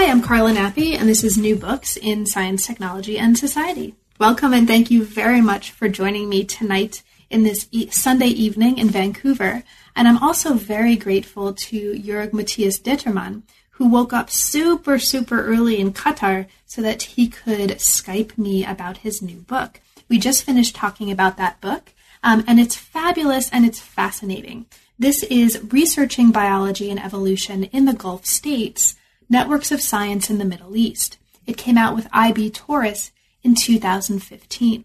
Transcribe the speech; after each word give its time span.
Hi, 0.00 0.10
I'm 0.10 0.22
Carla 0.22 0.52
Nappi, 0.52 0.94
and 0.98 1.06
this 1.06 1.22
is 1.22 1.36
New 1.36 1.56
Books 1.56 1.98
in 1.98 2.24
Science, 2.24 2.66
Technology, 2.66 3.18
and 3.18 3.36
Society. 3.36 3.94
Welcome, 4.18 4.54
and 4.54 4.66
thank 4.66 4.90
you 4.90 5.04
very 5.04 5.42
much 5.42 5.72
for 5.72 5.90
joining 5.90 6.26
me 6.26 6.42
tonight 6.42 7.02
in 7.28 7.42
this 7.42 7.68
e- 7.70 7.90
Sunday 7.90 8.28
evening 8.28 8.78
in 8.78 8.88
Vancouver. 8.88 9.62
And 9.94 10.08
I'm 10.08 10.16
also 10.16 10.54
very 10.54 10.96
grateful 10.96 11.52
to 11.52 11.92
Jörg 12.00 12.32
Matthias 12.32 12.80
Determann, 12.80 13.42
who 13.72 13.90
woke 13.90 14.14
up 14.14 14.30
super, 14.30 14.98
super 14.98 15.44
early 15.44 15.78
in 15.78 15.92
Qatar 15.92 16.46
so 16.64 16.80
that 16.80 17.02
he 17.02 17.28
could 17.28 17.72
Skype 17.72 18.38
me 18.38 18.64
about 18.64 18.96
his 19.04 19.20
new 19.20 19.40
book. 19.40 19.82
We 20.08 20.18
just 20.18 20.44
finished 20.44 20.74
talking 20.74 21.10
about 21.10 21.36
that 21.36 21.60
book, 21.60 21.92
um, 22.24 22.42
and 22.46 22.58
it's 22.58 22.74
fabulous 22.74 23.50
and 23.50 23.66
it's 23.66 23.80
fascinating. 23.80 24.64
This 24.98 25.22
is 25.24 25.62
researching 25.70 26.30
biology 26.30 26.90
and 26.90 26.98
evolution 26.98 27.64
in 27.64 27.84
the 27.84 27.92
Gulf 27.92 28.24
states 28.24 28.96
Networks 29.30 29.70
of 29.70 29.80
Science 29.80 30.28
in 30.28 30.38
the 30.38 30.44
Middle 30.44 30.76
East. 30.76 31.16
It 31.46 31.56
came 31.56 31.78
out 31.78 31.94
with 31.94 32.08
IB 32.12 32.50
Tauris 32.50 33.12
in 33.42 33.54
2015. 33.54 34.84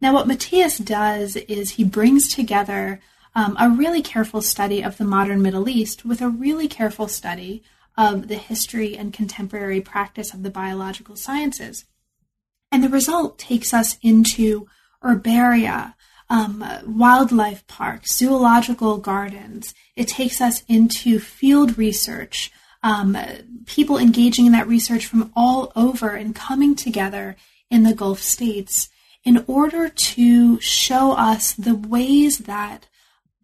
Now, 0.00 0.14
what 0.14 0.26
Matthias 0.26 0.78
does 0.78 1.36
is 1.36 1.72
he 1.72 1.84
brings 1.84 2.34
together 2.34 3.00
um, 3.34 3.56
a 3.60 3.68
really 3.68 4.02
careful 4.02 4.40
study 4.40 4.82
of 4.82 4.96
the 4.96 5.04
modern 5.04 5.42
Middle 5.42 5.68
East 5.68 6.04
with 6.04 6.20
a 6.20 6.28
really 6.28 6.68
careful 6.68 7.06
study 7.06 7.62
of 7.96 8.28
the 8.28 8.36
history 8.36 8.96
and 8.96 9.12
contemporary 9.12 9.80
practice 9.80 10.32
of 10.32 10.42
the 10.42 10.50
biological 10.50 11.14
sciences. 11.14 11.84
And 12.70 12.82
the 12.82 12.88
result 12.88 13.38
takes 13.38 13.74
us 13.74 13.98
into 14.00 14.66
herbaria, 15.04 15.94
um, 16.30 16.64
wildlife 16.86 17.66
parks, 17.66 18.16
zoological 18.16 18.96
gardens. 18.96 19.74
It 19.96 20.08
takes 20.08 20.40
us 20.40 20.62
into 20.66 21.18
field 21.18 21.76
research, 21.76 22.50
um, 22.82 23.16
people 23.66 23.98
engaging 23.98 24.46
in 24.46 24.52
that 24.52 24.68
research 24.68 25.06
from 25.06 25.32
all 25.36 25.72
over 25.76 26.10
and 26.10 26.34
coming 26.34 26.74
together 26.74 27.36
in 27.70 27.84
the 27.84 27.94
Gulf 27.94 28.20
states 28.20 28.90
in 29.24 29.44
order 29.46 29.88
to 29.88 30.60
show 30.60 31.12
us 31.12 31.52
the 31.52 31.74
ways 31.74 32.38
that 32.38 32.86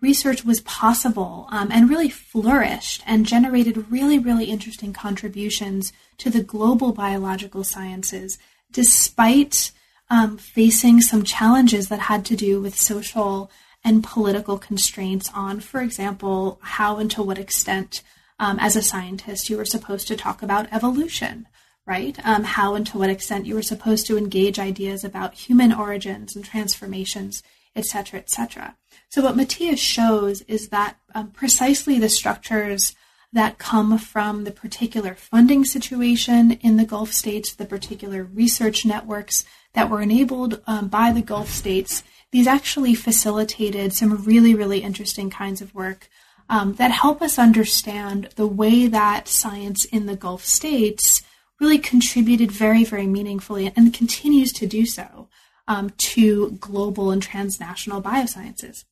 research 0.01 0.45
was 0.45 0.61
possible 0.61 1.49
um, 1.51 1.71
and 1.73 1.91
really 1.91 2.09
flourished 2.09 3.03
and 3.07 3.27
generated 3.27 3.91
really, 3.91 4.19
really 4.19 4.47
interesting 4.47 4.93
contributions 4.93 5.93
to 6.19 6.31
the 6.31 6.43
global 6.43 6.93
biological 6.93 7.65
sciences, 7.65 8.39
despite 8.71 9.73
um, 10.11 10.37
facing 10.37 11.01
some 11.01 11.23
challenges 11.23 11.89
that 11.89 12.01
had 12.01 12.25
to 12.25 12.37
do 12.37 12.61
with 12.61 12.77
social 12.77 13.51
and 13.85 14.05
political 14.05 14.59
constraints 14.59 15.31
on, 15.35 15.61
for 15.61 15.81
example, 15.81 16.59
how 16.63 16.99
and 16.99 17.11
to 17.11 17.23
what 17.23 17.39
extent 17.39 18.03
um, 18.39 18.59
as 18.61 18.77
a 18.77 18.83
scientist, 18.83 19.51
you 19.51 19.57
were 19.57 19.65
supposed 19.65 20.09
to 20.09 20.17
talk 20.17 20.43
about 20.43 20.73
evolution, 20.73 21.47
right? 21.87 22.19
Um, 22.25 22.45
how 22.45 22.75
and 22.75 22.87
to 22.89 22.99
what 22.99 23.11
extent 23.11 23.47
you 23.47 23.55
were 23.55 23.63
supposed 23.63 24.07
to 24.07 24.19
engage 24.19 24.59
ideas 24.59 25.05
about 25.05 25.35
human 25.35 25.73
origins 25.73 26.37
and 26.37 26.45
transformations, 26.45 27.43
etc., 27.75 28.21
etc. 28.21 28.77
So 29.09 29.23
what 29.23 29.37
Matthias 29.37 29.81
shows 29.81 30.43
is 30.43 30.69
that 30.69 30.97
um, 31.15 31.31
precisely 31.31 31.99
the 31.99 32.09
structures 32.09 32.95
that 33.33 33.59
come 33.59 33.99
from 33.99 34.45
the 34.45 34.51
particular 34.51 35.15
funding 35.15 35.65
situation 35.65 36.53
in 36.63 36.77
the 36.77 36.85
Gulf 36.85 37.13
states, 37.13 37.55
the 37.55 37.67
particular 37.67 38.25
research 38.25 38.87
networks 38.87 39.45
that 39.75 39.91
were 39.91 40.01
enabled 40.01 40.63
um, 40.67 40.89
by 40.89 41.13
the 41.13 41.23
Gulf 41.23 41.51
states, 41.51 42.03
these 42.31 42.47
actually 42.47 42.95
facilitated 42.95 43.93
some 43.93 44.25
really, 44.25 44.55
really 44.55 44.83
interesting 44.83 45.31
kinds 45.31 45.61
of 45.61 45.75
work 45.75 46.09
um, 46.49 46.75
that 46.75 46.91
help 46.91 47.21
us 47.21 47.39
understand 47.39 48.31
the 48.37 48.47
way 48.47 48.87
that 48.87 49.29
science 49.29 49.85
in 49.85 50.07
the 50.07 50.17
Gulf 50.17 50.45
states 50.45 51.23
really 51.61 51.79
contributed 51.79 52.51
very, 52.51 52.85
very 52.85 53.07
meaningfully 53.07 53.73
and 53.77 53.93
continues 53.93 54.53
to 54.53 54.67
do 54.67 54.87
so 54.87 55.29
um, 55.67 55.91
to 55.99 56.53
global 56.53 57.11
and 57.11 57.23
transnational 57.23 58.01
biosciences. 58.01 58.85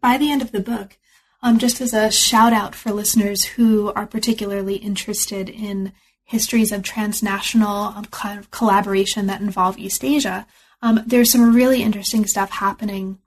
By 0.00 0.18
the 0.18 0.30
end 0.30 0.42
of 0.42 0.50
the 0.50 0.60
book, 0.60 0.98
um, 1.42 1.58
just 1.58 1.80
as 1.80 1.92
a 1.92 2.10
shout 2.10 2.52
out 2.52 2.74
for 2.74 2.90
listeners 2.90 3.44
who 3.44 3.92
are 3.92 4.06
particularly 4.06 4.76
interested 4.76 5.48
in 5.48 5.92
histories 6.24 6.72
of 6.72 6.82
transnational 6.82 7.94
um, 7.94 8.06
collaboration 8.50 9.26
that 9.26 9.42
involve 9.42 9.78
East 9.78 10.02
Asia, 10.02 10.46
um, 10.82 11.02
there's 11.06 11.30
some 11.30 11.54
really 11.54 11.82
interesting 11.82 12.26
stuff 12.26 12.50
happening 12.50 13.18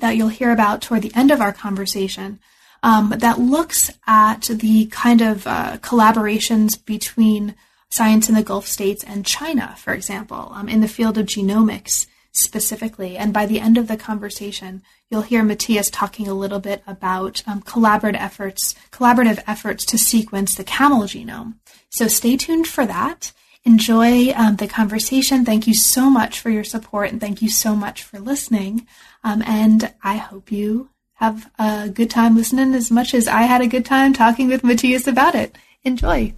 that 0.00 0.16
you'll 0.16 0.28
hear 0.28 0.50
about 0.50 0.82
toward 0.82 1.02
the 1.02 1.14
end 1.14 1.30
of 1.30 1.40
our 1.40 1.52
conversation 1.52 2.40
um, 2.82 3.14
that 3.16 3.38
looks 3.38 3.90
at 4.06 4.42
the 4.42 4.86
kind 4.86 5.20
of 5.20 5.46
uh, 5.46 5.78
collaborations 5.78 6.82
between 6.84 7.54
science 7.90 8.28
in 8.28 8.34
the 8.34 8.42
Gulf 8.42 8.66
states 8.66 9.04
and 9.04 9.24
China, 9.24 9.74
for 9.78 9.92
example, 9.92 10.50
um, 10.54 10.68
in 10.68 10.80
the 10.80 10.88
field 10.88 11.18
of 11.18 11.26
genomics 11.26 12.06
specifically. 12.32 13.16
And 13.16 13.32
by 13.32 13.46
the 13.46 13.60
end 13.60 13.78
of 13.78 13.88
the 13.88 13.96
conversation, 13.96 14.82
you'll 15.10 15.22
hear 15.22 15.42
Matthias 15.42 15.90
talking 15.90 16.28
a 16.28 16.34
little 16.34 16.60
bit 16.60 16.82
about 16.86 17.42
um, 17.46 17.62
collaborative 17.62 18.20
efforts, 18.20 18.74
collaborative 18.90 19.42
efforts 19.46 19.84
to 19.86 19.98
sequence 19.98 20.54
the 20.54 20.64
camel 20.64 21.02
genome. 21.02 21.54
So 21.88 22.08
stay 22.08 22.36
tuned 22.36 22.66
for 22.66 22.84
that. 22.86 23.32
Enjoy 23.64 24.30
um, 24.32 24.56
the 24.56 24.68
conversation. 24.68 25.44
Thank 25.44 25.66
you 25.66 25.74
so 25.74 26.08
much 26.10 26.38
for 26.40 26.50
your 26.50 26.64
support 26.64 27.10
and 27.10 27.20
thank 27.20 27.42
you 27.42 27.48
so 27.48 27.74
much 27.74 28.02
for 28.02 28.20
listening. 28.20 28.86
Um, 29.24 29.42
and 29.42 29.92
I 30.04 30.18
hope 30.18 30.52
you 30.52 30.90
have 31.16 31.50
a 31.58 31.88
good 31.88 32.10
time 32.10 32.36
listening 32.36 32.74
as 32.74 32.90
much 32.90 33.14
as 33.14 33.26
I 33.26 33.42
had 33.42 33.62
a 33.62 33.66
good 33.66 33.86
time 33.86 34.12
talking 34.12 34.48
with 34.48 34.62
Matthias 34.62 35.06
about 35.06 35.34
it. 35.34 35.56
Enjoy. 35.82 36.34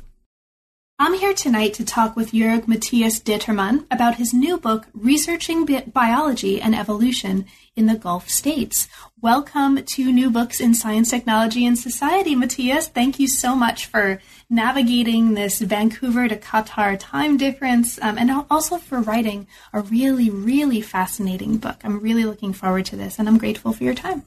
I'm 1.01 1.15
here 1.15 1.35
tonight 1.35 1.75
to 1.75 1.85
talk 1.85 2.15
with 2.15 2.31
Jörg 2.31 2.69
Matthias 2.69 3.21
Determann 3.21 3.87
about 3.91 4.17
his 4.17 4.33
new 4.33 4.57
book, 4.57 4.87
Researching 4.93 5.65
Bi- 5.65 5.85
Biology 5.93 6.61
and 6.61 6.77
Evolution 6.77 7.47
in 7.75 7.87
the 7.87 7.97
Gulf 7.97 8.29
States. 8.29 8.89
Welcome 9.21 9.85
to 9.85 10.13
New 10.13 10.31
Books 10.31 10.61
in 10.61 10.75
Science, 10.75 11.11
Technology, 11.11 11.67
and 11.67 11.77
Society, 11.77 12.37
Matthias. 12.37 12.87
Thank 12.87 13.19
you 13.19 13.27
so 13.27 13.57
much 13.57 13.87
for 13.87 14.21
navigating 14.49 15.35
this 15.35 15.61
Vancouver 15.61 16.29
to 16.29 16.37
Qatar 16.37 16.97
time 17.01 17.37
difference 17.37 17.99
um, 18.01 18.17
and 18.17 18.45
also 18.49 18.79
for 18.79 19.01
writing 19.01 19.49
a 19.73 19.81
really, 19.81 20.31
really 20.31 20.81
fascinating 20.81 21.59
book. 21.59 21.81
I'm 21.83 21.99
really 21.99 22.25
looking 22.25 22.53
forward 22.53 22.87
to 22.87 22.97
this 22.97 23.19
and 23.19 23.29
I'm 23.29 23.39
grateful 23.39 23.73
for 23.73 23.83
your 23.83 23.95
time. 23.95 24.23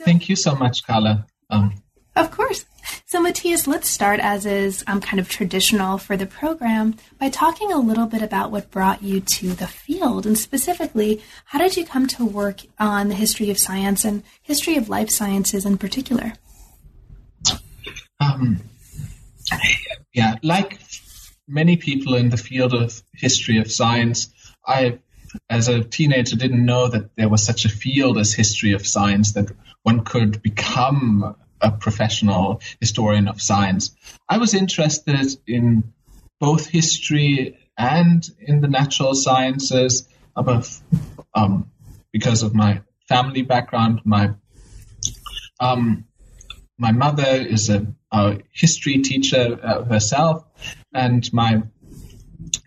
So, 0.00 0.06
Thank 0.06 0.30
you 0.30 0.36
so 0.36 0.54
much, 0.54 0.82
Carla. 0.86 1.26
Um, 1.50 1.74
of 2.16 2.30
course. 2.30 2.64
So, 3.04 3.20
Matthias, 3.20 3.66
let's 3.66 3.86
start 3.86 4.18
as 4.18 4.46
is 4.46 4.82
um, 4.86 5.02
kind 5.02 5.20
of 5.20 5.28
traditional 5.28 5.98
for 5.98 6.16
the 6.16 6.24
program 6.24 6.96
by 7.18 7.28
talking 7.28 7.70
a 7.70 7.76
little 7.76 8.06
bit 8.06 8.22
about 8.22 8.50
what 8.50 8.70
brought 8.70 9.02
you 9.02 9.20
to 9.20 9.50
the 9.50 9.66
field, 9.66 10.24
and 10.24 10.38
specifically, 10.38 11.22
how 11.44 11.58
did 11.58 11.76
you 11.76 11.84
come 11.84 12.06
to 12.06 12.24
work 12.24 12.62
on 12.78 13.08
the 13.08 13.14
history 13.14 13.50
of 13.50 13.58
science 13.58 14.02
and 14.02 14.22
history 14.40 14.76
of 14.78 14.88
life 14.88 15.10
sciences 15.10 15.66
in 15.66 15.76
particular? 15.76 16.32
Um, 18.20 18.62
yeah, 20.14 20.36
like 20.42 20.80
many 21.46 21.76
people 21.76 22.14
in 22.14 22.30
the 22.30 22.38
field 22.38 22.72
of 22.72 23.02
history 23.12 23.58
of 23.58 23.70
science, 23.70 24.32
I, 24.66 24.98
as 25.48 25.68
a 25.68 25.82
teenager, 25.82 26.36
didn't 26.36 26.64
know 26.64 26.88
that 26.88 27.14
there 27.16 27.28
was 27.28 27.44
such 27.44 27.64
a 27.64 27.68
field 27.68 28.18
as 28.18 28.32
history 28.32 28.72
of 28.72 28.86
science 28.86 29.32
that 29.32 29.50
one 29.82 30.04
could 30.04 30.42
become 30.42 31.36
a 31.60 31.70
professional 31.70 32.60
historian 32.80 33.28
of 33.28 33.40
science. 33.40 33.94
I 34.28 34.38
was 34.38 34.54
interested 34.54 35.36
in 35.46 35.92
both 36.38 36.66
history 36.66 37.58
and 37.76 38.28
in 38.40 38.60
the 38.60 38.68
natural 38.68 39.14
sciences 39.14 40.08
above, 40.36 40.80
um, 41.34 41.70
because 42.12 42.42
of 42.42 42.54
my 42.54 42.82
family 43.08 43.42
background. 43.42 44.00
My 44.04 44.30
um, 45.60 46.04
my 46.78 46.92
mother 46.92 47.26
is 47.26 47.68
a, 47.68 47.86
a 48.10 48.38
history 48.52 48.98
teacher 48.98 49.58
uh, 49.62 49.84
herself, 49.84 50.44
and 50.94 51.30
my 51.32 51.62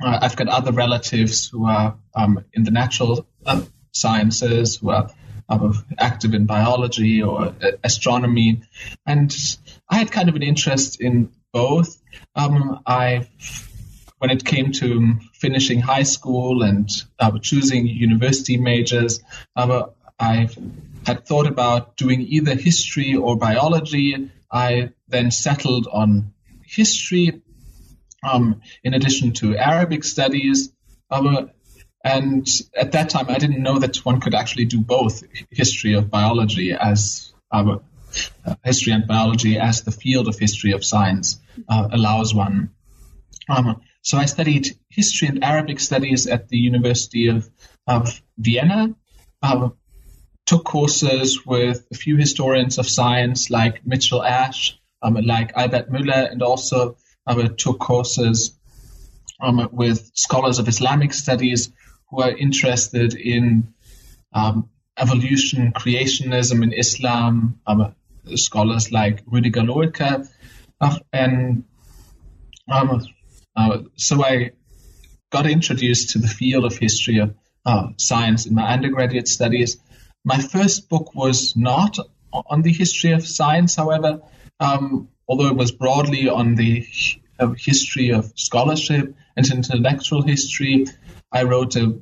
uh, 0.04 0.20
I've 0.22 0.36
got 0.36 0.48
other 0.48 0.72
relatives 0.72 1.50
who 1.50 1.66
are 1.66 1.98
um, 2.16 2.44
in 2.54 2.64
the 2.64 2.72
natural 2.72 3.26
uh, 3.46 3.62
sciences 3.92 4.78
who 4.78 4.90
are 4.90 5.10
active 6.00 6.34
in 6.34 6.46
biology 6.46 7.22
or 7.22 7.48
uh, 7.48 7.72
astronomy. 7.84 8.62
And 9.06 9.36
I 9.90 9.98
had 9.98 10.12
kind 10.12 10.30
of 10.30 10.36
an 10.36 10.44
interest 10.44 11.02
in 11.02 11.32
both. 11.52 12.02
Um, 12.36 12.82
I 12.86 13.28
when 14.18 14.30
it 14.30 14.46
came 14.46 14.72
to 14.72 15.16
finishing 15.34 15.82
high 15.82 16.04
school 16.04 16.64
and 16.64 16.90
uh, 17.20 17.38
choosing 17.40 17.86
university 17.88 18.56
majors, 18.56 19.22
uh, 19.56 19.88
I 20.18 20.48
had 21.06 21.26
thought 21.26 21.46
about 21.46 21.98
doing 21.98 22.22
either 22.22 22.56
history 22.56 23.16
or 23.16 23.36
biology. 23.36 24.30
I 24.50 24.92
then 25.10 25.30
settled 25.32 25.88
on 25.92 26.34
history, 26.66 27.42
um, 28.24 28.62
in 28.84 28.94
addition 28.94 29.34
to 29.34 29.56
Arabic 29.56 30.04
studies. 30.04 30.74
And 32.06 32.48
at 32.76 32.92
that 32.92 33.10
time, 33.10 33.28
I 33.30 33.38
didn't 33.38 33.64
know 33.64 33.80
that 33.80 33.98
one 33.98 34.20
could 34.20 34.36
actually 34.36 34.66
do 34.66 34.82
both 34.82 35.24
history 35.52 35.94
of 35.94 36.10
biology 36.10 36.74
as 36.74 37.34
uh, 37.52 37.78
history 38.64 38.94
and 38.94 39.08
biology 39.08 39.58
as 39.58 39.84
the 39.84 39.92
field 39.92 40.28
of 40.28 40.38
history 40.38 40.72
of 40.74 40.84
science 40.84 41.40
uh, 41.70 41.88
allows 41.92 42.34
one. 42.36 42.72
Um, 43.50 43.82
so 44.02 44.18
I 44.18 44.26
studied 44.26 44.68
history 44.90 45.30
and 45.30 45.44
Arabic 45.44 45.80
studies 45.80 46.28
at 46.28 46.50
the 46.50 46.58
University 46.58 47.28
of, 47.30 47.50
of 47.88 48.22
Vienna. 48.38 48.96
Uh, 49.42 49.70
took 50.46 50.66
courses 50.66 51.46
with 51.46 51.86
a 51.92 51.96
few 51.96 52.18
historians 52.18 52.78
of 52.78 52.88
science 52.88 53.50
like 53.50 53.86
Mitchell 53.86 54.24
Ash, 54.24 54.78
um, 55.02 55.14
like 55.14 55.54
Albert 55.56 55.90
Müller, 55.90 56.30
and 56.32 56.42
also 56.42 56.98
uh, 57.28 57.48
took 57.58 57.80
courses 57.80 58.58
um, 59.42 59.70
with 59.72 60.12
scholars 60.14 60.60
of 60.60 60.68
Islamic 60.68 61.14
studies 61.14 61.72
who 62.10 62.22
are 62.22 62.32
interested 62.32 63.14
in 63.14 63.74
um, 64.34 64.70
evolution, 64.98 65.74
creationism 65.74 66.64
in 66.64 66.74
Islam, 66.74 67.60
um, 67.66 67.96
scholars 68.36 68.92
like 68.92 69.26
Rüdiger 69.26 69.66
Lohlker, 69.66 70.28
uh, 70.80 71.00
and 71.12 71.64
um, 72.70 73.06
uh, 73.56 73.80
so 73.96 74.24
I 74.24 74.52
got 75.32 75.46
introduced 75.48 76.12
to 76.12 76.20
the 76.20 76.28
field 76.28 76.66
of 76.66 76.78
history 76.78 77.20
of 77.20 77.36
uh, 77.66 77.88
science 77.98 78.46
in 78.46 78.56
my 78.56 78.72
undergraduate 78.72 79.28
studies. 79.28 79.78
My 80.24 80.38
first 80.38 80.90
book 80.90 81.16
was 81.16 81.56
not 81.56 81.98
on 82.32 82.62
the 82.62 82.72
history 82.72 83.12
of 83.12 83.26
science, 83.26 83.76
however, 83.76 84.22
um, 84.60 85.10
although 85.28 85.48
it 85.48 85.56
was 85.56 85.72
broadly 85.72 86.30
on 86.30 86.56
the 86.56 86.86
uh, 87.40 87.48
history 87.58 88.10
of 88.12 88.32
scholarship 88.36 89.16
and 89.36 89.52
intellectual 89.52 90.22
history. 90.22 90.86
I 91.32 91.44
wrote 91.44 91.76
a 91.76 92.00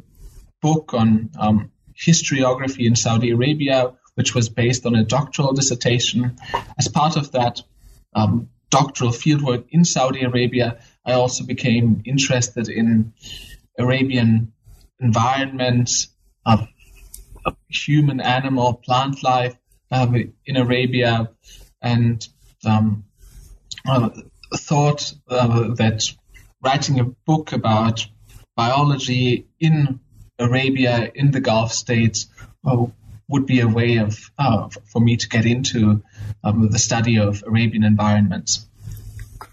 book 0.62 0.94
on 0.94 1.32
um, 1.40 1.72
historiography 1.96 2.86
in 2.86 2.96
Saudi 2.96 3.32
Arabia, 3.32 3.94
which 4.16 4.36
was 4.36 4.50
based 4.50 4.86
on 4.86 4.96
a 4.96 5.04
doctoral 5.04 5.54
dissertation. 5.54 6.38
As 6.78 6.88
part 6.88 7.16
of 7.16 7.32
that 7.32 7.62
um, 8.14 8.50
doctoral 8.70 9.12
fieldwork 9.12 9.66
in 9.70 9.86
Saudi 9.86 10.24
Arabia, 10.24 10.80
I 11.06 11.14
also 11.14 11.46
became 11.46 12.02
interested 12.06 12.70
in 12.70 13.14
Arabian 13.78 14.54
environments, 15.00 16.10
of, 16.46 16.68
of 17.46 17.56
human, 17.70 18.20
animal, 18.20 18.74
plant 18.76 19.24
life 19.24 19.56
uh, 19.92 20.08
in 20.46 20.58
Arabia, 20.58 21.32
and 21.82 22.28
um, 22.66 23.06
uh, 23.86 24.10
thought 24.54 25.14
uh, 25.30 25.74
that 25.76 26.04
writing 26.64 27.00
a 27.00 27.06
book 27.06 27.52
about 27.54 28.08
biology 28.56 29.48
in 29.60 30.00
Arabia, 30.40 31.12
in 31.14 31.32
the 31.32 31.40
Gulf 31.40 31.72
states, 31.72 32.28
uh, 32.66 32.86
would 33.28 33.46
be 33.46 33.62
a 33.62 33.68
way 33.68 33.98
of 33.98 34.30
uh, 34.38 34.70
for 34.86 35.00
me 35.00 35.16
to 35.18 35.30
get 35.30 35.46
into 35.46 36.04
um, 36.44 36.70
the 36.70 36.80
study 36.80 37.18
of 37.18 37.44
Arabian 37.48 37.84
environments. 37.84 38.68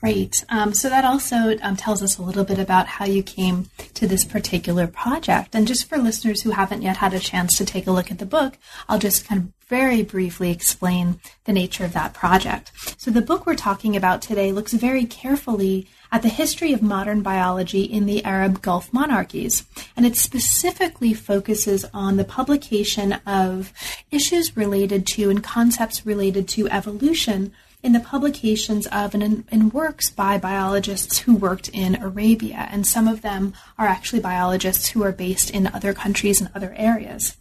Great. 0.00 0.44
Um, 0.48 0.74
so 0.74 0.88
that 0.88 1.04
also 1.04 1.58
um, 1.60 1.74
tells 1.74 2.02
us 2.04 2.18
a 2.18 2.22
little 2.22 2.44
bit 2.44 2.60
about 2.60 2.86
how 2.86 3.04
you 3.04 3.22
came 3.22 3.68
to 3.94 4.06
this 4.06 4.24
particular 4.24 4.86
project. 4.86 5.56
And 5.56 5.66
just 5.66 5.88
for 5.88 5.98
listeners 5.98 6.42
who 6.42 6.50
haven't 6.50 6.82
yet 6.82 6.98
had 6.98 7.14
a 7.14 7.18
chance 7.18 7.56
to 7.58 7.64
take 7.64 7.88
a 7.88 7.90
look 7.90 8.10
at 8.10 8.20
the 8.20 8.26
book, 8.26 8.58
I'll 8.88 9.00
just 9.00 9.26
kind 9.26 9.40
of 9.42 9.68
very 9.68 10.02
briefly 10.02 10.52
explain 10.52 11.20
the 11.44 11.52
nature 11.52 11.84
of 11.84 11.94
that 11.94 12.14
project. 12.14 12.70
So 12.96 13.10
the 13.10 13.20
book 13.20 13.44
we're 13.44 13.56
talking 13.56 13.96
about 13.96 14.22
today 14.22 14.52
looks 14.52 14.72
very 14.72 15.04
carefully 15.04 15.88
at 16.12 16.22
the 16.22 16.28
history 16.28 16.72
of 16.72 16.80
modern 16.80 17.20
biology 17.20 17.82
in 17.82 18.06
the 18.06 18.24
Arab 18.24 18.62
Gulf 18.62 18.92
monarchies, 18.92 19.66
and 19.96 20.06
it 20.06 20.16
specifically 20.16 21.12
focuses 21.12 21.84
on 21.92 22.16
the 22.16 22.24
publication 22.24 23.14
of 23.26 23.72
issues 24.10 24.56
related 24.56 25.06
to 25.08 25.28
and 25.28 25.44
concepts 25.44 26.06
related 26.06 26.48
to 26.48 26.68
evolution 26.68 27.52
in 27.82 27.92
the 27.92 28.00
publications 28.00 28.86
of 28.88 29.14
and 29.14 29.44
in, 29.50 29.70
works 29.70 30.10
by 30.10 30.36
biologists 30.38 31.18
who 31.18 31.34
worked 31.34 31.68
in 31.68 31.94
Arabia, 31.96 32.68
and 32.70 32.86
some 32.86 33.06
of 33.06 33.22
them 33.22 33.54
are 33.78 33.86
actually 33.86 34.20
biologists 34.20 34.88
who 34.88 35.02
are 35.02 35.12
based 35.12 35.50
in 35.50 35.66
other 35.68 35.94
countries 35.94 36.40
and 36.40 36.50
other 36.54 36.74
areas. 36.76 37.36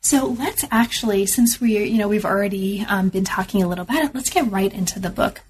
So 0.00 0.26
let's 0.26 0.66
actually, 0.70 1.24
since 1.24 1.62
we, 1.62 1.82
you 1.82 1.96
know, 1.96 2.08
we've 2.08 2.26
already 2.26 2.84
um, 2.86 3.08
been 3.08 3.24
talking 3.24 3.62
a 3.62 3.68
little 3.68 3.84
about 3.84 4.04
it, 4.04 4.14
let's 4.14 4.28
get 4.28 4.50
right 4.50 4.72
into 4.72 5.00
the 5.00 5.08
book. 5.08 5.40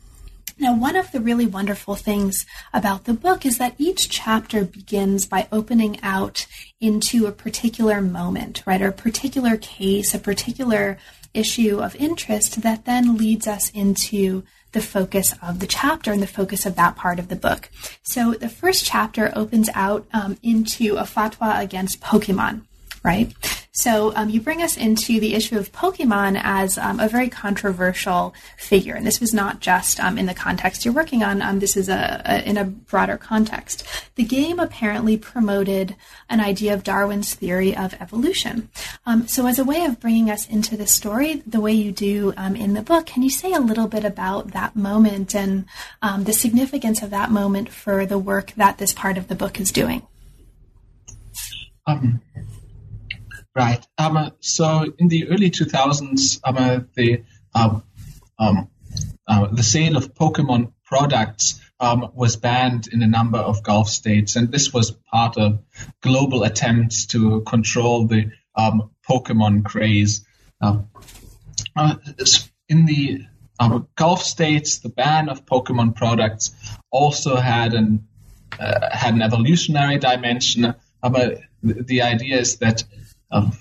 Now, 0.56 0.76
one 0.76 0.94
of 0.94 1.10
the 1.10 1.20
really 1.20 1.46
wonderful 1.46 1.96
things 1.96 2.46
about 2.72 3.05
the 3.05 3.12
book 3.12 3.44
is 3.44 3.58
that 3.58 3.75
each 3.76 4.08
chapter 4.08 4.64
begins 4.64 5.26
by 5.26 5.49
opening 5.50 5.99
out 6.02 6.46
into 6.81 7.26
a 7.26 7.32
particular 7.32 8.00
moment, 8.00 8.62
right, 8.64 8.81
or 8.81 8.88
a 8.88 8.93
particular 8.93 9.56
case, 9.56 10.14
a 10.14 10.20
particular 10.20 10.99
issue 11.34 11.82
of 11.82 11.96
interest 11.96 12.62
that 12.62 12.84
then 12.84 13.16
leads 13.16 13.46
us 13.46 13.70
into 13.70 14.44
the 14.72 14.81
focus 14.81 15.34
of 15.42 15.60
the 15.60 15.66
chapter 15.66 16.12
and 16.12 16.22
the 16.22 16.26
focus 16.26 16.66
of 16.66 16.76
that 16.76 16.96
part 16.96 17.19
of 17.19 17.28
the 17.28 17.36
book. 17.36 17.70
So 18.02 18.34
the 18.34 18.48
first 18.48 18.84
chapter 18.84 19.32
opens 19.36 19.69
out 19.75 20.06
um, 20.12 20.36
into 20.42 20.96
a 20.96 21.02
fatwa 21.02 21.60
against 21.60 22.00
Pokemon, 22.00 22.62
right? 23.02 23.32
So 23.76 24.14
um, 24.14 24.30
you 24.30 24.40
bring 24.40 24.62
us 24.62 24.76
into 24.76 25.18
the 25.18 25.34
issue 25.34 25.58
of 25.58 25.72
Pokemon 25.72 26.40
as 26.40 26.78
um, 26.78 27.00
a 27.00 27.08
very 27.08 27.28
controversial 27.28 28.32
figure, 28.56 28.94
and 28.94 29.04
this 29.04 29.18
was 29.18 29.34
not 29.34 29.58
just 29.58 29.98
um, 29.98 30.16
in 30.16 30.26
the 30.26 30.34
context 30.34 30.84
you're 30.84 30.94
working 30.94 31.24
on. 31.24 31.42
Um, 31.42 31.58
this 31.58 31.76
is 31.76 31.88
a, 31.88 32.22
a, 32.24 32.48
in 32.48 32.56
a 32.56 32.66
broader 32.66 33.16
context. 33.16 33.84
The 34.14 34.22
game 34.22 34.60
apparently 34.60 35.16
promoted 35.16 35.96
an 36.30 36.38
idea 36.38 36.72
of 36.72 36.84
Darwin's 36.84 37.34
theory 37.34 37.76
of 37.76 37.94
evolution. 37.94 38.68
Um, 39.06 39.26
so, 39.26 39.48
as 39.48 39.58
a 39.58 39.64
way 39.64 39.84
of 39.84 39.98
bringing 39.98 40.30
us 40.30 40.48
into 40.48 40.76
the 40.76 40.86
story, 40.86 41.42
the 41.44 41.60
way 41.60 41.72
you 41.72 41.90
do 41.90 42.32
um, 42.36 42.54
in 42.54 42.74
the 42.74 42.82
book, 42.82 43.06
can 43.06 43.24
you 43.24 43.30
say 43.30 43.52
a 43.52 43.58
little 43.58 43.88
bit 43.88 44.04
about 44.04 44.52
that 44.52 44.76
moment 44.76 45.34
and 45.34 45.66
the 46.00 46.32
significance 46.32 47.02
of 47.02 47.10
that 47.10 47.32
moment 47.32 47.70
for 47.70 48.06
the 48.06 48.20
work 48.20 48.52
that 48.52 48.78
this 48.78 48.92
part 48.92 49.18
of 49.18 49.26
the 49.26 49.34
book 49.34 49.58
is 49.58 49.72
doing? 49.72 50.06
Right. 53.55 53.87
Um, 53.99 54.32
so 54.41 54.93
in 54.99 55.06
the 55.08 55.29
early 55.29 55.51
2000s, 55.51 56.41
um, 56.43 56.89
the 56.94 57.23
um, 57.55 57.84
um, 58.37 58.69
uh, 59.29 59.46
the 59.46 59.63
sale 59.63 59.96
of 59.96 60.13
Pokemon 60.13 60.73
products 60.84 61.61
um, 61.79 62.11
was 62.15 62.34
banned 62.34 62.89
in 62.89 63.03
a 63.03 63.06
number 63.06 63.39
of 63.39 63.63
Gulf 63.63 63.89
states, 63.89 64.34
and 64.34 64.51
this 64.51 64.73
was 64.73 64.91
part 64.91 65.39
of 65.39 65.61
global 66.01 66.43
attempts 66.43 67.06
to 67.06 67.43
control 67.43 68.06
the 68.06 68.32
um, 68.56 68.91
Pokemon 69.08 69.65
craze. 69.65 70.27
Uh, 70.61 70.82
in 72.69 72.87
the 72.87 73.25
Gulf 73.94 74.23
states, 74.23 74.79
the 74.79 74.89
ban 74.89 75.29
of 75.29 75.46
Pokemon 75.46 75.94
products 75.94 76.51
also 76.91 77.37
had 77.37 77.73
an 77.75 78.08
uh, 78.58 78.89
had 78.91 79.15
an 79.15 79.23
evolutionary 79.23 79.99
dimension. 79.99 80.75
the, 81.03 81.43
the 81.63 82.03
idea 82.03 82.39
is 82.39 82.56
that 82.56 82.84
um, 83.34 83.53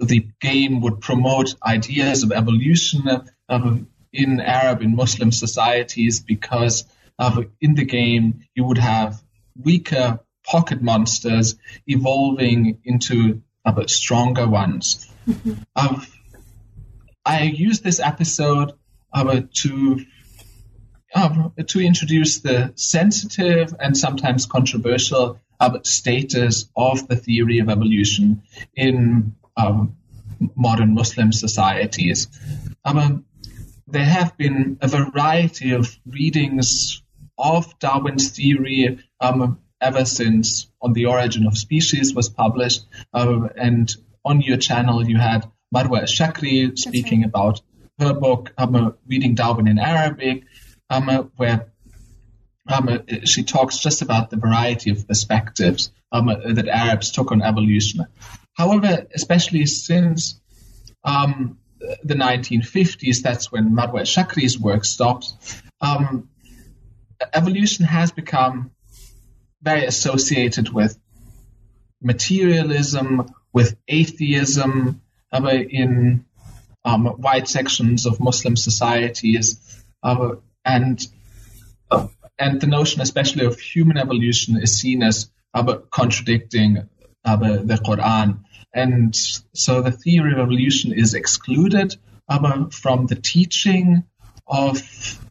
the 0.00 0.26
game 0.40 0.80
would 0.80 1.00
promote 1.00 1.54
ideas 1.64 2.22
of 2.22 2.32
evolution 2.32 3.02
um, 3.48 3.88
in 4.12 4.40
Arab 4.40 4.80
and 4.80 4.96
Muslim 4.96 5.32
societies 5.32 6.20
because 6.20 6.84
in 7.60 7.74
the 7.74 7.84
game 7.84 8.40
you 8.54 8.64
would 8.64 8.78
have 8.78 9.22
weaker 9.56 10.20
pocket 10.44 10.82
monsters 10.82 11.56
evolving 11.86 12.78
into 12.84 13.42
uh, 13.64 13.86
stronger 13.86 14.48
ones. 14.48 15.08
Mm-hmm. 15.28 15.54
Um, 15.76 16.06
I 17.24 17.42
use 17.42 17.80
this 17.80 18.00
episode 18.00 18.72
uh, 19.12 19.42
to 19.54 20.04
uh, 21.14 21.48
to 21.66 21.80
introduce 21.80 22.40
the 22.40 22.72
sensitive 22.74 23.74
and 23.78 23.96
sometimes 23.96 24.46
controversial 24.46 25.38
status 25.82 26.68
of 26.76 27.08
the 27.08 27.16
theory 27.16 27.58
of 27.58 27.68
evolution 27.68 28.42
in 28.74 29.34
um, 29.56 29.96
modern 30.56 30.94
Muslim 30.94 31.32
societies. 31.32 32.28
Um, 32.84 33.24
there 33.86 34.04
have 34.04 34.36
been 34.36 34.78
a 34.80 34.88
variety 34.88 35.72
of 35.72 35.88
readings 36.06 37.02
of 37.38 37.78
Darwin's 37.78 38.30
theory 38.30 38.98
um, 39.20 39.58
ever 39.80 40.04
since 40.04 40.68
On 40.80 40.92
the 40.92 41.06
Origin 41.06 41.46
of 41.46 41.58
Species 41.58 42.14
was 42.14 42.28
published. 42.28 42.86
Uh, 43.12 43.48
and 43.56 43.94
on 44.24 44.40
your 44.40 44.56
channel, 44.56 45.06
you 45.06 45.18
had 45.18 45.50
Marwa 45.74 46.02
Elshakry 46.02 46.78
speaking 46.78 47.20
right. 47.20 47.28
about 47.28 47.60
her 47.98 48.14
book, 48.14 48.52
um, 48.58 48.94
Reading 49.06 49.34
Darwin 49.34 49.68
in 49.68 49.78
Arabic, 49.78 50.44
um, 50.90 51.30
where 51.36 51.71
um, 52.68 53.04
she 53.24 53.42
talks 53.42 53.78
just 53.78 54.02
about 54.02 54.30
the 54.30 54.36
variety 54.36 54.90
of 54.90 55.06
perspectives 55.06 55.90
um, 56.12 56.26
that 56.26 56.68
Arabs 56.68 57.10
took 57.10 57.32
on 57.32 57.42
evolution. 57.42 58.06
However, 58.54 59.06
especially 59.14 59.66
since 59.66 60.40
um, 61.04 61.58
the 62.04 62.14
1950s, 62.14 63.22
that's 63.22 63.50
when 63.50 63.74
Marwa 63.74 64.00
Elshakry's 64.00 64.58
work 64.58 64.84
stopped, 64.84 65.32
um, 65.80 66.28
evolution 67.32 67.84
has 67.84 68.12
become 68.12 68.70
very 69.62 69.84
associated 69.86 70.68
with 70.68 70.98
materialism, 72.00 73.32
with 73.52 73.76
atheism, 73.88 75.00
uh, 75.32 75.48
in 75.48 76.24
um, 76.84 77.14
wide 77.18 77.48
sections 77.48 78.06
of 78.06 78.20
Muslim 78.20 78.56
societies, 78.56 79.84
uh, 80.02 80.32
and 80.64 81.00
uh, 81.00 81.21
and 82.42 82.60
the 82.60 82.66
notion, 82.66 83.00
especially 83.00 83.46
of 83.46 83.58
human 83.58 83.96
evolution, 83.96 84.56
is 84.60 84.78
seen 84.78 85.02
as 85.02 85.30
contradicting 85.90 86.88
the 87.24 87.80
Quran, 87.86 88.40
and 88.74 89.14
so 89.54 89.82
the 89.82 89.92
theory 89.92 90.32
of 90.32 90.38
evolution 90.38 90.92
is 90.92 91.14
excluded 91.14 91.94
from 92.70 93.06
the 93.06 93.14
teaching 93.14 94.04
of 94.46 94.82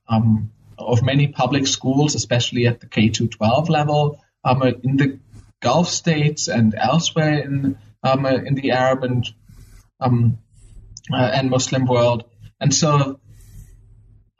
um, 0.08 0.52
of 0.78 1.04
many 1.04 1.28
public 1.28 1.68
schools, 1.68 2.16
especially 2.16 2.68
at 2.68 2.80
the 2.80 2.88
K 2.88 3.10
12 3.10 3.70
level, 3.70 4.24
um, 4.44 4.64
in 4.64 4.98
the 4.98 5.20
Gulf 5.60 5.90
states 5.90 6.48
and 6.48 6.74
elsewhere 6.76 7.40
in 7.40 7.78
um, 8.04 8.26
in 8.26 8.56
the 8.56 8.72
Arab 8.72 9.04
and 9.04 9.30
um, 10.00 10.38
uh, 11.12 11.32
and 11.34 11.50
Muslim 11.50 11.86
world. 11.86 12.24
And 12.60 12.74
so, 12.74 13.20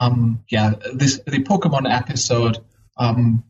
um, 0.02 0.44
yeah, 0.50 0.74
this 0.94 1.20
the 1.26 1.44
Pokemon 1.44 1.90
episode 1.90 2.58
um, 2.98 3.44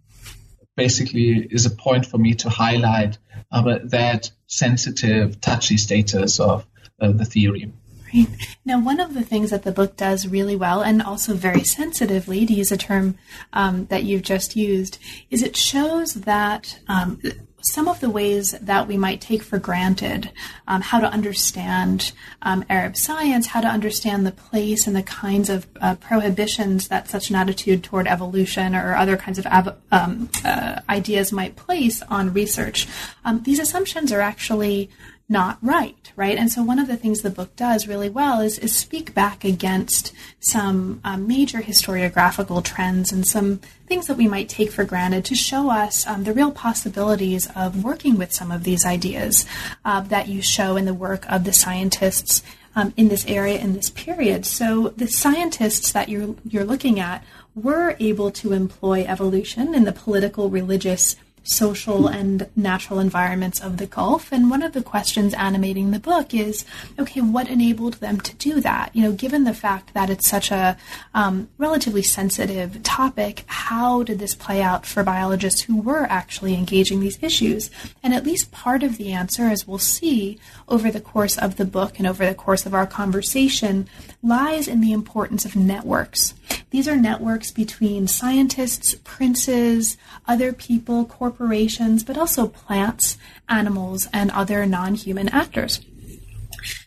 basically 0.76 1.48
is 1.50 1.66
a 1.66 1.72
point 1.72 2.06
for 2.06 2.18
me 2.18 2.36
to 2.36 2.50
highlight 2.50 3.18
uh, 3.52 3.80
that 3.86 4.30
sensitive, 4.48 5.40
touchy 5.40 5.78
status 5.78 6.40
of 6.40 6.68
uh, 7.00 7.12
the 7.14 7.26
theory. 7.26 7.72
Right. 8.14 8.28
Now, 8.66 8.82
one 8.82 9.00
of 9.00 9.14
the 9.14 9.24
things 9.24 9.52
that 9.52 9.64
the 9.64 9.72
book 9.72 9.96
does 9.96 10.28
really 10.28 10.58
well, 10.58 10.82
and 10.82 11.02
also 11.02 11.34
very 11.34 11.64
sensitively, 11.64 12.46
to 12.46 12.54
use 12.54 12.72
a 12.72 12.78
term 12.78 13.18
um, 13.54 13.86
that 13.86 14.04
you've 14.04 14.22
just 14.22 14.58
used, 14.58 15.00
is 15.30 15.42
it 15.42 15.56
shows 15.56 16.16
that 16.16 16.80
um, 16.90 17.22
some 17.64 17.88
of 17.88 18.00
the 18.00 18.10
ways 18.10 18.52
that 18.62 18.88
we 18.88 18.98
might 18.98 19.22
take 19.22 19.44
for 19.44 19.60
granted 19.60 20.32
um, 20.68 20.82
how 20.82 21.00
to 21.00 21.08
understand 21.08 22.12
um, 22.42 22.66
Arab 22.70 22.98
science, 22.98 23.48
how 23.48 23.62
to 23.62 23.68
understand 23.68 24.26
the 24.26 24.32
place 24.32 24.88
and 24.88 24.96
the 24.96 25.04
kinds 25.04 25.50
of 25.50 25.68
uh, 25.80 25.96
prohibitions 25.96 26.88
that 26.88 27.10
such 27.10 27.30
an 27.30 27.36
attitude 27.36 27.84
toward 27.84 28.08
evolution 28.08 28.76
or 28.76 28.96
other 28.96 29.18
kinds 29.18 29.38
of 29.38 29.46
ab- 29.46 29.80
um, 29.92 30.30
uh, 30.44 30.82
ideas 30.90 31.32
might 31.32 31.56
place 31.56 32.02
on 32.04 32.34
research. 32.34 32.88
Um, 33.24 33.44
these 33.44 33.60
assumptions 33.60 34.12
are 34.12 34.22
actually 34.22 34.90
not 35.32 35.58
right, 35.62 36.12
right? 36.18 36.38
And 36.38 36.52
so 36.52 36.62
one 36.62 36.78
of 36.78 36.88
the 36.88 36.98
things 36.98 37.22
the 37.22 37.30
book 37.30 37.56
does 37.56 37.88
really 37.88 38.10
well 38.10 38.42
is, 38.42 38.60
is 38.60 38.76
speak 38.76 39.14
back 39.14 39.46
against 39.46 40.12
some 40.42 41.00
um, 41.06 41.26
major 41.26 41.60
historiographical 41.60 42.62
trends 42.62 43.14
and 43.14 43.26
some 43.26 43.62
things 43.88 44.08
that 44.08 44.18
we 44.18 44.28
might 44.28 44.50
take 44.50 44.72
for 44.72 44.84
granted 44.84 45.24
to 45.24 45.36
show 45.36 45.72
us 45.72 46.06
um, 46.06 46.26
the 46.26 46.34
real 46.34 46.52
possibilities 46.52 47.48
of 47.56 47.82
working 47.82 48.18
with 48.18 48.34
some 48.34 48.52
of 48.52 48.66
these 48.66 48.86
ideas 48.86 49.46
uh, 49.86 50.02
that 50.02 50.28
you 50.28 50.42
show 50.42 50.76
in 50.76 50.84
the 50.84 50.94
work 50.94 51.26
of 51.32 51.46
the 51.46 51.54
scientists 51.54 52.44
um, 52.76 52.94
in 52.98 53.08
this 53.08 53.26
area 53.26 53.58
in 53.58 53.74
this 53.74 53.90
period. 53.90 54.46
So 54.46 54.90
the 54.90 55.08
scientists 55.08 55.92
that 55.94 56.10
you're 56.10 56.36
you're 56.46 56.66
looking 56.66 57.00
at 57.00 57.24
were 57.56 57.96
able 58.00 58.32
to 58.32 58.54
employ 58.54 59.04
evolution 59.06 59.74
in 59.74 59.84
the 59.84 59.92
political, 59.92 60.50
religious, 60.50 61.16
social 61.44 62.08
and 62.08 62.50
natural 62.56 63.00
environments 63.00 63.60
of 63.60 63.78
the 63.78 63.88
Gulf. 63.88 64.32
And 64.32 64.50
one 64.50 64.64
of 64.64 64.74
the 64.74 64.84
questions 64.84 65.34
animating 65.34 65.92
the 65.92 66.00
book 66.00 66.34
is 66.34 66.66
okay, 67.00 67.22
what 67.22 67.50
enabled 67.50 67.96
them 67.96 68.20
to 68.22 68.36
do 68.36 68.62
that? 68.62 68.96
You 68.96 69.04
know, 69.04 69.12
given 69.12 69.44
the 69.44 69.54
fact 69.54 69.94
that 69.94 70.10
it's 70.10 70.28
such 70.28 70.52
a 70.52 70.78
um, 71.14 71.50
relatively 71.58 72.04
sensitive 72.04 72.82
topic, 72.84 73.44
how 73.48 74.04
did 74.04 74.20
this 74.20 74.36
play 74.36 74.62
out 74.62 74.86
for 74.86 75.04
biologists 75.04 75.62
who 75.62 75.82
were 75.82 76.06
actually 76.10 76.54
engaging 76.56 77.00
these 77.00 77.22
issues? 77.22 77.72
And 78.04 78.14
at 78.14 78.26
least 78.26 78.52
part 78.52 78.84
of 78.84 78.98
the 78.98 79.12
answer, 79.12 79.44
as 79.44 79.68
we'll 79.68 79.80
see 79.80 80.40
over 80.68 80.92
the 80.92 81.02
course 81.02 81.38
of 81.38 81.58
the 81.58 81.66
book 81.66 81.98
and 81.98 82.08
over 82.08 82.26
the 82.26 82.36
course 82.36 82.66
of 82.66 82.74
our 82.74 82.88
conversation, 82.88 83.88
lies 84.22 84.68
in 84.68 84.82
the 84.82 84.94
importance 84.94 85.46
of 85.46 85.56
networks. 85.56 86.34
These 86.72 86.88
are 86.88 86.96
networks 86.96 87.52
between 87.52 88.08
scientists, 88.08 88.96
princes, 89.04 89.98
other 90.28 90.54
people, 90.54 91.06
corporations, 91.06 92.04
but 92.04 92.18
also 92.18 92.48
plants, 92.48 93.18
animals, 93.50 94.08
and 94.14 94.32
other 94.32 94.66
non 94.66 94.96
human 94.96 95.30
actors. 95.30 95.82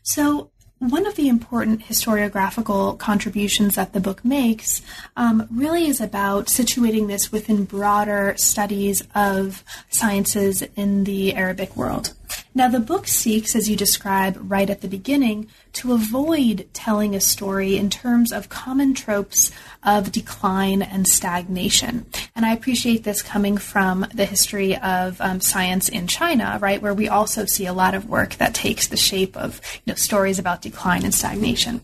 So, 0.03 0.51
one 0.79 1.07
of 1.07 1.15
the 1.15 1.29
important 1.29 1.81
historiographical 1.81 2.99
contributions 2.99 3.75
that 3.77 3.93
the 3.93 4.01
book 4.01 4.25
makes 4.25 4.83
um, 5.17 5.49
really 5.51 5.87
is 5.87 6.01
about 6.01 6.47
situating 6.47 7.07
this 7.07 7.33
within 7.33 7.65
broader 7.65 8.35
studies 8.37 9.03
of 9.15 9.65
sciences 9.89 10.63
in 10.77 11.05
the 11.05 11.35
Arabic 11.35 11.77
world. 11.77 12.13
Now, 12.55 12.69
the 12.69 12.81
book 12.81 13.07
seeks, 13.07 13.57
as 13.57 13.69
you 13.69 13.77
describe 13.77 14.37
right 14.39 14.69
at 14.69 14.81
the 14.81 14.89
beginning, 14.89 15.49
to 15.75 15.93
avoid 15.93 16.69
telling 16.73 17.15
a 17.15 17.21
story 17.21 17.77
in 17.77 17.91
terms 17.91 18.33
of 18.33 18.49
common 18.49 18.95
tropes 18.95 19.51
of 19.83 20.13
decline 20.13 20.83
and 20.83 21.07
stagnation. 21.07 22.07
And 22.35 22.47
I 22.47 22.53
appreciate 22.53 23.05
this 23.05 23.23
coming 23.23 23.57
from 23.57 24.07
the 24.15 24.25
history 24.25 24.77
of 24.77 25.21
um, 25.21 25.41
science 25.41 25.89
in 25.89 26.07
China, 26.07 26.59
right, 26.61 26.81
where 26.81 26.95
we 26.95 27.09
also 27.09 27.45
see 27.45 27.67
a 27.67 27.73
lot 27.73 27.95
of 27.95 28.09
work 28.09 28.35
that 28.35 28.55
takes 28.55 28.87
the 28.87 28.97
shape 28.97 29.37
of 29.37 29.61
you 29.85 29.93
know, 29.93 29.97
stories 29.97 30.39
about 30.39 30.63
decline 30.63 31.05
and 31.05 31.15
stagnation. 31.15 31.83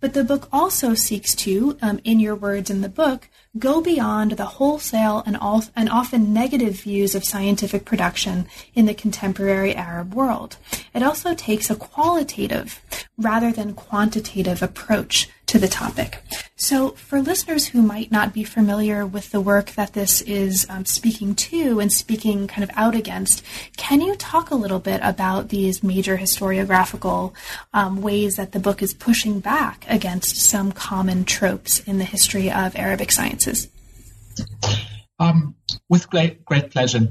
But 0.00 0.14
the 0.14 0.24
book 0.24 0.48
also 0.52 0.94
seeks 0.94 1.34
to, 1.36 1.76
um, 1.82 2.00
in 2.04 2.20
your 2.20 2.34
words 2.34 2.70
in 2.70 2.80
the 2.80 2.88
book, 2.88 3.28
go 3.58 3.80
beyond 3.80 4.32
the 4.32 4.44
wholesale 4.44 5.22
and, 5.26 5.36
and 5.74 5.88
often 5.90 6.32
negative 6.32 6.80
views 6.80 7.14
of 7.14 7.24
scientific 7.24 7.84
production 7.84 8.46
in 8.74 8.86
the 8.86 8.94
contemporary 8.94 9.74
Arab 9.74 10.14
world. 10.14 10.56
It 10.94 11.02
also 11.02 11.34
takes 11.34 11.68
a 11.68 11.74
qualitative 11.74 12.80
rather 13.18 13.50
than 13.50 13.74
quantitative 13.74 14.62
approach 14.62 15.28
to 15.50 15.58
the 15.58 15.66
topic. 15.66 16.22
So, 16.54 16.90
for 16.90 17.20
listeners 17.20 17.66
who 17.66 17.82
might 17.82 18.12
not 18.12 18.32
be 18.32 18.44
familiar 18.44 19.04
with 19.04 19.32
the 19.32 19.40
work 19.40 19.72
that 19.72 19.94
this 19.94 20.20
is 20.22 20.64
um, 20.70 20.84
speaking 20.84 21.34
to 21.34 21.80
and 21.80 21.92
speaking 21.92 22.46
kind 22.46 22.62
of 22.62 22.70
out 22.76 22.94
against, 22.94 23.42
can 23.76 24.00
you 24.00 24.14
talk 24.14 24.52
a 24.52 24.54
little 24.54 24.78
bit 24.78 25.00
about 25.02 25.48
these 25.48 25.82
major 25.82 26.16
historiographical 26.16 27.32
um, 27.72 28.00
ways 28.00 28.36
that 28.36 28.52
the 28.52 28.60
book 28.60 28.80
is 28.80 28.94
pushing 28.94 29.40
back 29.40 29.84
against 29.88 30.36
some 30.36 30.70
common 30.70 31.24
tropes 31.24 31.80
in 31.80 31.98
the 31.98 32.04
history 32.04 32.48
of 32.48 32.76
Arabic 32.76 33.10
sciences? 33.10 33.66
Um, 35.18 35.56
with 35.88 36.08
great, 36.08 36.44
great 36.44 36.70
pleasure. 36.70 37.08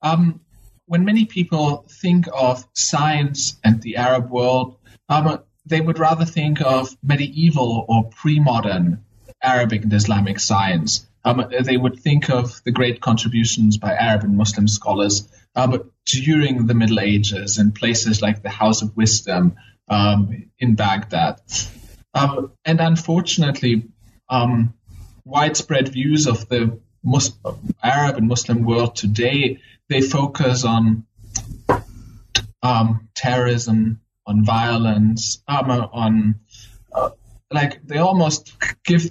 Um, 0.00 0.40
when 0.86 1.04
many 1.04 1.24
people 1.24 1.86
think 1.90 2.26
of 2.32 2.64
science 2.72 3.58
and 3.64 3.82
the 3.82 3.96
Arab 3.96 4.30
world, 4.30 4.76
um, 5.08 5.42
they 5.66 5.80
would 5.80 5.98
rather 5.98 6.24
think 6.24 6.60
of 6.60 6.96
medieval 7.02 7.84
or 7.88 8.04
pre-modern 8.04 9.04
Arabic 9.42 9.82
and 9.82 9.92
Islamic 9.92 10.40
science. 10.40 11.06
Um, 11.24 11.44
they 11.62 11.76
would 11.76 12.00
think 12.00 12.30
of 12.30 12.62
the 12.64 12.72
great 12.72 13.00
contributions 13.00 13.76
by 13.76 13.92
Arab 13.92 14.24
and 14.24 14.36
Muslim 14.36 14.68
scholars 14.68 15.28
um, 15.54 15.90
during 16.06 16.66
the 16.66 16.74
Middle 16.74 17.00
Ages 17.00 17.58
in 17.58 17.72
places 17.72 18.22
like 18.22 18.42
the 18.42 18.48
House 18.48 18.82
of 18.82 18.96
Wisdom 18.96 19.56
um, 19.88 20.50
in 20.58 20.76
Baghdad. 20.76 21.40
Um, 22.14 22.52
and 22.64 22.80
unfortunately, 22.80 23.88
um, 24.28 24.74
widespread 25.24 25.88
views 25.88 26.26
of 26.26 26.48
the 26.48 26.80
Mus- 27.04 27.38
Arab 27.82 28.16
and 28.16 28.28
Muslim 28.28 28.64
world 28.64 28.96
today 28.96 29.60
they 29.90 30.00
focus 30.00 30.64
on 30.64 31.04
um, 32.62 33.08
terrorism, 33.14 34.00
on 34.30 34.44
violence, 34.44 35.42
um, 35.48 35.70
on 35.70 36.34
uh, 36.92 37.10
like 37.52 37.84
they 37.86 37.98
almost 37.98 38.52
give 38.84 39.10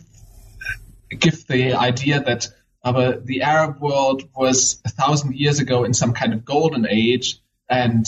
give 1.09 1.45
the 1.47 1.73
idea 1.73 2.21
that 2.21 2.47
uh, 2.83 3.13
the 3.23 3.41
Arab 3.41 3.81
world 3.81 4.23
was 4.33 4.81
a 4.85 4.89
thousand 4.89 5.35
years 5.35 5.59
ago 5.59 5.83
in 5.83 5.93
some 5.93 6.13
kind 6.13 6.33
of 6.33 6.45
golden 6.45 6.88
age, 6.88 7.41
and 7.69 8.05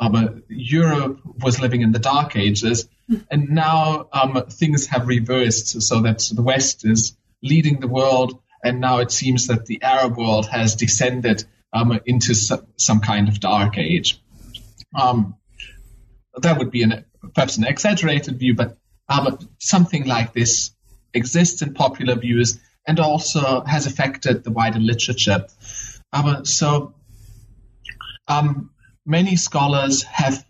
um, 0.00 0.42
Europe 0.48 1.20
was 1.44 1.60
living 1.60 1.82
in 1.82 1.92
the 1.92 1.98
dark 1.98 2.36
ages, 2.36 2.88
and 3.30 3.50
now 3.50 4.08
um, 4.12 4.42
things 4.48 4.86
have 4.86 5.06
reversed, 5.06 5.82
so 5.82 6.00
that 6.00 6.22
the 6.32 6.42
West 6.42 6.86
is 6.86 7.14
leading 7.42 7.80
the 7.80 7.88
world, 7.88 8.40
and 8.64 8.80
now 8.80 8.98
it 8.98 9.12
seems 9.12 9.48
that 9.48 9.66
the 9.66 9.82
Arab 9.82 10.16
world 10.16 10.46
has 10.46 10.74
descended 10.74 11.44
um, 11.74 12.00
into 12.06 12.34
some, 12.34 12.66
some, 12.76 13.00
kind 13.00 13.28
of 13.28 13.38
dark 13.38 13.78
age. 13.78 14.20
Um, 15.00 15.36
that 16.38 16.58
would 16.58 16.70
be 16.70 16.82
an, 16.82 17.04
perhaps 17.34 17.56
an 17.56 17.64
exaggerated 17.64 18.38
view, 18.38 18.54
but 18.54 18.76
um, 19.08 19.38
something 19.58 20.06
like 20.06 20.32
this 20.32 20.70
exists 21.12 21.62
in 21.62 21.74
popular 21.74 22.14
views, 22.14 22.60
and 22.86 23.00
also 23.00 23.62
has 23.64 23.86
affected 23.86 24.44
the 24.44 24.50
wider 24.50 24.78
literature. 24.78 25.46
Um, 26.12 26.44
so 26.44 26.94
um, 28.28 28.70
many 29.04 29.36
scholars 29.36 30.02
have 30.04 30.44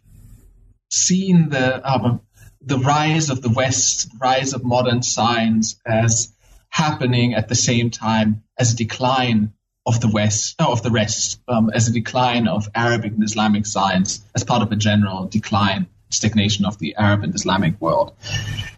seen 0.91 1.49
the 1.49 1.91
um, 1.91 2.21
the 2.61 2.79
rise 2.79 3.31
of 3.31 3.41
the 3.41 3.49
West, 3.49 4.09
rise 4.21 4.53
of 4.53 4.65
modern 4.65 5.03
science 5.03 5.81
as 5.87 6.33
happening 6.69 7.35
at 7.35 7.49
the 7.49 7.55
same 7.55 7.91
time 7.91 8.43
as 8.59 8.73
a 8.73 8.77
decline 8.77 9.53
of 9.87 10.01
the 10.01 10.09
West, 10.09 10.57
oh, 10.59 10.73
of 10.73 10.83
the 10.83 10.91
rest, 10.91 11.41
um, 11.49 11.71
as 11.75 11.89
a 11.89 11.93
decline 11.93 12.49
of 12.49 12.69
Arabic 12.75 13.13
and 13.13 13.25
Islamic 13.25 13.67
science 13.67 14.25
as 14.35 14.45
part 14.45 14.63
of 14.63 14.73
a 14.73 14.77
general 14.77 15.27
decline, 15.27 15.87
stagnation 16.11 16.65
of 16.65 16.79
the 16.79 16.97
Arab 16.97 17.23
and 17.25 17.35
Islamic 17.35 17.81
world. 17.81 18.15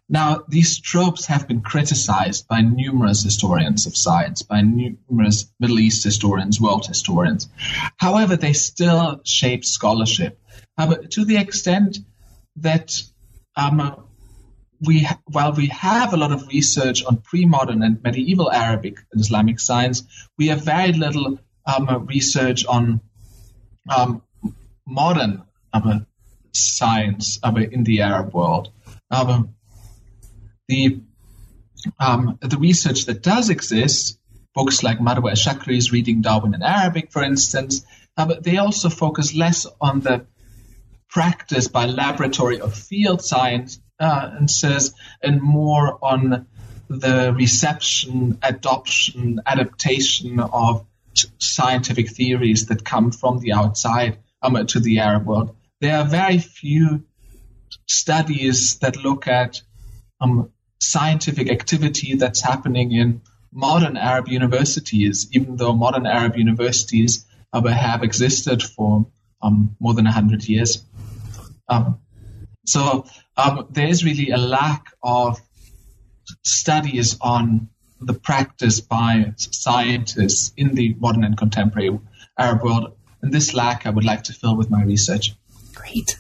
Now, 0.09 0.45
these 0.47 0.79
tropes 0.79 1.27
have 1.27 1.49
been 1.49 1.63
criticized 1.63 2.47
by 2.47 2.61
numerous 2.61 3.23
historians 3.23 3.87
of 3.87 3.97
science, 3.97 4.43
by 4.43 4.61
numerous 4.61 5.51
Middle 5.59 5.81
East 5.81 6.05
historians, 6.05 6.61
world 6.61 6.87
historians. 6.87 7.49
However, 7.97 8.37
they 8.37 8.53
still 8.53 9.23
shape 9.25 9.65
scholarship 9.65 10.39
uh, 10.77 10.97
to 11.11 11.25
the 11.25 11.39
extent 11.39 11.99
that 12.57 13.03
um, 13.57 14.05
we, 14.83 15.09
while 15.27 15.53
we 15.53 15.67
have 15.69 16.13
a 16.13 16.17
lot 16.17 16.33
of 16.33 16.49
research 16.49 17.05
on 17.05 17.19
pre-modern 17.19 17.83
and 17.83 18.03
medieval 18.03 18.51
Arabic 18.51 18.99
and 19.13 19.21
Islamic 19.21 19.61
science, 19.61 20.03
we 20.39 20.49
have 20.49 20.65
very 20.65 20.93
little 20.93 21.39
um, 21.67 22.07
research 22.07 22.67
on 22.67 23.01
um, 23.95 24.23
modern 24.87 25.45
um, 25.73 26.07
science 26.53 27.39
um, 27.43 27.57
in 27.57 27.85
the 27.85 28.03
Arab 28.03 28.35
world. 28.35 28.73
Um, 29.11 29.55
the 30.69 31.01
um, 31.99 32.39
the 32.41 32.59
research 32.59 33.07
that 33.07 33.23
does 33.23 33.51
exist, 33.51 34.19
books 34.55 34.83
like 34.83 34.99
Marwa 34.99 35.31
Elshakry's 35.31 35.91
Reading 35.91 36.23
Darwin 36.23 36.55
in 36.55 36.63
Arabic, 36.63 37.11
for 37.11 37.23
instance, 37.23 37.85
they 38.43 38.59
also 38.59 38.89
focus 38.89 39.35
less 39.35 39.67
on 39.81 40.01
the 40.01 40.27
practice 41.09 41.67
by 41.69 41.87
laboratory 41.87 42.61
or 42.61 42.71
field 42.71 43.23
science 43.23 43.81
uh, 44.03 44.31
and 44.37 44.51
says, 44.51 44.95
and 45.23 45.41
more 45.41 45.99
on 46.03 46.47
the 46.89 47.33
reception, 47.35 48.39
adoption, 48.43 49.41
adaptation 49.47 50.41
of 50.41 50.85
scientific 51.39 52.11
theories 52.11 52.67
that 52.67 52.85
come 52.85 53.13
from 53.13 53.39
the 53.39 53.53
outside 53.53 54.19
um, 54.43 54.67
to 54.67 54.81
the 54.81 54.99
Arab 54.99 55.27
world. 55.27 55.55
There 55.81 55.97
are 55.97 56.05
very 56.05 56.39
few 56.39 57.05
studies 57.87 58.79
that 58.79 58.97
look 58.97 59.29
at 59.29 59.63
um, 60.21 60.51
scientific 60.81 61.51
activity 61.51 62.17
that's 62.17 62.41
happening 62.41 62.93
in 62.93 63.23
modern 63.53 63.97
Arab 63.97 64.29
universities, 64.29 65.29
even 65.33 65.57
though 65.57 65.75
modern 65.75 66.07
Arab 66.07 66.37
universities 66.37 67.25
uh, 67.53 67.63
have 67.69 68.03
existed 68.03 68.63
for 68.63 69.07
um, 69.43 69.77
more 69.79 69.95
than 69.95 70.07
100 70.07 70.49
years. 70.49 70.85
Um, 71.69 72.01
so 72.67 73.07
um, 73.37 73.67
there 73.71 73.89
is 73.89 74.05
really 74.05 74.31
a 74.31 74.37
lack 74.37 74.87
of 75.03 75.41
studies 76.43 77.17
on 77.21 77.69
the 78.01 78.15
practice 78.15 78.81
by 78.81 79.33
scientists 79.37 80.53
in 80.57 80.75
the 80.75 80.95
modern 80.99 81.25
and 81.25 81.37
contemporary 81.37 81.99
Arab 82.39 82.63
world. 82.63 82.97
And 83.23 83.33
this 83.33 83.55
lack 83.55 83.87
I 83.87 83.91
would 83.91 84.05
like 84.05 84.25
to 84.25 84.33
fill 84.33 84.57
with 84.57 84.71
my 84.71 84.83
research. 84.83 85.35
Great. 85.75 86.19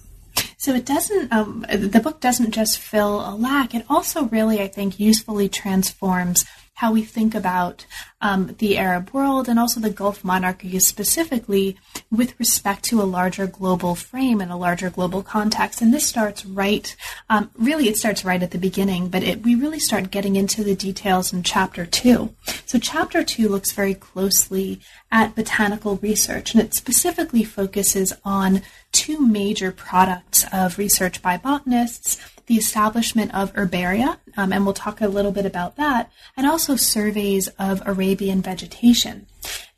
So 0.56 0.74
it 0.74 0.86
doesn't, 0.86 1.32
um, 1.32 1.66
the 1.68 2.00
book 2.00 2.20
doesn't 2.20 2.52
just 2.52 2.78
fill 2.78 3.20
a 3.28 3.34
lack, 3.34 3.74
it 3.74 3.84
also 3.88 4.26
really, 4.26 4.60
I 4.60 4.68
think, 4.68 5.00
usefully 5.00 5.48
transforms 5.48 6.44
how 6.82 6.90
we 6.90 7.04
think 7.04 7.32
about 7.32 7.86
um, 8.20 8.56
the 8.58 8.76
Arab 8.76 9.10
world 9.10 9.48
and 9.48 9.56
also 9.56 9.78
the 9.78 9.88
Gulf 9.88 10.24
monarchies 10.24 10.84
specifically 10.84 11.76
with 12.10 12.36
respect 12.40 12.82
to 12.82 13.00
a 13.00 13.04
larger 13.04 13.46
global 13.46 13.94
frame 13.94 14.40
and 14.40 14.50
a 14.50 14.56
larger 14.56 14.90
global 14.90 15.22
context. 15.22 15.80
And 15.80 15.94
this 15.94 16.08
starts 16.08 16.44
right, 16.44 16.96
um, 17.30 17.52
really, 17.56 17.86
it 17.86 17.96
starts 17.96 18.24
right 18.24 18.42
at 18.42 18.50
the 18.50 18.58
beginning, 18.58 19.10
but 19.10 19.22
it, 19.22 19.44
we 19.44 19.54
really 19.54 19.78
start 19.78 20.10
getting 20.10 20.34
into 20.34 20.64
the 20.64 20.74
details 20.74 21.32
in 21.32 21.44
chapter 21.44 21.86
two. 21.86 22.34
So, 22.66 22.80
chapter 22.80 23.22
two 23.22 23.48
looks 23.48 23.70
very 23.70 23.94
closely 23.94 24.80
at 25.12 25.36
botanical 25.36 25.98
research, 25.98 26.52
and 26.52 26.60
it 26.64 26.74
specifically 26.74 27.44
focuses 27.44 28.12
on 28.24 28.62
two 28.90 29.24
major 29.24 29.70
products 29.70 30.44
of 30.52 30.78
research 30.78 31.22
by 31.22 31.36
botanists 31.36 32.18
the 32.52 32.58
establishment 32.58 33.34
of 33.34 33.50
herbaria, 33.54 34.18
um, 34.36 34.52
and 34.52 34.66
we'll 34.66 34.74
talk 34.74 35.00
a 35.00 35.08
little 35.08 35.32
bit 35.32 35.46
about 35.46 35.76
that, 35.76 36.12
and 36.36 36.46
also 36.46 36.76
surveys 36.76 37.48
of 37.58 37.80
Arabian 37.86 38.42
vegetation. 38.42 39.26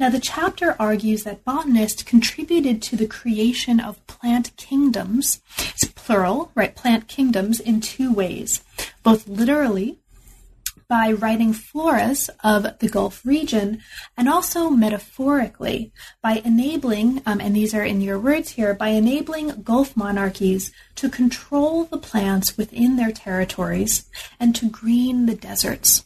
Now, 0.01 0.11
the 0.11 0.19
chapter 0.19 0.75
argues 0.77 1.23
that 1.23 1.45
botanists 1.45 2.03
contributed 2.03 2.83
to 2.83 2.97
the 2.97 3.07
creation 3.07 3.79
of 3.79 4.05
plant 4.09 4.57
kingdoms, 4.57 5.41
it's 5.57 5.85
plural, 5.85 6.51
right, 6.57 6.75
plant 6.75 7.07
kingdoms, 7.07 7.61
in 7.61 7.81
two 7.81 8.13
ways, 8.13 8.65
both 9.05 9.29
literally 9.29 10.01
by 10.89 11.13
writing 11.13 11.53
floras 11.53 12.29
of 12.43 12.79
the 12.79 12.89
Gulf 12.89 13.25
region 13.25 13.81
and 14.17 14.29
also 14.29 14.71
metaphorically 14.71 15.93
by 16.23 16.43
enabling, 16.45 17.23
um, 17.27 17.41
and 17.41 17.55
these 17.55 17.75
are 17.75 17.85
in 17.85 18.01
your 18.01 18.19
words 18.19 18.51
here, 18.51 18.75
by 18.75 18.89
enabling 18.89 19.63
Gulf 19.63 19.97
monarchies 19.97 20.73
to 20.97 21.09
control 21.09 21.85
the 21.85 21.99
plants 21.99 22.57
within 22.57 22.97
their 22.97 23.13
territories 23.13 24.09
and 24.39 24.55
to 24.57 24.69
green 24.69 25.27
the 25.27 25.35
deserts. 25.35 26.05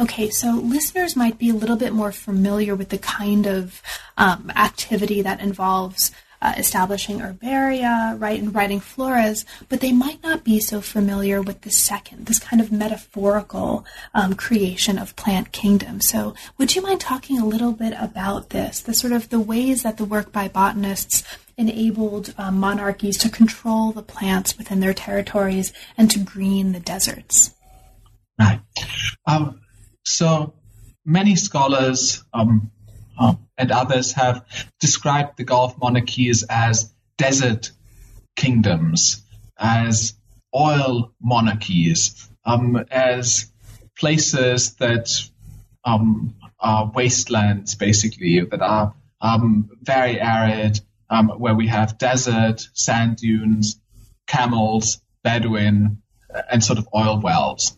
Okay, 0.00 0.30
so 0.30 0.52
listeners 0.52 1.16
might 1.16 1.38
be 1.38 1.50
a 1.50 1.54
little 1.54 1.76
bit 1.76 1.92
more 1.92 2.12
familiar 2.12 2.74
with 2.74 2.88
the 2.88 2.98
kind 2.98 3.46
of 3.46 3.82
um, 4.16 4.50
activity 4.56 5.22
that 5.22 5.40
involves 5.40 6.10
uh, 6.40 6.54
establishing 6.56 7.20
herbaria, 7.20 8.20
right, 8.20 8.40
and 8.40 8.54
writing 8.54 8.80
floras, 8.80 9.44
but 9.68 9.80
they 9.80 9.92
might 9.92 10.22
not 10.22 10.44
be 10.44 10.60
so 10.60 10.80
familiar 10.80 11.42
with 11.42 11.62
the 11.62 11.70
second, 11.70 12.26
this 12.26 12.38
kind 12.38 12.60
of 12.60 12.72
metaphorical 12.72 13.84
um, 14.14 14.34
creation 14.34 14.98
of 14.98 15.16
plant 15.16 15.52
kingdom. 15.52 16.00
So, 16.00 16.34
would 16.56 16.74
you 16.74 16.82
mind 16.82 17.00
talking 17.00 17.38
a 17.38 17.46
little 17.46 17.72
bit 17.72 17.94
about 17.98 18.50
this, 18.50 18.80
the 18.80 18.94
sort 18.94 19.12
of 19.12 19.28
the 19.30 19.40
ways 19.40 19.82
that 19.82 19.96
the 19.96 20.04
work 20.04 20.32
by 20.32 20.48
botanists 20.48 21.24
enabled 21.56 22.32
um, 22.38 22.58
monarchies 22.58 23.18
to 23.18 23.28
control 23.28 23.90
the 23.90 24.02
plants 24.02 24.56
within 24.56 24.80
their 24.80 24.94
territories 24.94 25.72
and 25.96 26.10
to 26.10 26.18
green 26.18 26.72
the 26.72 26.80
deserts? 26.80 27.54
Right. 28.38 28.60
Um, 29.26 29.60
so 30.06 30.54
many 31.04 31.34
scholars 31.34 32.22
um, 32.32 32.70
uh, 33.18 33.34
and 33.56 33.72
others 33.72 34.12
have 34.12 34.44
described 34.80 35.36
the 35.36 35.44
Gulf 35.44 35.76
monarchies 35.78 36.44
as 36.48 36.92
desert 37.16 37.72
kingdoms, 38.36 39.22
as 39.58 40.14
oil 40.54 41.12
monarchies, 41.20 42.28
um, 42.44 42.76
as 42.90 43.50
places 43.98 44.74
that 44.76 45.08
um, 45.84 46.34
are 46.60 46.90
wastelands, 46.94 47.74
basically, 47.74 48.40
that 48.40 48.62
are 48.62 48.94
um, 49.20 49.70
very 49.82 50.20
arid, 50.20 50.80
um, 51.10 51.28
where 51.28 51.54
we 51.54 51.66
have 51.66 51.98
desert, 51.98 52.68
sand 52.72 53.16
dunes, 53.16 53.80
camels, 54.26 55.00
Bedouin, 55.24 56.02
and 56.50 56.62
sort 56.62 56.78
of 56.78 56.88
oil 56.94 57.20
wells. 57.20 57.76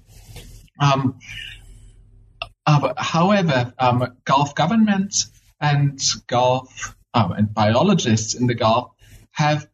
Um, 2.71 2.85
uh, 2.85 2.95
however, 2.97 3.75
um, 3.79 4.17
Gulf 4.25 4.55
governments 4.55 5.31
and 5.61 6.01
Gulf 6.29 6.95
um, 7.13 7.33
and 7.33 7.53
biologists 7.53 8.35
in 8.35 8.47
the 8.47 8.55
Gulf 8.55 8.93
have, 9.33 9.67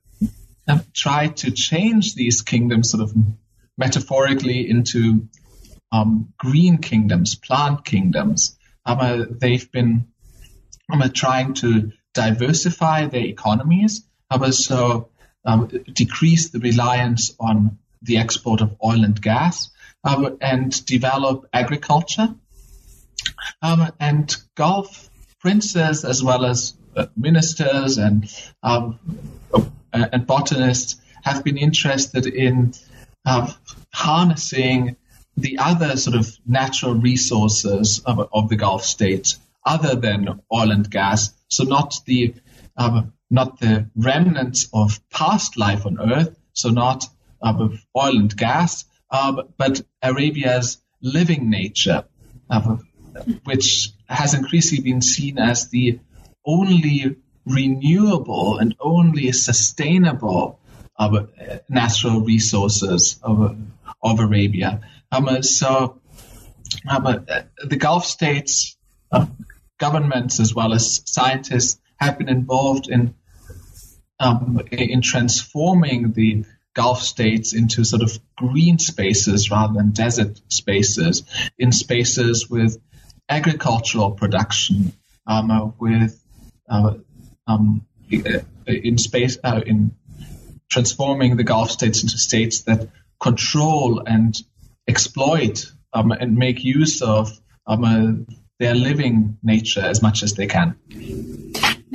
have 0.66 0.90
tried 0.94 1.36
to 1.38 1.50
change 1.50 2.14
these 2.14 2.40
kingdoms 2.40 2.90
sort 2.90 3.02
of 3.02 3.12
metaphorically 3.76 4.70
into 4.70 5.28
um, 5.92 6.32
green 6.38 6.78
kingdoms, 6.78 7.34
plant 7.34 7.84
kingdoms. 7.84 8.56
Um, 8.86 8.98
uh, 8.98 9.24
they've 9.28 9.70
been 9.70 10.06
um, 10.90 11.02
uh, 11.02 11.08
trying 11.12 11.52
to 11.54 11.92
diversify 12.14 13.08
their 13.08 13.26
economies, 13.26 14.06
um, 14.30 14.50
so 14.52 15.10
um, 15.44 15.68
decrease 15.92 16.48
the 16.48 16.60
reliance 16.60 17.34
on 17.38 17.78
the 18.00 18.16
export 18.16 18.62
of 18.62 18.74
oil 18.82 19.04
and 19.04 19.20
gas, 19.20 19.70
um, 20.02 20.38
and 20.40 20.84
develop 20.86 21.46
agriculture. 21.52 22.34
Um, 23.62 23.92
and 24.00 24.34
Gulf 24.54 25.10
princes 25.40 26.04
as 26.04 26.22
well 26.22 26.44
as 26.44 26.74
uh, 26.96 27.06
ministers 27.16 27.98
and 27.98 28.32
um, 28.62 28.98
uh, 29.52 29.62
and 29.92 30.26
botanists 30.26 30.96
have 31.22 31.44
been 31.44 31.56
interested 31.56 32.26
in 32.26 32.72
uh, 33.24 33.52
harnessing 33.92 34.96
the 35.36 35.58
other 35.58 35.96
sort 35.96 36.16
of 36.16 36.36
natural 36.46 36.94
resources 36.94 38.00
of, 38.06 38.28
of, 38.32 38.48
the 38.48 38.56
Gulf 38.56 38.84
states 38.84 39.38
other 39.64 39.94
than 39.94 40.40
oil 40.52 40.70
and 40.70 40.88
gas. 40.90 41.32
So 41.48 41.64
not 41.64 41.94
the 42.06 42.34
um, 42.76 43.12
not 43.30 43.58
the 43.60 43.90
remnants 43.96 44.68
of 44.72 45.00
past 45.10 45.56
life 45.56 45.84
on 45.86 46.00
Earth. 46.00 46.36
So 46.52 46.70
not 46.70 47.04
um, 47.42 47.78
oil 47.96 48.16
and 48.16 48.34
gas, 48.36 48.84
um, 49.10 49.42
but 49.58 49.82
Arabia's 50.02 50.78
living 51.02 51.50
nature. 51.50 52.04
Um, 52.48 52.86
which 53.44 53.90
has 54.08 54.34
increasingly 54.34 54.82
been 54.82 55.02
seen 55.02 55.38
as 55.38 55.68
the 55.68 55.98
only 56.44 57.16
renewable 57.44 58.58
and 58.58 58.74
only 58.80 59.32
sustainable 59.32 60.58
uh, 60.98 61.24
natural 61.68 62.20
resources 62.20 63.18
of, 63.22 63.56
of 64.02 64.20
Arabia. 64.20 64.80
Um, 65.12 65.42
so 65.42 66.00
um, 66.88 67.26
the 67.64 67.76
Gulf 67.76 68.04
states, 68.04 68.76
uh, 69.12 69.26
governments 69.78 70.40
as 70.40 70.54
well 70.54 70.72
as 70.72 71.02
scientists 71.04 71.80
have 71.96 72.18
been 72.18 72.28
involved 72.28 72.88
in 72.88 73.14
um, 74.18 74.60
in 74.72 75.02
transforming 75.02 76.12
the 76.12 76.44
Gulf 76.74 77.02
states 77.02 77.54
into 77.54 77.84
sort 77.84 78.02
of 78.02 78.18
green 78.36 78.78
spaces 78.78 79.50
rather 79.50 79.74
than 79.74 79.90
desert 79.90 80.40
spaces, 80.48 81.22
in 81.58 81.72
spaces 81.72 82.48
with 82.50 82.78
agricultural 83.28 84.12
production, 84.12 84.92
um, 85.26 85.50
uh, 85.50 85.66
with 85.78 86.20
uh, 86.68 86.94
um, 87.46 87.86
in 88.66 88.98
space 88.98 89.38
uh, 89.42 89.60
in 89.64 89.94
transforming 90.70 91.36
the 91.36 91.44
Gulf 91.44 91.70
states 91.70 92.02
into 92.02 92.18
states 92.18 92.62
that 92.62 92.88
control 93.20 94.02
and 94.06 94.36
exploit 94.88 95.72
um, 95.92 96.12
and 96.12 96.36
make 96.36 96.64
use 96.64 97.02
of 97.02 97.30
um, 97.66 97.84
uh, 97.84 98.34
their 98.58 98.74
living 98.74 99.38
nature 99.42 99.80
as 99.80 100.02
much 100.02 100.22
as 100.22 100.34
they 100.34 100.46
can. 100.46 100.76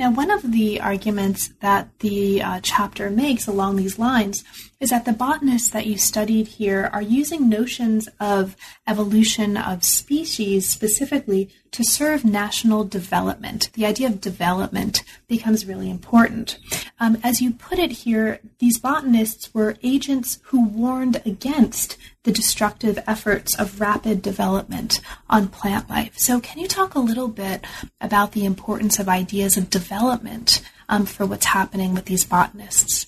Now, 0.02 0.10
one 0.10 0.32
of 0.32 0.50
the 0.50 0.80
arguments 0.80 1.50
that 1.60 1.96
the 2.00 2.42
uh, 2.42 2.58
chapter 2.60 3.08
makes 3.08 3.46
along 3.46 3.76
these 3.76 4.00
lines 4.00 4.42
is 4.80 4.90
that 4.90 5.04
the 5.04 5.12
botanists 5.12 5.70
that 5.70 5.86
you 5.86 5.96
studied 5.96 6.48
here 6.48 6.90
are 6.92 7.00
using 7.00 7.48
notions 7.48 8.08
of 8.18 8.56
evolution 8.84 9.56
of 9.56 9.84
species 9.84 10.68
specifically 10.68 11.50
to 11.70 11.84
serve 11.84 12.24
national 12.24 12.82
development. 12.82 13.70
The 13.74 13.86
idea 13.86 14.08
of 14.08 14.20
development 14.20 15.04
becomes 15.28 15.66
really 15.66 15.88
important. 15.88 16.58
Um, 16.98 17.18
as 17.22 17.40
you 17.40 17.52
put 17.52 17.78
it 17.78 17.92
here, 17.92 18.40
these 18.58 18.80
botanists 18.80 19.54
were 19.54 19.76
agents 19.84 20.40
who 20.46 20.66
warned 20.66 21.22
against 21.24 21.96
the 22.24 22.32
destructive 22.32 22.98
efforts 23.06 23.58
of 23.58 23.80
rapid 23.80 24.22
development 24.22 25.00
on 25.28 25.48
plant 25.48 25.90
life. 25.90 26.18
So, 26.18 26.40
can 26.40 26.58
you 26.58 26.68
talk 26.68 26.94
a 26.94 27.00
little 27.00 27.28
bit 27.28 27.64
about 28.00 28.32
the 28.32 28.44
importance 28.44 28.98
of 28.98 29.08
ideas 29.08 29.56
of 29.56 29.70
development 29.70 30.62
um, 30.88 31.06
for 31.06 31.26
what's 31.26 31.46
happening 31.46 31.94
with 31.94 32.04
these 32.04 32.24
botanists? 32.24 33.06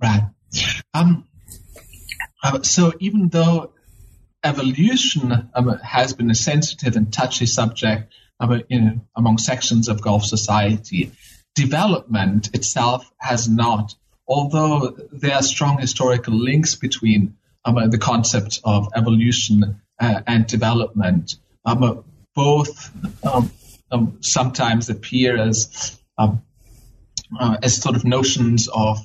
Right. 0.00 0.24
Um, 0.92 1.26
uh, 2.42 2.62
so 2.62 2.92
even 3.00 3.28
though 3.28 3.72
evolution 4.44 5.50
um, 5.54 5.78
has 5.78 6.12
been 6.12 6.30
a 6.30 6.34
sensitive 6.34 6.96
and 6.96 7.12
touchy 7.12 7.46
subject 7.46 8.12
um, 8.38 8.62
in, 8.68 9.00
among 9.16 9.38
sections 9.38 9.88
of 9.88 10.02
Gulf 10.02 10.24
society, 10.24 11.12
development 11.54 12.54
itself 12.54 13.10
has 13.18 13.48
not. 13.48 13.94
Although 14.28 14.96
there 15.12 15.34
are 15.34 15.42
strong 15.42 15.78
historical 15.78 16.34
links 16.34 16.74
between 16.74 17.36
um, 17.64 17.90
the 17.90 17.98
concept 17.98 18.60
of 18.64 18.88
evolution 18.94 19.80
uh, 20.00 20.20
and 20.26 20.46
development, 20.46 21.36
um, 21.64 22.04
both 22.34 22.90
um, 23.24 23.50
um, 23.90 24.18
sometimes 24.20 24.90
appear 24.90 25.36
as 25.36 25.98
uh, 26.18 26.34
as 27.62 27.76
sort 27.76 27.96
of 27.96 28.04
notions 28.04 28.68
of 28.68 28.98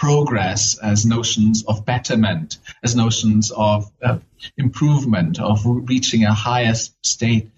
progress 0.00 0.78
as 0.78 1.04
notions 1.04 1.62
of 1.66 1.84
betterment, 1.84 2.56
as 2.82 2.96
notions 2.96 3.50
of 3.50 3.90
uh, 4.02 4.18
improvement, 4.56 5.38
of 5.38 5.60
reaching 5.64 6.24
a 6.24 6.32
higher 6.32 6.72
state. 7.02 7.50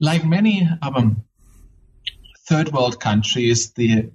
Like 0.00 0.24
many 0.24 0.66
um, 0.80 1.24
third 2.48 2.72
world 2.72 2.98
countries, 2.98 3.72
the 3.72 4.10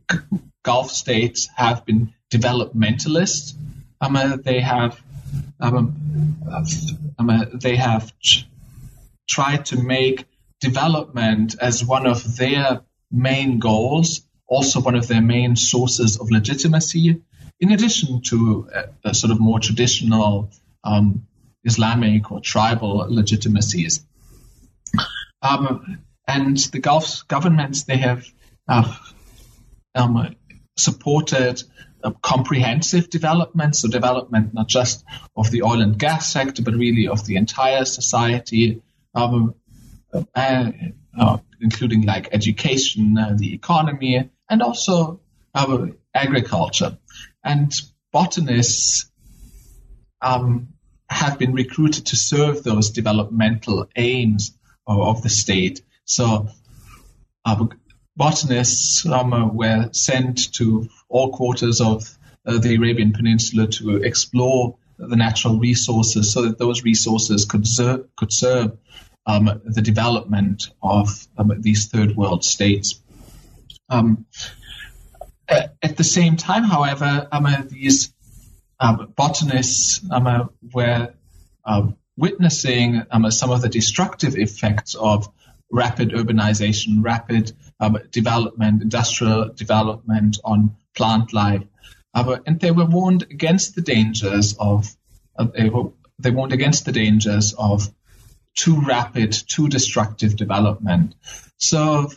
Gulf 0.64 0.90
states 0.92 1.48
have 1.56 1.86
been 1.86 2.14
developmentalist. 2.32 3.54
Um, 4.02 4.16
uh, 4.16 4.38
they 4.38 4.62
have 4.62 4.94
um, 4.94 5.00
um, 5.00 5.00
uh, 5.00 5.09
they 7.62 7.76
have 7.76 8.14
tried 9.28 9.66
to 9.66 9.82
make 9.82 10.26
development 10.60 11.56
as 11.60 11.84
one 11.84 12.06
of 12.06 12.38
their 12.38 12.82
main 13.12 13.60
goals, 13.60 14.22
also 14.48 14.82
one 14.82 14.96
of 14.96 15.08
their 15.08 15.22
main 15.22 15.56
sources 15.56 16.20
of 16.20 16.32
legitimacy 16.32 17.22
in 17.60 17.72
addition 17.72 18.22
to 18.22 18.70
a, 18.74 19.10
a 19.10 19.14
sort 19.14 19.32
of 19.32 19.40
more 19.40 19.60
traditional 19.60 20.50
um, 20.84 21.28
Islamic 21.64 22.32
or 22.32 22.40
tribal 22.40 23.06
legitimacies. 23.10 24.06
Um, 25.42 26.04
and 26.28 26.58
the 26.58 26.80
Gulf 26.80 27.28
governments, 27.28 27.84
they 27.84 27.98
have 27.98 28.26
uh, 28.68 28.96
um, 29.96 30.36
supported 30.78 31.62
comprehensive 32.22 33.10
development, 33.10 33.76
so 33.76 33.88
development 33.88 34.54
not 34.54 34.68
just 34.68 35.04
of 35.36 35.52
the 35.52 35.64
oil 35.64 35.82
and 35.82 35.98
gas 35.98 36.32
sector, 36.32 36.62
but 36.62 36.74
really 36.74 37.08
of 37.08 37.26
the 37.26 37.36
entire 37.36 37.86
society, 37.86 38.82
um, 39.16 39.56
uh, 40.36 40.72
uh, 41.18 41.38
including 41.62 42.04
like 42.04 42.30
education, 42.32 43.18
uh, 43.18 43.36
the 43.38 43.54
economy, 43.54 44.30
and 44.50 44.62
also 44.62 45.20
agriculture. 46.14 46.98
And 47.44 47.74
botanists 48.12 49.12
um, 50.22 50.70
have 51.10 51.40
been 51.40 51.54
recruited 51.54 52.08
to 52.08 52.16
serve 52.16 52.64
those 52.64 52.92
developmental 52.92 53.88
aims 53.96 54.58
of, 54.88 55.00
of 55.00 55.24
the 55.24 55.30
state. 55.30 55.82
So 56.06 56.48
uh, 57.46 57.66
botanists 58.16 59.06
um, 59.06 59.56
were 59.56 59.90
sent 59.92 60.54
to 60.54 60.90
all 61.10 61.32
quarters 61.32 61.82
of 61.82 62.18
uh, 62.46 62.58
the 62.60 62.76
Arabian 62.76 63.12
Peninsula 63.14 63.68
to 63.68 63.98
explore 63.98 64.78
the 64.98 65.16
natural 65.16 65.60
resources 65.60 66.34
so 66.34 66.44
that 66.44 66.58
those 66.58 66.84
resources 66.84 67.46
could, 67.46 67.66
ser- 67.66 68.06
could 68.16 68.32
serve 68.32 68.78
um, 69.26 69.62
the 69.66 69.82
development 69.82 70.70
of 70.82 71.28
um, 71.38 71.52
these 71.60 71.88
third 71.88 72.16
world 72.16 72.44
states. 72.44 73.02
Um, 73.90 74.26
at 75.50 75.98
the 75.98 76.04
same 76.04 76.38
time, 76.38 76.64
however, 76.64 77.28
um, 77.32 77.46
uh, 77.46 77.64
these 77.68 78.14
um, 78.80 79.14
botanists 79.16 80.02
um, 80.12 80.28
uh, 80.28 80.46
were 80.74 81.14
witnessing 82.16 83.02
um, 83.12 83.32
some 83.32 83.50
of 83.50 83.62
the 83.62 83.70
destructive 83.70 84.36
effects 84.36 84.94
of 84.96 85.30
rapid 85.72 86.12
urbanization, 86.12 87.04
rapid 87.04 87.54
um, 87.80 87.98
development, 88.12 88.82
industrial 88.82 89.50
development 89.54 90.38
on 90.44 90.76
plant 90.96 91.34
life. 91.34 91.64
Uh, 92.14 92.38
and 92.46 92.60
they 92.60 92.72
were 92.72 92.86
warned 92.86 93.24
against 93.24 93.76
the 93.76 93.82
dangers 93.82 94.56
of, 94.60 94.96
uh, 95.38 95.46
they, 95.56 95.70
were, 95.70 95.92
they 96.18 96.32
warned 96.32 96.54
against 96.54 96.86
the 96.86 96.92
dangers 96.92 97.54
of 97.58 97.90
too 98.56 98.82
rapid, 98.82 99.32
too 99.48 99.70
destructive 99.70 100.36
development. 100.36 101.16
So 101.58 102.10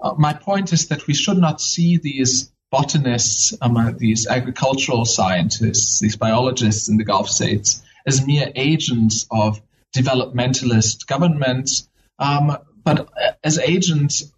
uh, 0.00 0.14
my 0.16 0.32
point 0.32 0.72
is 0.72 0.88
that 0.88 1.06
we 1.06 1.14
should 1.14 1.38
not 1.38 1.60
see 1.60 1.98
these 1.98 2.50
botanists, 2.70 3.54
um, 3.60 3.96
these 3.98 4.26
agricultural 4.26 5.04
scientists, 5.04 6.00
these 6.00 6.16
biologists 6.16 6.88
in 6.88 6.96
the 6.96 7.04
Gulf 7.04 7.28
states 7.28 7.82
as 8.06 8.26
mere 8.26 8.50
agents 8.54 9.26
of 9.30 9.60
developmentalist 9.94 11.06
governments, 11.06 11.88
um, 12.18 12.56
but 12.82 13.08
as 13.44 13.58
agents 13.58 14.31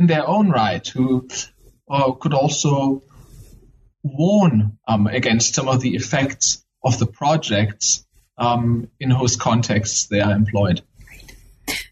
in 0.00 0.06
their 0.06 0.26
own 0.26 0.50
right 0.50 0.86
who 0.88 1.28
uh, 1.88 2.12
could 2.12 2.32
also 2.32 3.02
warn 4.02 4.78
um, 4.88 5.06
against 5.06 5.54
some 5.54 5.68
of 5.68 5.82
the 5.82 5.94
effects 5.94 6.64
of 6.82 6.98
the 6.98 7.06
projects 7.06 8.06
um, 8.38 8.88
in 8.98 9.10
whose 9.10 9.36
contexts 9.36 10.06
they 10.06 10.20
are 10.20 10.32
employed. 10.32 10.80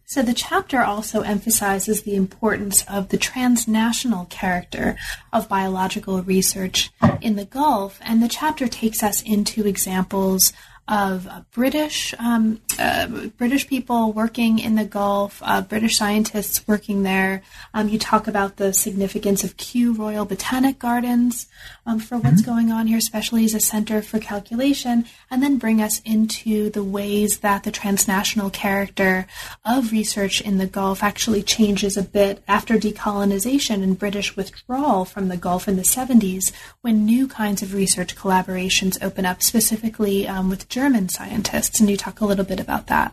So 0.07 0.23
the 0.23 0.33
chapter 0.33 0.83
also 0.83 1.21
emphasizes 1.21 2.03
the 2.03 2.17
importance 2.17 2.83
of 2.89 3.11
the 3.11 3.19
transnational 3.19 4.25
character 4.31 4.97
of 5.31 5.51
biological 5.51 6.23
research 6.23 6.91
in 7.21 7.37
the 7.37 7.45
Gulf, 7.45 8.01
and 8.03 8.23
the 8.23 8.29
chapter 8.29 8.69
takes 8.69 9.03
us 9.03 9.21
into 9.21 9.67
examples 9.67 10.55
of 10.89 11.29
British 11.53 12.15
um, 12.19 12.61
uh, 12.79 13.07
British 13.37 13.67
people 13.67 14.13
working 14.13 14.59
in 14.59 14.75
the 14.75 14.85
Gulf, 14.85 15.43
uh, 15.45 15.61
British 15.61 15.97
scientists 15.97 16.67
working 16.67 17.03
there. 17.03 17.43
Um, 17.75 17.89
you 17.89 17.99
talk 17.99 18.27
about 18.27 18.57
the 18.57 18.73
significance 18.73 19.45
of 19.45 19.57
Kew 19.57 19.93
Royal 19.93 20.25
Botanic 20.25 20.79
Gardens 20.79 21.47
um, 21.85 21.99
for 21.99 22.17
what's 22.17 22.43
mm-hmm. 22.43 22.51
going 22.51 22.73
on 22.73 22.87
here, 22.87 22.99
especially 22.99 23.45
as 23.45 23.55
a 23.55 23.61
center 23.61 24.01
for 24.01 24.19
calculation, 24.19 25.05
and 25.31 25.43
then 25.43 25.59
bring 25.59 25.83
us 25.83 26.01
into 26.05 26.71
the 26.71 26.85
ways 26.85 27.41
that 27.41 27.65
the 27.65 27.73
transnational 27.73 28.51
character 28.51 29.27
of 29.65 29.93
research 29.93 30.41
in 30.41 30.59
the 30.59 30.67
Gulf 30.67 31.03
actually 31.03 31.43
changes 31.43 31.97
a 31.97 32.03
bit 32.03 32.43
after 32.47 32.77
decolonization 32.77 33.83
and 33.83 33.99
British 33.99 34.37
withdrawal 34.37 35.05
from 35.05 35.29
the 35.29 35.37
Gulf 35.37 35.67
in 35.67 35.77
the 35.77 35.83
70s, 35.83 36.53
when 36.81 37.05
new 37.05 37.27
kinds 37.27 37.63
of 37.63 37.75
research 37.75 38.17
collaborations 38.17 39.03
open 39.03 39.27
up, 39.27 39.43
specifically 39.43 40.27
um, 40.29 40.49
with 40.49 40.69
German 40.79 41.09
scientists, 41.09 41.81
and 41.81 41.91
you 41.91 41.97
talk 41.97 42.21
a 42.21 42.25
little 42.25 42.45
bit 42.45 42.61
about 42.61 42.87
that. 42.87 43.13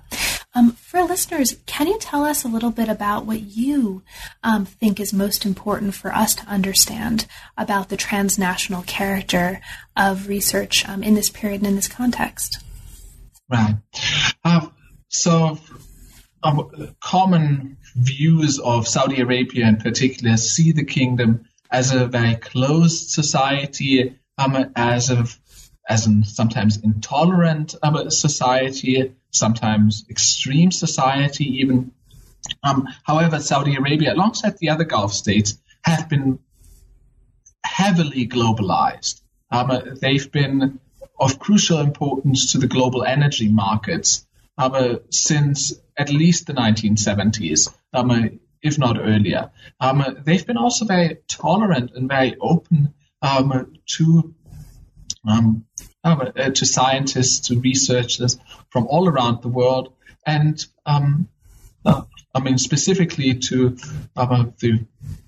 Um, 0.54 0.74
for 0.74 1.02
listeners, 1.02 1.58
can 1.66 1.88
you 1.88 1.98
tell 1.98 2.24
us 2.24 2.44
a 2.44 2.48
little 2.48 2.70
bit 2.70 2.90
about 2.90 3.26
what 3.26 3.42
you 3.42 4.04
um, 4.44 4.68
think 4.68 5.00
is 5.00 5.12
most 5.12 5.48
important 5.48 5.96
for 5.96 6.14
us 6.14 6.36
to 6.36 6.46
understand 6.46 7.26
about 7.58 7.90
the 7.90 7.98
transnational 7.98 8.84
character 8.84 9.62
of 9.98 10.28
research 10.28 10.88
um, 10.88 11.02
in 11.02 11.16
this 11.16 11.32
period 11.32 11.62
and 11.62 11.70
in 11.70 11.76
this 11.76 11.88
context? 11.88 12.64
Right. 13.50 13.78
Uh, 14.44 14.68
so, 15.08 15.58
um, 16.44 16.94
common 17.02 17.78
views 17.96 18.60
of 18.60 18.88
Saudi 18.88 19.22
Arabia 19.22 19.68
in 19.68 19.78
particular 19.78 20.38
see 20.38 20.72
the 20.72 20.86
kingdom 20.86 21.46
as 21.72 21.92
a 21.96 22.06
very 22.06 22.36
closed 22.36 23.10
society, 23.10 24.20
um, 24.38 24.72
as 24.76 25.10
a 25.10 25.26
as 25.88 26.08
in 26.08 26.24
sometimes 26.24 26.78
intolerant 26.78 27.76
society, 28.10 29.14
sometimes 29.32 30.06
extreme 30.10 30.72
society, 30.72 31.62
even. 31.62 31.92
Um, 32.64 32.88
however, 33.04 33.40
Saudi 33.40 33.76
Arabia, 33.76 34.14
alongside 34.14 34.58
the 34.60 34.70
other 34.70 34.84
Gulf 34.84 35.14
states, 35.14 35.58
have 35.84 36.10
been 36.10 36.40
heavily 37.64 38.28
globalized. 38.28 39.22
Um, 39.52 39.98
they've 40.02 40.32
been 40.32 40.80
of 41.20 41.40
crucial 41.40 41.80
importance 41.80 42.52
to 42.52 42.58
the 42.58 42.68
global 42.68 43.04
energy 43.04 43.48
markets 43.48 44.26
um, 44.58 45.00
since 45.10 45.74
at 45.98 46.10
least 46.10 46.48
the 46.48 46.54
1970s, 46.54 47.74
um, 47.94 48.40
if 48.62 48.78
not 48.78 48.98
earlier. 49.00 49.52
Um, 49.80 50.04
they've 50.26 50.46
been 50.46 50.58
also 50.58 50.86
very 50.86 51.18
tolerant 51.28 51.92
and 51.96 52.10
very 52.10 52.36
open 52.40 52.94
um, 53.22 53.74
to 53.98 54.36
um, 55.28 55.66
to 56.04 56.66
scientists, 56.66 57.48
to 57.48 57.60
researchers 57.60 58.38
from 58.70 58.88
all 58.88 59.08
around 59.08 59.42
the 59.42 59.48
world, 59.48 59.94
and 60.26 60.66
um, 60.86 61.28
uh, 61.86 62.02
I 62.34 62.40
mean 62.40 62.58
specifically 62.58 63.36
to 63.36 63.78
uh, 64.16 64.46
the, 64.60 64.86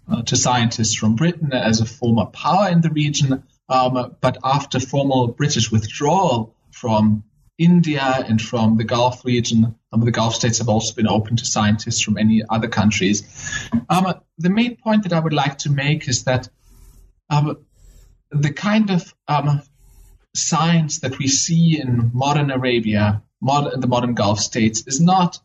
uh, 0.10 0.22
to 0.24 0.36
scientists 0.36 0.96
from 0.96 1.16
Britain 1.16 1.54
as 1.54 1.82
a 1.82 1.86
former 1.86 2.26
power 2.26 2.70
in 2.70 2.82
the 2.82 2.90
region. 2.90 3.44
Um, 3.70 4.16
but 4.22 4.38
after 4.44 4.80
formal 4.80 5.28
British 5.28 5.72
withdrawal 5.72 6.56
from 6.72 7.24
India 7.58 8.24
and 8.28 8.42
from 8.42 8.78
the 8.78 8.86
Gulf 8.86 9.26
region, 9.26 9.76
um, 9.92 10.02
the 10.02 10.12
Gulf 10.12 10.36
states 10.36 10.60
have 10.60 10.70
also 10.70 10.94
been 10.94 11.08
open 11.08 11.36
to 11.38 11.46
scientists 11.46 12.02
from 12.02 12.18
any 12.18 12.44
other 12.50 12.68
countries. 12.68 13.24
Um, 13.90 14.14
the 14.38 14.50
main 14.50 14.78
point 14.78 15.04
that 15.04 15.14
I 15.14 15.20
would 15.20 15.34
like 15.34 15.58
to 15.60 15.72
make 15.72 16.08
is 16.08 16.24
that 16.24 16.48
um, 17.30 17.58
the 18.32 18.54
kind 18.54 18.90
of 18.90 19.14
um, 19.28 19.62
science 20.38 21.00
that 21.00 21.18
we 21.18 21.28
see 21.28 21.80
in 21.80 22.12
modern 22.14 22.52
Arabia, 22.52 23.24
modern, 23.42 23.80
the 23.80 23.88
modern 23.88 24.14
Gulf 24.14 24.40
states, 24.40 24.84
is 24.88 25.02
not 25.02 25.40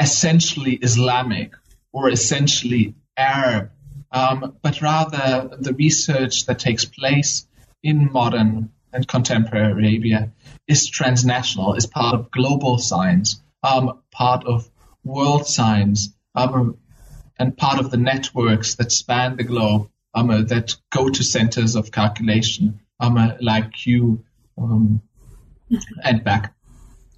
essentially 0.00 0.74
Islamic 0.74 1.52
or 1.92 2.10
essentially 2.10 2.94
Arab, 3.16 3.70
um, 4.12 4.56
but 4.62 4.82
rather 4.82 5.56
the 5.58 5.74
research 5.74 6.46
that 6.46 6.58
takes 6.58 6.84
place 6.84 7.46
in 7.82 8.12
modern 8.12 8.70
and 8.92 9.08
contemporary 9.08 9.72
Arabia 9.72 10.32
is 10.66 10.88
transnational, 10.88 11.74
is 11.74 11.86
part 11.86 12.14
of 12.14 12.30
global 12.30 12.78
science, 12.78 13.42
um, 13.62 14.00
part 14.10 14.44
of 14.44 14.68
world 15.04 15.46
science, 15.46 16.14
um, 16.34 16.76
and 17.38 17.56
part 17.56 17.78
of 17.78 17.90
the 17.90 17.96
networks 17.96 18.76
that 18.76 18.92
span 18.92 19.36
the 19.36 19.44
globe 19.44 19.90
um, 20.14 20.46
that 20.46 20.76
go 20.90 21.08
to 21.08 21.22
centers 21.22 21.76
of 21.76 21.90
calculation 21.90 22.80
um, 23.00 23.32
like 23.40 23.72
Kew 23.72 24.22
um, 24.58 25.02
and 26.04 26.24
back. 26.24 26.54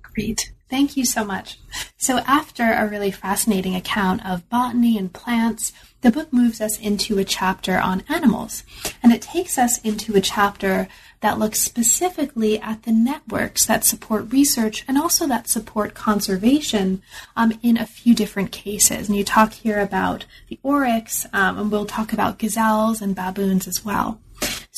Great. 0.02 0.52
Thank 0.68 0.96
you 0.98 1.06
so 1.06 1.24
much. 1.24 1.58
So, 1.96 2.18
after 2.26 2.72
a 2.72 2.86
really 2.86 3.10
fascinating 3.10 3.74
account 3.74 4.24
of 4.26 4.48
botany 4.50 4.98
and 4.98 5.10
plants, 5.10 5.72
the 6.02 6.10
book 6.10 6.30
moves 6.30 6.60
us 6.60 6.78
into 6.78 7.18
a 7.18 7.24
chapter 7.24 7.78
on 7.78 8.04
animals. 8.08 8.64
And 9.02 9.12
it 9.12 9.22
takes 9.22 9.56
us 9.56 9.78
into 9.80 10.14
a 10.14 10.20
chapter 10.20 10.88
that 11.20 11.38
looks 11.38 11.58
specifically 11.58 12.60
at 12.60 12.84
the 12.84 12.92
networks 12.92 13.66
that 13.66 13.84
support 13.84 14.32
research 14.32 14.84
and 14.86 14.96
also 14.96 15.26
that 15.26 15.48
support 15.48 15.94
conservation 15.94 17.02
um, 17.34 17.58
in 17.62 17.76
a 17.76 17.86
few 17.86 18.14
different 18.14 18.52
cases. 18.52 19.08
And 19.08 19.16
you 19.16 19.24
talk 19.24 19.54
here 19.54 19.80
about 19.80 20.26
the 20.48 20.60
oryx, 20.62 21.26
um, 21.32 21.58
and 21.58 21.72
we'll 21.72 21.86
talk 21.86 22.12
about 22.12 22.38
gazelles 22.38 23.00
and 23.00 23.16
baboons 23.16 23.66
as 23.66 23.84
well. 23.84 24.20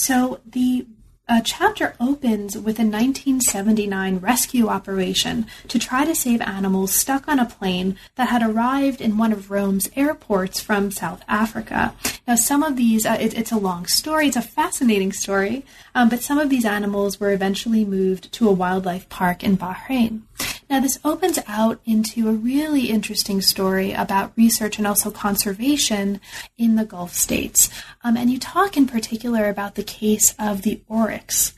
So 0.01 0.41
the 0.47 0.87
uh, 1.29 1.43
chapter 1.45 1.95
opens 2.01 2.57
with 2.57 2.79
a 2.79 2.89
1979 2.89 4.17
rescue 4.17 4.67
operation 4.67 5.45
to 5.69 5.79
try 5.79 6.07
to 6.07 6.15
save 6.15 6.41
animals 6.41 6.91
stuck 6.91 7.29
on 7.29 7.39
a 7.39 7.45
plane 7.45 7.99
that 8.15 8.31
had 8.31 8.43
arrived 8.43 9.03
in 9.03 9.19
one 9.19 9.31
of 9.31 9.51
Rome's 9.51 9.91
airports 9.95 10.59
from 10.59 10.91
South 10.91 11.23
Africa. 11.29 11.95
Now, 12.27 12.37
some 12.37 12.63
of 12.63 12.77
these, 12.77 13.05
uh, 13.05 13.19
it, 13.21 13.37
it's 13.37 13.53
a 13.53 13.59
long 13.59 13.85
story, 13.85 14.29
it's 14.29 14.37
a 14.39 14.43
fascinating 14.43 15.13
story, 15.13 15.67
um, 15.95 16.09
but 16.09 16.23
some 16.23 16.39
of 16.39 16.49
these 16.49 16.65
animals 16.65 17.21
were 17.21 17.35
eventually 17.35 17.85
moved 17.85 18.33
to 18.33 18.49
a 18.49 18.53
wildlife 18.53 19.07
park 19.11 19.45
in 19.45 19.59
Bahrain. 19.59 20.23
Now, 20.71 20.79
this 20.79 21.01
opens 21.05 21.41
out 21.49 21.81
into 21.85 22.29
a 22.29 22.33
really 22.33 22.91
interesting 22.91 23.43
story 23.43 23.93
about 23.93 24.33
research 24.37 24.79
and 24.79 24.87
also 24.87 25.11
conservation 25.11 26.21
in 26.57 26.77
the 26.77 26.85
Gulf 26.85 27.13
states. 27.13 27.69
Um, 28.05 28.17
and 28.17 28.31
you 28.31 28.39
talk 28.39 28.77
in 28.77 28.87
particular 28.87 29.49
about 29.49 29.75
the 29.75 29.83
case 29.83 30.33
of 30.39 30.63
the 30.63 30.81
oryx. 30.87 31.55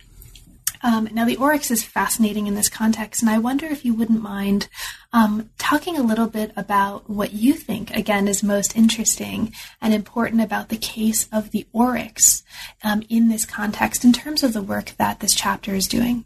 Um, 0.83 1.11
now, 1.13 1.27
the 1.27 1.37
oryx 1.37 1.71
is 1.71 1.85
fascinating 1.85 2.47
in 2.47 2.55
this 2.55 2.71
context, 2.71 3.21
and 3.21 3.31
I 3.31 3.39
wonder 3.39 3.67
if 3.67 3.85
you 3.85 3.93
wouldn't 3.93 4.23
mind 4.23 4.69
um, 5.13 5.51
talking 5.59 5.99
a 5.99 6.03
little 6.03 6.27
bit 6.27 6.51
about 6.57 7.09
what 7.09 7.35
you 7.35 7.53
think, 7.53 7.95
again, 7.95 8.27
is 8.27 8.43
most 8.43 8.75
interesting 8.75 9.53
and 9.83 9.93
important 9.93 10.41
about 10.41 10.71
the 10.71 10.79
case 10.79 11.29
of 11.31 11.51
the 11.51 11.67
oryx 11.73 12.43
um, 12.83 13.03
in 13.11 13.29
this 13.29 13.45
context 13.45 14.07
in 14.07 14.13
terms 14.15 14.43
of 14.43 14.55
the 14.55 14.63
work 14.63 14.95
that 14.97 15.21
this 15.21 15.35
chapter 15.35 15.75
is 15.75 15.87
doing. 15.87 16.25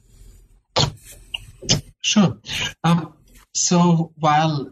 Sure. 2.06 2.38
Um, 2.84 3.14
so 3.52 4.12
while 4.14 4.70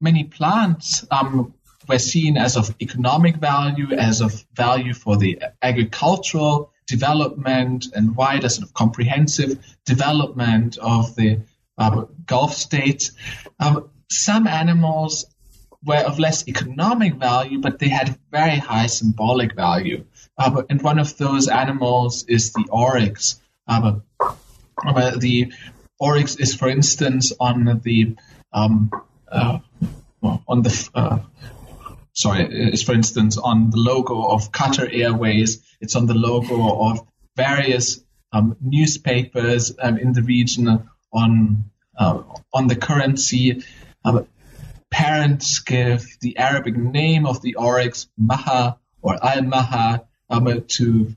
many 0.00 0.24
plants 0.24 1.06
um, 1.08 1.54
were 1.88 2.00
seen 2.00 2.36
as 2.36 2.56
of 2.56 2.74
economic 2.82 3.36
value, 3.36 3.92
as 3.92 4.20
of 4.20 4.44
value 4.56 4.92
for 4.92 5.16
the 5.16 5.40
agricultural 5.62 6.72
development 6.88 7.86
and 7.94 8.16
wider 8.16 8.48
sort 8.48 8.66
of 8.66 8.74
comprehensive 8.74 9.64
development 9.86 10.76
of 10.78 11.14
the 11.14 11.38
uh, 11.78 12.06
Gulf 12.26 12.54
states, 12.54 13.12
um, 13.60 13.88
some 14.10 14.48
animals 14.48 15.26
were 15.84 16.04
of 16.04 16.18
less 16.18 16.48
economic 16.48 17.14
value, 17.14 17.60
but 17.60 17.78
they 17.78 17.88
had 17.88 18.18
very 18.32 18.56
high 18.56 18.88
symbolic 18.88 19.54
value. 19.54 20.04
Uh, 20.36 20.62
and 20.68 20.82
one 20.82 20.98
of 20.98 21.16
those 21.16 21.46
animals 21.46 22.24
is 22.24 22.52
the 22.52 22.64
oryx. 22.72 23.40
Uh, 23.68 24.00
the 25.18 25.52
Oryx 26.00 26.36
is, 26.36 26.54
for 26.54 26.68
instance, 26.68 27.32
on 27.38 27.80
the 27.84 28.16
um, 28.52 28.90
uh, 29.30 29.58
on 30.22 30.62
the 30.62 30.90
uh, 30.94 31.18
sorry, 32.14 32.72
is 32.72 32.82
for 32.82 32.94
instance 32.94 33.36
on 33.36 33.70
the 33.70 33.76
logo 33.76 34.22
of 34.22 34.50
Qatar 34.50 34.88
Airways. 34.92 35.62
It's 35.80 35.96
on 35.96 36.06
the 36.06 36.14
logo 36.14 36.90
of 36.90 37.06
various 37.36 38.02
um, 38.32 38.56
newspapers 38.60 39.72
um, 39.78 39.98
in 39.98 40.12
the 40.12 40.22
region. 40.22 40.88
On 41.12 41.64
uh, 41.98 42.22
on 42.54 42.68
the 42.68 42.76
currency, 42.76 43.64
um, 44.04 44.26
parents 44.90 45.58
give 45.58 46.06
the 46.20 46.38
Arabic 46.38 46.76
name 46.76 47.26
of 47.26 47.42
the 47.42 47.56
oryx 47.56 48.08
Maha 48.16 48.78
or 49.02 49.18
Al 49.22 49.42
Maha 49.42 50.04
um, 50.30 50.64
to 50.68 51.14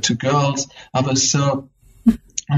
to 0.00 0.14
girls. 0.14 0.68
Um, 0.94 1.14
so 1.14 1.68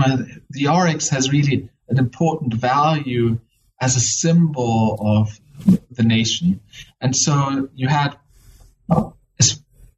uh, 0.02 0.16
the 0.50 0.68
oryx 0.68 1.08
has 1.10 1.30
really 1.30 1.68
an 1.88 1.98
important 1.98 2.54
value 2.54 3.38
as 3.80 3.96
a 3.96 4.00
symbol 4.00 4.96
of 5.00 5.38
the 5.90 6.02
nation. 6.02 6.60
And 7.00 7.14
so 7.14 7.68
you 7.74 7.88
had 7.88 8.16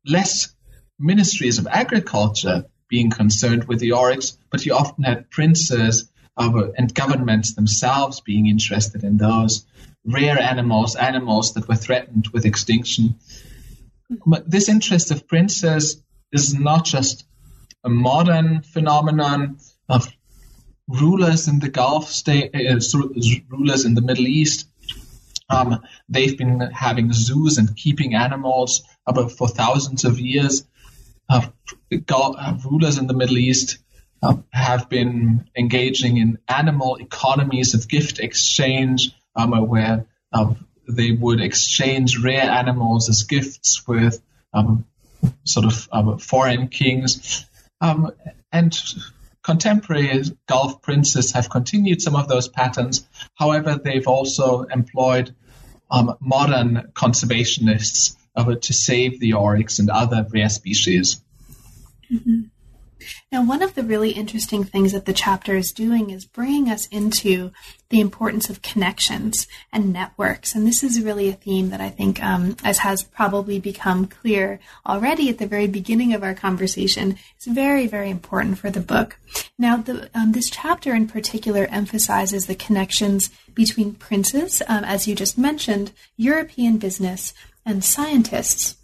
less 0.07 0.55
ministries 0.99 1.59
of 1.59 1.67
agriculture 1.67 2.67
being 2.89 3.11
concerned 3.11 3.65
with 3.65 3.81
the 3.81 3.93
oryx, 3.93 4.39
but 4.51 4.65
you 4.65 4.75
often 4.75 5.05
had 5.05 5.31
princes 5.31 6.11
and 6.39 6.95
governments 6.95 7.55
themselves 7.55 8.21
being 8.21 8.47
interested 8.47 9.03
in 9.03 9.17
those 9.17 9.67
rare 10.05 10.39
animals, 10.39 10.95
animals 10.95 11.55
that 11.55 11.67
were 11.67 11.75
threatened 11.75 12.29
with 12.33 12.45
extinction. 12.45 13.17
But 14.25 14.49
this 14.49 14.69
interest 14.69 15.11
of 15.11 15.27
princes 15.27 16.03
is 16.33 16.55
not 16.55 16.85
just 16.85 17.27
a 17.83 17.89
modern 17.89 18.63
phenomenon 18.63 19.59
of 19.89 20.09
rulers 20.89 21.49
in 21.49 21.59
the 21.59 21.69
Gulf 21.69 22.09
state, 22.11 22.55
uh, 22.55 22.81
rulers 23.49 23.85
in 23.85 23.95
the 23.95 24.03
Middle 24.03 24.27
East. 24.27 24.69
Um, 25.49 25.83
they've 26.09 26.37
been 26.37 26.61
having 26.61 27.13
zoos 27.13 27.59
and 27.59 27.77
keeping 27.77 28.15
animals 28.15 28.83
for 29.37 29.49
thousands 29.49 30.05
of 30.05 30.19
years. 30.19 30.67
Uh, 31.29 31.47
rulers 32.65 32.99
in 32.99 33.07
the 33.07 33.15
Middle 33.15 33.39
East 33.39 33.79
uh, 34.23 34.37
have 34.51 34.89
been 34.89 35.49
engaging 35.57 36.17
in 36.17 36.39
animal 36.49 36.97
economies 36.97 37.75
of 37.75 37.89
gift 37.89 38.19
exchange, 38.19 39.13
um, 39.35 39.53
where 39.69 40.07
um, 40.33 40.67
they 40.89 41.13
would 41.13 41.41
exchange 41.41 42.19
rare 42.19 42.51
animals 42.51 43.09
as 43.09 43.25
gifts 43.25 43.87
with 43.87 44.21
um, 44.53 44.85
sort 45.45 45.67
of 45.67 45.89
um, 45.93 46.19
foreign 46.19 46.69
kings. 46.69 47.45
Um, 47.81 48.13
and 48.53 48.77
contemporary 49.47 50.25
Gulf 50.47 50.83
princes 50.83 51.31
have 51.33 51.49
continued 51.49 52.03
some 52.03 52.17
of 52.17 52.27
those 52.27 52.49
patterns. 52.49 53.09
However, 53.37 53.79
they've 53.83 54.09
also 54.09 54.63
employed 54.63 55.37
um, 55.89 56.17
modern 56.21 56.91
conservationists 56.95 58.17
to 58.37 58.73
save 58.73 59.21
the 59.21 59.35
oryx 59.35 59.79
and 59.79 59.89
other 59.89 60.27
rare 60.31 60.49
species. 60.49 61.23
Mm-hmm. 62.13 62.41
Now, 63.31 63.45
one 63.45 63.63
of 63.63 63.75
the 63.75 63.83
really 63.83 64.11
interesting 64.11 64.65
things 64.65 64.93
that 64.93 65.05
the 65.05 65.13
chapter 65.13 65.57
is 65.57 65.73
doing 65.73 66.11
is 66.11 66.25
bringing 66.25 66.71
us 66.71 66.87
into 66.87 67.53
the 67.89 68.01
importance 68.01 68.51
of 68.51 68.63
connections 68.63 69.47
and 69.73 69.93
networks. 69.93 70.55
And 70.55 70.67
this 70.67 70.83
is 70.83 71.01
really 71.01 71.29
a 71.29 71.35
theme 71.35 71.71
that 71.71 71.81
I 71.81 71.91
think, 71.91 72.23
um, 72.23 72.57
as 72.65 72.79
has 72.79 73.03
probably 73.03 73.61
become 73.61 74.07
clear 74.07 74.59
already 74.85 75.29
at 75.29 75.39
the 75.39 75.47
very 75.47 75.69
beginning 75.69 76.13
of 76.13 76.23
our 76.23 76.35
conversation, 76.35 77.17
is 77.39 77.47
very, 77.47 77.87
very 77.87 78.11
important 78.11 78.59
for 78.59 78.71
the 78.71 78.81
book. 78.81 79.19
Now, 79.59 79.77
the, 79.77 80.11
um, 80.15 80.33
this 80.33 80.51
chapter 80.51 80.95
in 80.95 81.07
particular 81.07 81.67
emphasizes 81.71 82.47
the 82.47 82.55
connections 82.55 83.31
between 83.55 83.95
princes, 83.95 84.63
um, 84.69 84.85
as 84.85 85.07
you 85.07 85.15
just 85.15 85.39
mentioned, 85.39 85.93
European 86.17 86.79
business, 86.79 87.35
and 87.65 87.85
scientists. 87.85 88.77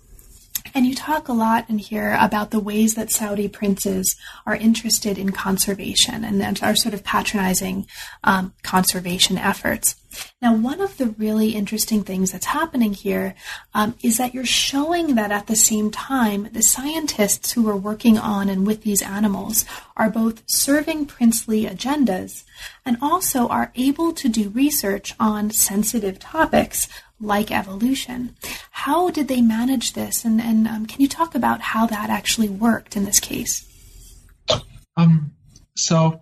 And 0.74 0.86
you 0.86 0.94
talk 0.94 1.28
a 1.28 1.32
lot 1.32 1.68
in 1.68 1.78
here 1.78 2.16
about 2.20 2.50
the 2.50 2.60
ways 2.60 2.94
that 2.94 3.10
Saudi 3.10 3.48
princes 3.48 4.16
are 4.46 4.56
interested 4.56 5.18
in 5.18 5.32
conservation 5.32 6.24
and 6.24 6.62
are 6.62 6.76
sort 6.76 6.94
of 6.94 7.04
patronizing 7.04 7.86
um, 8.24 8.54
conservation 8.62 9.38
efforts. 9.38 9.96
Now, 10.40 10.54
one 10.54 10.80
of 10.80 10.98
the 10.98 11.06
really 11.06 11.50
interesting 11.50 12.02
things 12.02 12.32
that's 12.32 12.46
happening 12.46 12.92
here 12.92 13.34
um, 13.74 13.94
is 14.02 14.18
that 14.18 14.34
you're 14.34 14.44
showing 14.44 15.14
that 15.14 15.32
at 15.32 15.46
the 15.46 15.56
same 15.56 15.90
time, 15.90 16.48
the 16.52 16.62
scientists 16.62 17.52
who 17.52 17.68
are 17.68 17.76
working 17.76 18.18
on 18.18 18.48
and 18.48 18.66
with 18.66 18.82
these 18.82 19.02
animals 19.02 19.64
are 19.96 20.10
both 20.10 20.42
serving 20.46 21.06
princely 21.06 21.64
agendas 21.64 22.44
and 22.84 22.98
also 23.00 23.48
are 23.48 23.72
able 23.74 24.12
to 24.12 24.28
do 24.28 24.50
research 24.50 25.14
on 25.18 25.50
sensitive 25.50 26.18
topics 26.18 26.88
like 27.20 27.50
evolution. 27.50 28.36
How 28.86 29.10
did 29.10 29.28
they 29.28 29.42
manage 29.42 29.92
this? 29.92 30.24
And, 30.24 30.40
and 30.40 30.66
um, 30.66 30.86
can 30.86 31.00
you 31.00 31.06
talk 31.06 31.36
about 31.36 31.60
how 31.60 31.86
that 31.86 32.10
actually 32.10 32.48
worked 32.48 32.96
in 32.96 33.04
this 33.04 33.20
case? 33.20 33.64
Um, 34.96 35.34
so, 35.76 36.20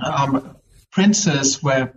um, 0.00 0.56
princes 0.92 1.60
were 1.60 1.92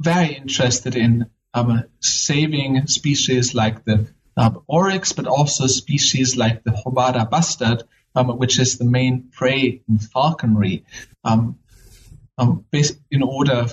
very 0.00 0.32
interested 0.32 0.96
in 0.96 1.26
um, 1.52 1.84
saving 2.00 2.86
species 2.86 3.54
like 3.54 3.84
the 3.84 4.08
um, 4.34 4.62
oryx, 4.66 5.12
but 5.12 5.26
also 5.26 5.66
species 5.66 6.38
like 6.38 6.64
the 6.64 6.70
Houbara 6.70 7.28
bustard, 7.28 7.82
um, 8.14 8.28
which 8.38 8.58
is 8.58 8.78
the 8.78 8.86
main 8.86 9.28
prey 9.30 9.82
in 9.86 9.98
falconry. 9.98 10.86
In 11.22 11.54
order 13.22 13.66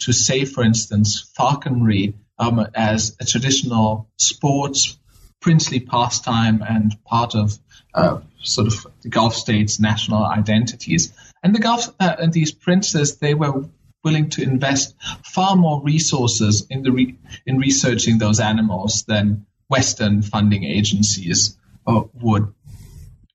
to 0.00 0.12
save, 0.12 0.52
for 0.52 0.62
instance, 0.62 1.32
falconry 1.34 2.12
um, 2.40 2.66
as 2.74 3.16
a 3.20 3.24
traditional 3.24 4.08
sports, 4.16 4.98
princely 5.40 5.78
pastime 5.78 6.64
and 6.66 6.96
part 7.04 7.34
of 7.34 7.56
uh, 7.94 8.20
sort 8.42 8.66
of 8.66 8.86
the 9.02 9.10
Gulf 9.10 9.34
states' 9.34 9.78
national 9.78 10.24
identities. 10.24 11.12
And 11.42 11.54
the 11.54 11.60
Gulf 11.60 11.88
uh, 12.00 12.16
and 12.18 12.32
these 12.32 12.50
princes, 12.50 13.18
they 13.18 13.34
were 13.34 13.64
willing 14.02 14.30
to 14.30 14.42
invest 14.42 14.94
far 15.24 15.54
more 15.54 15.82
resources 15.82 16.66
in 16.70 16.82
the 16.82 16.90
re- 16.90 17.18
in 17.46 17.58
researching 17.58 18.18
those 18.18 18.40
animals 18.40 19.04
than 19.04 19.46
Western 19.68 20.22
funding 20.22 20.64
agencies 20.64 21.58
uh, 21.86 22.02
would. 22.14 22.52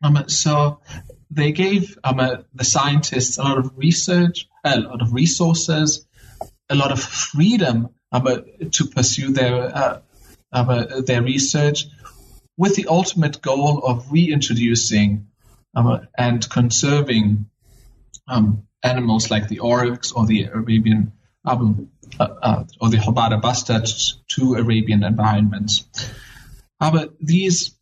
Um, 0.04 0.26
so 0.28 0.80
they 1.30 1.52
gave 1.52 1.98
um, 2.04 2.20
uh, 2.20 2.38
the 2.54 2.64
scientists 2.64 3.38
a 3.38 3.44
lot 3.44 3.60
of 3.60 3.78
research, 3.78 4.48
a 4.64 4.80
lot 4.80 5.02
of 5.02 5.14
resources, 5.14 6.06
a 6.70 6.76
lot 6.76 6.92
of 6.92 7.00
freedom 7.00 7.90
to 8.72 8.86
pursue 8.86 9.32
their 9.32 10.02
uh, 10.54 11.02
their 11.02 11.22
research 11.22 11.86
with 12.58 12.76
the 12.76 12.88
ultimate 12.88 13.42
goal 13.42 13.80
of 13.80 14.12
reintroducing 14.12 15.28
um, 15.76 16.08
and 16.18 16.50
conserving 16.50 17.48
um, 18.28 18.64
animals 18.84 19.30
like 19.30 19.48
the 19.48 19.60
oryx 19.60 20.12
or 20.12 20.26
the 20.26 20.44
Arabian 20.46 21.12
um, 21.44 21.90
uh, 22.20 22.28
uh, 22.42 22.64
or 22.82 22.90
the 22.90 22.98
Houbara 22.98 23.42
bustard 23.42 23.88
to 24.30 24.56
Arabian 24.56 25.04
environments. 25.04 25.86
But 26.80 27.14
these, 27.20 27.76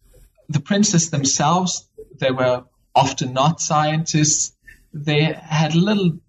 the 0.50 0.60
princes 0.60 1.10
themselves, 1.10 1.88
they 2.20 2.32
were 2.32 2.64
often 2.96 3.34
not 3.34 3.62
scientists. 3.62 4.56
They 4.94 5.24
had 5.24 5.76
little, 5.76 6.20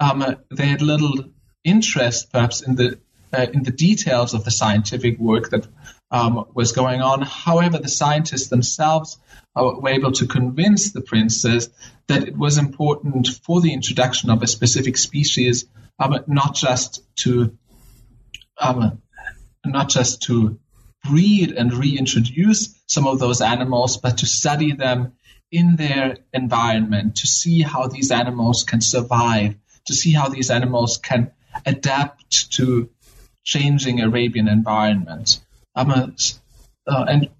um, 0.00 0.36
they 0.50 0.66
had 0.66 0.82
little 0.82 1.31
interest 1.64 2.32
perhaps 2.32 2.62
in 2.62 2.76
the 2.76 2.98
uh, 3.32 3.46
in 3.52 3.62
the 3.62 3.70
details 3.70 4.34
of 4.34 4.44
the 4.44 4.50
scientific 4.50 5.18
work 5.18 5.50
that 5.50 5.66
um, 6.10 6.46
was 6.52 6.72
going 6.72 7.00
on. 7.00 7.22
However, 7.22 7.78
the 7.78 7.88
scientists 7.88 8.48
themselves 8.48 9.18
uh, 9.56 9.72
were 9.80 9.88
able 9.88 10.12
to 10.12 10.26
convince 10.26 10.92
the 10.92 11.00
princes 11.00 11.70
that 12.08 12.28
it 12.28 12.36
was 12.36 12.58
important 12.58 13.26
for 13.26 13.60
the 13.62 13.72
introduction 13.72 14.28
of 14.28 14.42
a 14.42 14.46
specific 14.46 14.98
species, 14.98 15.64
um, 15.98 16.18
not 16.26 16.54
just 16.54 17.02
to 17.16 17.56
um, 18.58 19.00
not 19.64 19.88
just 19.88 20.22
to 20.22 20.58
breed 21.04 21.52
and 21.52 21.72
reintroduce 21.72 22.74
some 22.86 23.06
of 23.06 23.18
those 23.18 23.40
animals, 23.40 23.96
but 23.96 24.18
to 24.18 24.26
study 24.26 24.72
them 24.72 25.12
in 25.50 25.76
their 25.76 26.18
environment, 26.32 27.16
to 27.16 27.26
see 27.26 27.62
how 27.62 27.86
these 27.86 28.10
animals 28.10 28.64
can 28.64 28.80
survive, 28.80 29.56
to 29.86 29.94
see 29.94 30.12
how 30.12 30.28
these 30.28 30.50
animals 30.50 30.98
can 30.98 31.32
adapt 31.66 32.52
to 32.52 32.90
changing 33.44 34.00
Arabian 34.00 34.48
environment. 34.48 35.40
Um, 35.74 36.14
uh, 36.86 37.04
and 37.08 37.30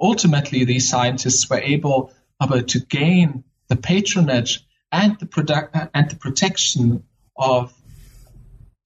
ultimately, 0.00 0.64
these 0.64 0.88
scientists 0.88 1.48
were 1.48 1.60
able 1.60 2.12
uh, 2.40 2.62
to 2.62 2.80
gain 2.80 3.44
the 3.68 3.76
patronage 3.76 4.64
and 4.90 5.18
the 5.18 5.26
product 5.26 5.76
and 5.94 6.10
the 6.10 6.16
protection 6.16 7.04
of 7.36 7.72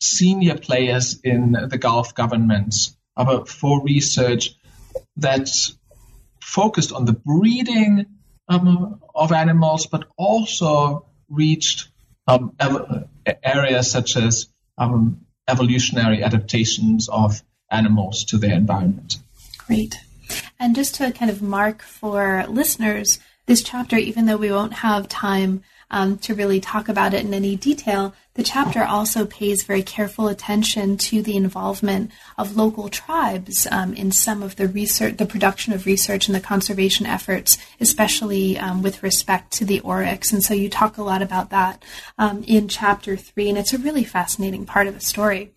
senior 0.01 0.57
players 0.57 1.19
in 1.25 1.53
the 1.53 1.79
Gulf 1.79 2.15
governments 2.15 2.97
uh, 3.17 3.45
for 3.45 3.83
research 3.83 4.55
that 5.17 5.49
focused 6.41 6.93
on 6.93 7.07
the 7.07 7.13
breeding 7.13 8.07
um, 8.49 9.01
of 9.15 9.33
animals, 9.33 9.87
but 9.87 10.05
also 10.17 11.07
reached 11.29 11.89
um, 12.29 12.53
areas 13.43 13.91
such 13.91 14.17
as 14.17 14.49
um, 14.79 15.21
evolutionary 15.49 16.23
adaptations 16.23 17.09
of 17.09 17.43
animals 17.71 18.25
to 18.25 18.39
their 18.39 18.55
environment. 18.55 19.19
Great. 19.59 20.01
And 20.59 20.75
just 20.75 20.95
to 20.97 21.13
kind 21.13 21.31
of 21.31 21.43
mark 21.43 21.83
for 21.83 22.45
listeners, 22.49 23.19
this 23.47 23.63
chapter, 23.63 23.97
even 23.97 24.27
though 24.27 24.37
we 24.37 24.51
won't 24.51 24.75
have 24.75 25.09
time 25.09 25.63
um, 25.91 26.19
to 26.19 26.35
really 26.35 26.61
talk 26.61 26.89
about 26.89 27.15
it 27.15 27.25
in 27.25 27.33
any 27.33 27.57
detail, 27.57 28.15
the 28.35 28.43
chapter 28.43 28.85
also 28.85 29.25
pays 29.25 29.63
very 29.63 29.83
careful 29.83 30.29
attention 30.29 30.99
to 30.99 31.23
the 31.23 31.37
involvement 31.37 32.11
of 32.37 32.57
local 32.57 32.89
tribes 32.89 33.67
um, 33.71 33.95
in 33.95 34.13
some 34.13 34.43
of 34.43 34.57
the 34.57 34.69
research, 34.69 35.17
the 35.17 35.27
production 35.27 35.73
of 35.73 35.87
research 35.87 36.29
and 36.29 36.35
the 36.35 36.41
conservation 36.41 37.07
efforts, 37.07 37.57
especially 37.81 38.59
um, 38.59 38.83
with 38.83 39.03
respect 39.03 39.53
to 39.53 39.65
the 39.65 39.81
oryx. 39.81 40.33
And 40.33 40.45
so 40.45 40.53
you 40.53 40.69
talk 40.69 40.99
a 40.99 41.03
lot 41.03 41.23
about 41.23 41.51
that 41.51 41.83
um, 42.19 42.45
in 42.45 42.69
chapter 42.69 43.17
three, 43.17 43.49
and 43.49 43.57
it's 43.57 43.73
a 43.73 43.79
really 43.79 44.05
fascinating 44.05 44.67
part 44.67 44.87
of 44.87 44.95
the 44.95 45.01
story. 45.01 45.53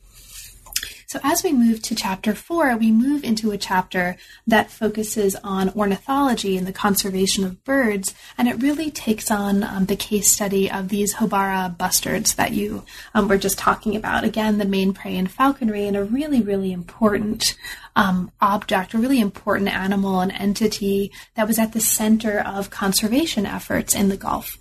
So 1.10 1.20
as 1.24 1.42
we 1.42 1.54
move 1.54 1.82
to 1.82 1.96
chapter 1.96 2.36
four, 2.36 2.78
we 2.78 2.92
move 2.92 3.24
into 3.24 3.50
a 3.50 3.58
chapter 3.58 4.16
that 4.46 4.70
focuses 4.70 5.36
on 5.44 5.70
ornithology 5.70 6.56
and 6.56 6.68
the 6.68 6.72
conservation 6.72 7.44
of 7.44 7.64
birds, 7.64 8.14
and 8.38 8.48
it 8.48 8.62
really 8.62 8.92
takes 8.92 9.32
on 9.32 9.64
um, 9.64 9.88
the 9.88 9.96
case 9.96 10.30
study 10.30 10.70
of 10.70 10.90
these 10.90 11.16
Houbara 11.16 11.76
bustards 11.76 12.36
that 12.36 12.52
you 12.52 12.86
um, 13.16 13.28
were 13.28 13.40
just 13.40 13.58
talking 13.58 13.96
about. 13.96 14.24
Again, 14.24 14.60
the 14.60 14.66
main 14.66 14.94
prey 14.94 15.16
in 15.16 15.26
falconry, 15.26 15.88
and 15.88 15.98
a 15.98 16.04
really, 16.04 16.44
really 16.44 16.72
important 16.72 17.58
um, 17.96 18.32
object, 18.40 18.94
a 18.94 19.00
really 19.00 19.20
important 19.20 19.70
animal 19.70 20.20
and 20.20 20.32
entity 20.34 21.12
that 21.34 21.48
was 21.48 21.58
at 21.58 21.74
the 21.74 21.82
center 21.82 22.40
of 22.40 22.70
conservation 22.70 23.48
efforts 23.48 23.96
in 23.96 24.10
the 24.10 24.18
Gulf. 24.18 24.60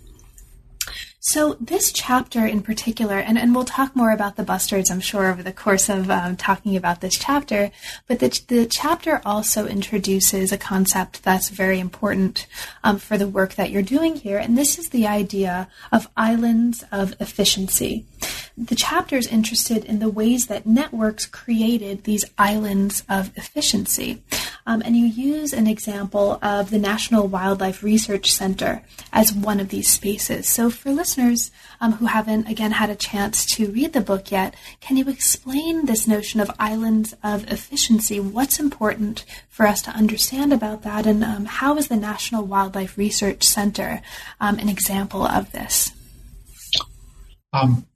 So, 1.21 1.57
this 1.59 1.91
chapter 1.91 2.45
in 2.45 2.61
particular, 2.61 3.19
and, 3.19 3.37
and 3.37 3.53
we'll 3.53 3.65
talk 3.65 3.93
more 3.93 4.11
about 4.11 4.37
the 4.37 4.45
bustards, 4.45 4.89
I'm 4.89 5.01
sure, 5.01 5.29
over 5.29 5.43
the 5.43 5.51
course 5.51 5.89
of 5.89 6.09
um, 6.09 6.37
talking 6.37 6.77
about 6.77 7.01
this 7.01 7.19
chapter, 7.19 7.71
but 8.07 8.19
the, 8.19 8.41
the 8.47 8.65
chapter 8.65 9.21
also 9.25 9.67
introduces 9.67 10.53
a 10.53 10.57
concept 10.57 11.23
that's 11.23 11.49
very 11.49 11.77
important 11.77 12.47
um, 12.85 12.99
for 12.99 13.17
the 13.17 13.27
work 13.27 13.55
that 13.55 13.69
you're 13.69 13.81
doing 13.81 14.15
here, 14.15 14.37
and 14.37 14.57
this 14.57 14.79
is 14.79 14.89
the 14.89 15.07
idea 15.07 15.67
of 15.91 16.09
islands 16.15 16.85
of 16.89 17.13
efficiency. 17.19 18.05
The 18.57 18.75
chapter 18.75 19.17
is 19.17 19.27
interested 19.27 19.83
in 19.83 19.99
the 19.99 20.09
ways 20.09 20.47
that 20.47 20.65
networks 20.65 21.25
created 21.25 22.05
these 22.05 22.23
islands 22.37 23.03
of 23.09 23.37
efficiency. 23.37 24.23
Um, 24.69 24.83
and 24.85 24.95
you 24.95 25.07
use 25.07 25.51
an 25.51 25.65
example 25.65 26.37
of 26.43 26.69
the 26.69 26.77
National 26.77 27.27
Wildlife 27.27 27.81
Research 27.81 28.31
Center 28.31 28.83
as 29.11 29.33
one 29.33 29.59
of 29.59 29.69
these 29.69 29.89
spaces. 29.89 30.47
So, 30.47 30.69
for 30.69 30.91
listeners 30.91 31.49
um, 31.81 31.93
who 31.93 32.05
haven't, 32.05 32.47
again, 32.47 32.73
had 32.73 32.91
a 32.91 32.95
chance 32.95 33.47
to 33.55 33.71
read 33.71 33.93
the 33.93 33.99
book 33.99 34.29
yet, 34.29 34.53
can 34.79 34.95
you 34.95 35.09
explain 35.09 35.87
this 35.87 36.07
notion 36.07 36.39
of 36.39 36.51
islands 36.59 37.15
of 37.23 37.51
efficiency? 37.51 38.19
What's 38.19 38.59
important 38.59 39.25
for 39.49 39.65
us 39.65 39.81
to 39.81 39.89
understand 39.89 40.53
about 40.53 40.83
that, 40.83 41.07
and 41.07 41.23
um, 41.23 41.45
how 41.45 41.75
is 41.75 41.87
the 41.87 41.95
National 41.95 42.45
Wildlife 42.45 42.95
Research 42.95 43.45
Center 43.45 44.03
um, 44.39 44.59
an 44.59 44.69
example 44.69 45.25
of 45.25 45.51
this? 45.51 45.93
Um, 47.53 47.87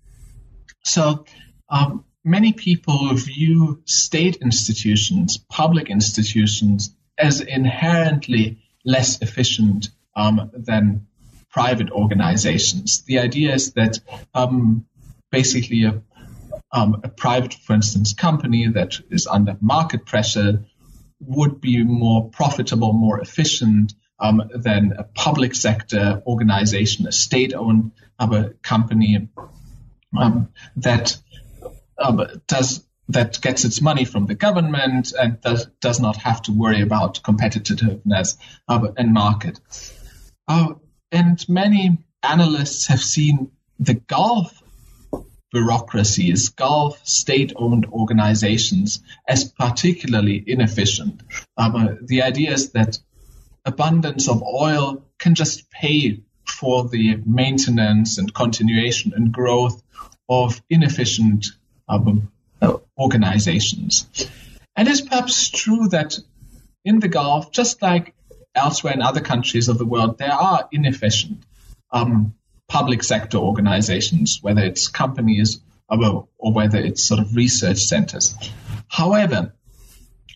so, 0.83 1.23
um, 1.69 2.03
many 2.23 2.53
people 2.53 3.13
view 3.15 3.81
state 3.85 4.37
institutions, 4.37 5.37
public 5.37 5.89
institutions, 5.89 6.95
as 7.17 7.41
inherently 7.41 8.59
less 8.85 9.21
efficient 9.21 9.89
um, 10.15 10.51
than 10.53 11.07
private 11.51 11.91
organizations. 11.91 13.03
The 13.03 13.19
idea 13.19 13.53
is 13.53 13.73
that 13.73 13.99
um, 14.33 14.85
basically 15.31 15.85
a, 15.85 16.01
um, 16.71 17.01
a, 17.03 17.09
private, 17.09 17.53
for 17.53 17.73
instance, 17.73 18.13
company 18.13 18.67
that 18.67 18.95
is 19.09 19.27
under 19.27 19.57
market 19.61 20.05
pressure 20.05 20.65
would 21.19 21.61
be 21.61 21.83
more 21.83 22.29
profitable, 22.29 22.93
more 22.93 23.19
efficient 23.19 23.93
um, 24.19 24.41
than 24.55 24.93
a 24.97 25.03
public 25.03 25.53
sector 25.53 26.23
organization, 26.25 27.07
a 27.07 27.11
state-owned 27.11 27.91
uh, 28.19 28.49
company 28.61 29.27
um, 30.17 30.49
that 30.77 31.17
um, 31.97 32.21
does 32.47 32.83
that 33.09 33.39
gets 33.41 33.65
its 33.65 33.81
money 33.81 34.05
from 34.05 34.25
the 34.25 34.35
government 34.35 35.13
and 35.19 35.39
does, 35.41 35.67
does 35.81 35.99
not 35.99 36.17
have 36.17 36.41
to 36.43 36.51
worry 36.51 36.81
about 36.81 37.21
competitiveness 37.21 38.37
uh, 38.67 38.87
and 38.97 39.13
market. 39.13 39.59
Uh, 40.47 40.73
and 41.11 41.47
many 41.49 41.97
analysts 42.23 42.87
have 42.87 43.01
seen 43.01 43.51
the 43.79 43.95
Gulf 43.95 44.61
bureaucracies, 45.51 46.49
Gulf 46.49 47.05
state-owned 47.05 47.85
organizations 47.85 49.01
as 49.27 49.43
particularly 49.43 50.43
inefficient. 50.45 51.21
Um, 51.57 51.99
the 52.01 52.23
idea 52.23 52.53
is 52.53 52.71
that 52.71 52.97
abundance 53.65 54.27
of 54.27 54.41
oil 54.41 55.05
can 55.19 55.35
just 55.35 55.69
pay 55.69 56.23
for 56.47 56.89
the 56.89 57.17
maintenance 57.25 58.17
and 58.17 58.33
continuation 58.33 59.13
and 59.15 59.31
growth 59.31 59.81
of 60.27 60.61
inefficient 60.69 61.45
uh, 62.61 62.77
organizations. 62.97 64.07
And 64.75 64.87
it's 64.87 65.01
perhaps 65.01 65.49
true 65.49 65.87
that 65.89 66.17
in 66.85 66.99
the 66.99 67.07
Gulf, 67.07 67.51
just 67.51 67.81
like 67.81 68.13
elsewhere 68.55 68.93
in 68.93 69.01
other 69.01 69.21
countries 69.21 69.69
of 69.69 69.77
the 69.77 69.85
world, 69.85 70.17
there 70.17 70.33
are 70.33 70.67
inefficient 70.71 71.43
um, 71.91 72.33
public 72.67 73.03
sector 73.03 73.37
organizations, 73.37 74.39
whether 74.41 74.61
it's 74.61 74.87
companies 74.87 75.59
or, 75.89 76.27
or, 76.37 76.53
whether 76.53 76.79
it's 76.79 77.05
sort 77.05 77.19
of 77.19 77.35
research 77.35 77.79
centers. 77.79 78.35
However, 78.87 79.53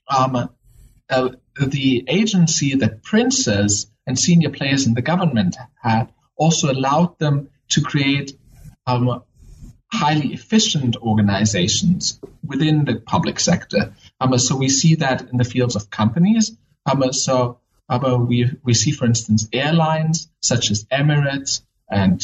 um, 0.07 0.49
uh, 1.09 1.29
the 1.59 2.05
agency 2.07 2.75
that 2.75 3.03
princes 3.03 3.87
and 4.05 4.19
senior 4.19 4.49
players 4.49 4.85
in 4.85 4.93
the 4.93 5.01
government 5.01 5.57
had 5.81 6.09
also 6.35 6.71
allowed 6.71 7.17
them 7.17 7.49
to 7.69 7.81
create 7.81 8.37
um, 8.85 9.23
highly 9.91 10.33
efficient 10.33 10.97
organizations 10.97 12.19
within 12.45 12.85
the 12.85 12.95
public 12.95 13.39
sector. 13.39 13.93
Um, 14.19 14.37
so 14.37 14.55
we 14.55 14.69
see 14.69 14.95
that 14.95 15.29
in 15.29 15.37
the 15.37 15.43
fields 15.43 15.75
of 15.75 15.89
companies. 15.89 16.55
Um, 16.85 17.13
so 17.13 17.59
um, 17.89 18.27
we, 18.27 18.51
we 18.63 18.73
see, 18.73 18.91
for 18.91 19.05
instance, 19.05 19.47
airlines 19.53 20.29
such 20.41 20.71
as 20.71 20.85
Emirates 20.85 21.61
and 21.89 22.21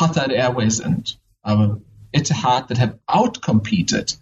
Qatar 0.00 0.30
Airways 0.30 0.80
and 0.80 1.12
um, 1.44 1.84
Etihad 2.12 2.68
that 2.68 2.78
have 2.78 2.98
outcompeted 3.08 4.16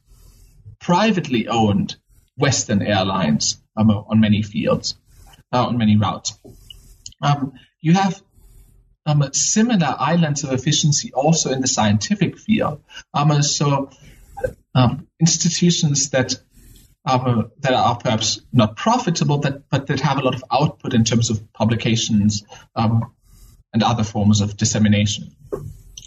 privately 0.81 1.49
owned 1.49 1.97
Western 2.37 2.83
airlines 2.83 3.61
um, 3.77 3.91
on 3.91 4.21
many 4.21 4.43
fields, 4.43 4.97
uh, 5.53 5.67
on 5.67 5.79
many 5.79 5.97
routes. 5.97 6.39
Um, 7.23 7.53
you 7.81 7.95
have 7.95 8.23
um, 9.07 9.29
similar 9.33 9.95
islands 9.99 10.45
of 10.45 10.53
efficiency 10.53 11.13
also 11.13 11.51
in 11.51 11.61
the 11.61 11.69
scientific 11.69 12.39
field. 12.39 12.83
Um, 13.13 13.43
so 13.43 13.91
um, 14.75 15.07
institutions 15.21 16.11
that 16.11 16.35
are, 17.07 17.51
that 17.61 17.73
are 17.73 17.97
perhaps 17.97 18.41
not 18.53 18.77
profitable, 18.77 19.39
but, 19.39 19.69
but 19.69 19.87
that 19.87 20.01
have 20.01 20.19
a 20.19 20.23
lot 20.23 20.35
of 20.35 20.45
output 20.51 20.95
in 20.95 21.05
terms 21.05 21.31
of 21.31 21.53
publications 21.53 22.45
um, 22.75 23.13
and 23.73 23.83
other 23.83 24.05
forms 24.05 24.41
of 24.41 24.57
dissemination. 24.57 25.35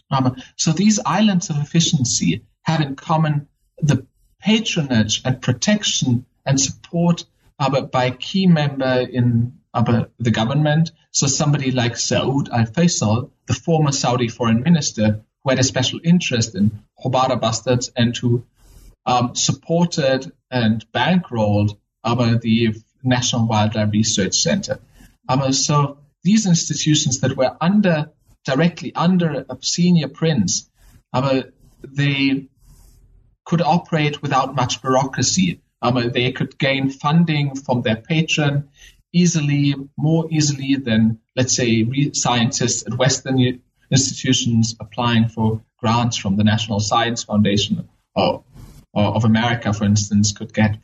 Um, 0.10 0.38
so 0.56 0.72
these 0.72 1.00
islands 1.06 1.50
of 1.50 1.58
efficiency 1.58 2.46
have 2.64 2.82
in 2.82 2.96
common 2.96 3.48
the 3.80 4.08
patronage 4.42 5.22
and 5.26 5.42
protection 5.42 6.26
and 6.46 6.60
support 6.60 7.26
uh, 7.60 7.82
by 7.82 8.12
key 8.12 8.48
member 8.48 9.00
in 9.02 9.57
the 9.84 10.32
government. 10.32 10.92
So 11.12 11.28
somebody 11.28 11.72
like 11.72 11.94
Saud 11.94 12.50
al-Faisal, 12.50 13.32
the 13.46 13.54
former 13.54 13.92
Saudi 13.92 14.28
foreign 14.28 14.62
minister, 14.62 15.24
who 15.44 15.50
had 15.50 15.60
a 15.60 15.64
special 15.64 16.00
interest 16.04 16.56
in 16.56 16.84
Houbara 17.04 17.40
bustards 17.40 17.90
and 17.96 18.16
who 18.16 18.44
um, 19.06 19.36
supported 19.36 20.32
and 20.52 20.86
bankrolled 20.92 21.78
um, 22.04 22.40
the 22.40 22.76
National 23.04 23.48
Wildlife 23.48 23.92
Research 23.92 24.36
Center. 24.36 24.80
Um, 25.30 25.54
so 25.54 26.00
these 26.24 26.46
institutions 26.46 27.22
that 27.22 27.38
were 27.38 27.56
under 27.62 28.12
directly 28.46 28.94
under 28.96 29.46
a 29.50 29.58
senior 29.62 30.08
prince, 30.08 30.70
um, 31.14 31.44
they 31.84 32.48
could 33.46 33.62
operate 33.62 34.22
without 34.22 34.56
much 34.56 34.82
bureaucracy. 34.82 35.62
Um, 35.82 36.12
they 36.12 36.32
could 36.32 36.58
gain 36.58 36.90
funding 36.90 37.56
from 37.56 37.82
their 37.82 37.98
patron 37.98 38.70
easily, 39.14 39.76
more 39.98 40.28
easily 40.32 40.76
than, 40.76 41.20
let's 41.36 41.56
say, 41.56 41.88
scientists 42.14 42.86
at 42.86 42.98
Western 42.98 43.62
institutions 43.92 44.76
applying 44.80 45.30
for 45.30 45.62
grants 45.78 46.18
from 46.18 46.36
the 46.36 46.44
National 46.44 46.80
Science 46.80 47.24
Foundation 47.24 47.88
or, 48.16 48.44
or 48.94 49.04
of 49.04 49.26
America, 49.26 49.74
for 49.74 49.86
instance, 49.86 50.32
could 50.32 50.54
get. 50.54 50.78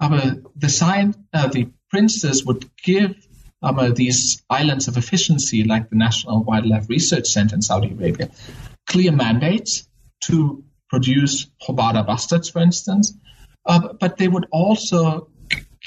Uh, 0.00 0.34
the, 0.56 0.68
science, 0.68 1.16
uh, 1.32 1.48
the 1.48 1.68
princes 1.90 2.44
would 2.44 2.68
give 2.82 3.14
um, 3.62 3.78
uh, 3.78 3.90
these 3.90 4.42
islands 4.50 4.88
of 4.88 4.96
efficiency, 4.96 5.64
like 5.64 5.90
the 5.90 5.96
National 5.96 6.42
Wildlife 6.42 6.88
Research 6.88 7.28
Center 7.28 7.54
in 7.54 7.62
Saudi 7.62 7.92
Arabia, 7.92 8.30
clear 8.86 9.12
mandates 9.12 9.88
to 10.22 10.64
produce 10.88 11.46
Houbara 11.66 12.06
bustards, 12.06 12.50
for 12.50 12.60
instance, 12.60 13.14
uh, 13.64 13.92
but 14.00 14.16
they 14.16 14.28
would 14.28 14.46
also 14.50 15.28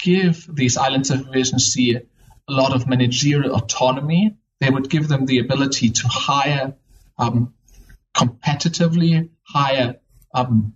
give 0.02 0.48
these 0.52 0.76
islands 0.76 1.10
of 1.10 1.28
efficiency 1.28 1.96
a 1.96 2.02
lot 2.48 2.74
of 2.74 2.86
managerial 2.86 3.54
autonomy. 3.54 4.36
They 4.60 4.70
would 4.70 4.88
give 4.88 5.08
them 5.08 5.26
the 5.26 5.38
ability 5.38 5.90
to 5.90 6.08
hire 6.08 6.74
um, 7.18 7.54
competitively, 8.14 9.30
hire 9.42 9.96
um, 10.34 10.74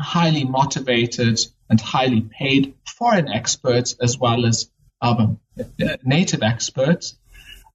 highly 0.00 0.44
motivated 0.44 1.40
and 1.68 1.80
highly 1.80 2.22
paid 2.22 2.74
foreign 2.86 3.28
experts 3.28 3.96
as 4.00 4.18
well 4.18 4.46
as 4.46 4.70
um, 5.00 5.40
native 6.04 6.42
experts. 6.42 7.16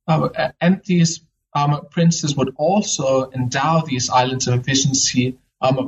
Uh, 0.08 0.52
and 0.60 0.82
these 0.86 1.22
um, 1.54 1.86
princes 1.92 2.36
would 2.36 2.54
also 2.58 3.30
endow 3.32 3.82
these 3.82 4.10
islands 4.10 4.48
of 4.48 4.60
efficiency 4.60 5.38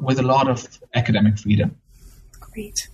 with 0.01 0.19
a 0.19 0.23
lot 0.23 0.47
of 0.47 0.65
academic 0.93 1.37
freedom. 1.37 1.75
Great. 2.39 2.87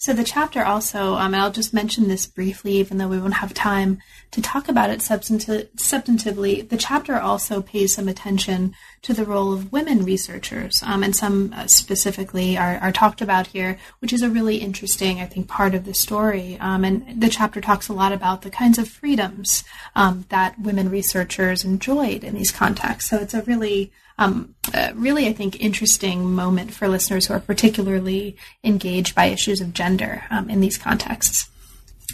So 0.00 0.14
the 0.14 0.24
chapter 0.24 0.64
also, 0.64 1.16
um, 1.16 1.34
and 1.34 1.42
I'll 1.42 1.52
just 1.52 1.74
mention 1.74 2.08
this 2.08 2.24
briefly, 2.24 2.72
even 2.76 2.96
though 2.96 3.06
we 3.06 3.20
won't 3.20 3.34
have 3.34 3.52
time 3.52 3.98
to 4.30 4.40
talk 4.40 4.66
about 4.66 4.88
it 4.88 5.00
substanti- 5.00 5.68
substantively. 5.76 6.66
The 6.66 6.78
chapter 6.78 7.20
also 7.20 7.60
pays 7.60 7.96
some 7.96 8.08
attention 8.08 8.74
to 9.02 9.12
the 9.12 9.26
role 9.26 9.52
of 9.52 9.72
women 9.72 10.06
researchers, 10.06 10.82
um, 10.86 11.02
and 11.02 11.14
some 11.14 11.52
uh, 11.54 11.66
specifically 11.66 12.56
are, 12.56 12.78
are, 12.78 12.92
talked 12.92 13.20
about 13.20 13.48
here, 13.48 13.76
which 13.98 14.14
is 14.14 14.22
a 14.22 14.30
really 14.30 14.56
interesting, 14.56 15.20
I 15.20 15.26
think, 15.26 15.48
part 15.48 15.74
of 15.74 15.84
the 15.84 15.92
story. 15.92 16.56
Um, 16.60 16.82
and 16.82 17.20
the 17.20 17.28
chapter 17.28 17.60
talks 17.60 17.90
a 17.90 17.92
lot 17.92 18.14
about 18.14 18.40
the 18.40 18.50
kinds 18.50 18.78
of 18.78 18.88
freedoms 18.88 19.64
um, 19.94 20.24
that 20.30 20.58
women 20.58 20.88
researchers 20.88 21.62
enjoyed 21.62 22.24
in 22.24 22.34
these 22.34 22.52
contexts. 22.52 23.10
So 23.10 23.18
it's 23.18 23.34
a 23.34 23.42
really 23.42 23.92
um, 24.20 24.54
uh, 24.74 24.92
really, 24.94 25.26
I 25.26 25.32
think, 25.32 25.60
interesting 25.60 26.30
moment 26.30 26.72
for 26.72 26.86
listeners 26.86 27.26
who 27.26 27.34
are 27.34 27.40
particularly 27.40 28.36
engaged 28.62 29.14
by 29.14 29.24
issues 29.24 29.62
of 29.62 29.72
gender 29.72 30.24
um, 30.30 30.50
in 30.50 30.60
these 30.60 30.76
contexts. 30.76 31.48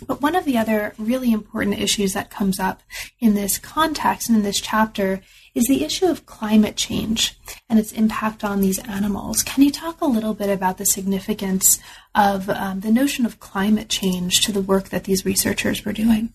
But 0.07 0.23
one 0.23 0.37
of 0.37 0.45
the 0.45 0.57
other 0.57 0.95
really 0.99 1.33
important 1.33 1.81
issues 1.81 2.13
that 2.13 2.31
comes 2.31 2.61
up 2.61 2.83
in 3.19 3.35
this 3.35 3.59
context 3.59 4.29
and 4.29 4.39
in 4.39 4.45
this 4.45 4.61
chapter 4.61 5.21
is 5.55 5.67
the 5.67 5.85
issue 5.85 6.07
of 6.07 6.27
climate 6.27 6.77
change 6.77 7.37
and 7.69 7.79
its 7.79 7.93
impact 7.93 8.45
on 8.45 8.61
these 8.61 8.79
animals. 8.81 9.43
Can 9.43 9.65
you 9.65 9.73
talk 9.73 10.01
a 10.01 10.07
little 10.07 10.35
bit 10.35 10.51
about 10.51 10.79
the 10.79 10.87
significance 10.87 11.81
of 12.15 12.49
um, 12.51 12.81
the 12.81 12.93
notion 12.93 13.27
of 13.27 13.41
climate 13.41 13.89
change 13.89 14.43
to 14.43 14.53
the 14.53 14.61
work 14.61 14.91
that 14.91 15.05
these 15.05 15.25
researchers 15.25 15.85
were 15.85 15.95
doing? 15.95 16.33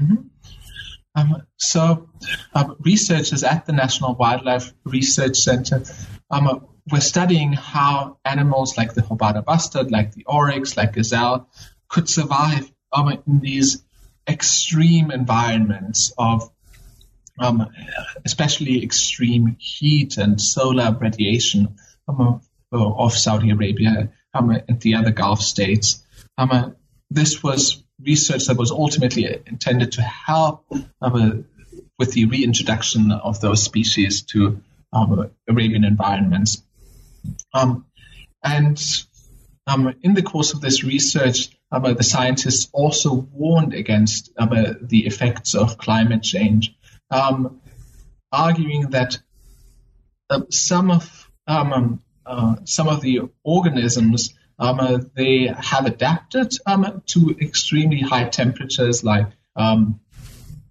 Mm-hmm. 0.00 0.28
Um, 1.14 1.42
so, 1.56 2.08
um, 2.54 2.76
researchers 2.80 3.42
at 3.42 3.66
the 3.66 3.72
National 3.72 4.14
Wildlife 4.14 4.72
Research 4.84 5.36
Center 5.36 5.82
um, 6.30 6.66
were 6.90 7.00
studying 7.00 7.52
how 7.52 8.18
animals 8.24 8.76
like 8.76 8.94
the 8.94 9.02
Houbara 9.02 9.44
bustard, 9.44 9.90
like 9.90 10.12
the 10.12 10.24
oryx, 10.26 10.76
like 10.76 10.92
gazelle, 10.92 11.48
could 11.88 12.08
survive 12.08 12.70
um, 12.92 13.08
in 13.26 13.40
these 13.40 13.82
extreme 14.28 15.10
environments 15.10 16.12
of 16.16 16.48
um, 17.38 17.68
especially 18.24 18.84
extreme 18.84 19.56
heat 19.58 20.18
and 20.18 20.40
solar 20.40 20.92
radiation 20.92 21.76
um, 22.06 22.40
of 22.70 23.12
Saudi 23.14 23.50
Arabia 23.50 24.12
and 24.34 24.80
the 24.80 24.94
other 24.94 25.10
Gulf 25.10 25.40
states. 25.40 26.04
this 27.10 27.42
was 27.42 27.82
research 28.04 28.46
that 28.46 28.56
was 28.56 28.70
ultimately 28.70 29.40
intended 29.46 29.92
to 29.92 30.02
help 30.02 30.64
um, 31.00 31.44
with 31.98 32.12
the 32.12 32.24
reintroduction 32.24 33.12
of 33.12 33.40
those 33.40 33.62
species 33.62 34.22
to 34.22 34.60
um, 34.92 35.30
Arabian 35.48 35.84
environments. 35.84 36.62
Um, 37.52 37.86
and 38.42 38.82
um, 39.66 39.94
in 40.02 40.14
the 40.14 40.22
course 40.22 40.54
of 40.54 40.60
this 40.60 40.82
research, 40.82 41.50
um, 41.70 41.82
the 41.94 42.02
scientists 42.02 42.68
also 42.72 43.14
warned 43.14 43.74
against 43.74 44.32
um, 44.36 44.50
the 44.80 45.06
effects 45.06 45.54
of 45.54 45.78
climate 45.78 46.22
change, 46.22 46.74
arguing 48.32 48.90
that 48.90 49.18
uh, 50.30 50.40
some 50.50 50.90
of 50.90 51.30
uh, 51.46 52.54
some 52.64 52.88
of 52.88 53.00
the 53.00 53.20
organisms 53.42 54.34
they 55.14 55.46
have 55.46 55.86
adapted 55.86 56.52
um, 56.66 57.02
to 57.06 57.36
extremely 57.40 58.00
high 58.00 58.28
temperatures 58.28 59.02
like 59.02 59.26
um, 59.56 60.00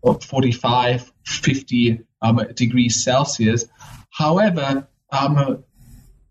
45, 0.04 1.12
50 1.26 2.02
um, 2.22 2.42
degrees 2.54 3.04
Celsius. 3.04 3.66
However, 4.12 4.88
um, 5.12 5.38
uh, 5.38 5.56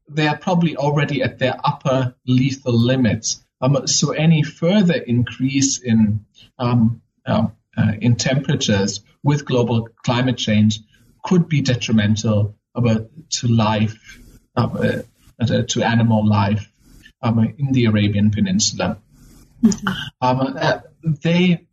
they 0.09 0.27
are 0.27 0.39
probably 0.39 0.77
already 0.77 1.23
at 1.23 1.39
their 1.39 1.57
upper 1.65 2.15
lethal 2.27 2.79
limits. 2.79 3.45
Um, 3.61 3.87
so 3.87 4.13
any 4.13 4.43
further 4.43 4.95
increase 4.95 5.79
in 5.79 6.25
uh, 6.59 6.87
uh, 7.27 7.93
in 8.01 8.17
temperatures 8.17 9.01
with 9.23 9.45
global 9.45 9.89
climate 10.05 10.39
change 10.39 10.81
could 11.25 11.49
be 11.49 11.61
detrimental 11.61 12.57
uh, 12.75 13.01
to 13.31 13.49
life, 13.49 14.21
uh, 14.57 15.03
to 15.39 15.83
animal 15.83 16.27
life 16.27 16.71
um, 17.23 17.55
in 17.59 17.73
the 17.73 17.87
Arabian 17.87 18.31
Peninsula. 18.31 18.99
Mm-hmm. 19.63 19.89
Um, 20.21 20.57
uh, 20.57 20.81
they, 21.03 21.67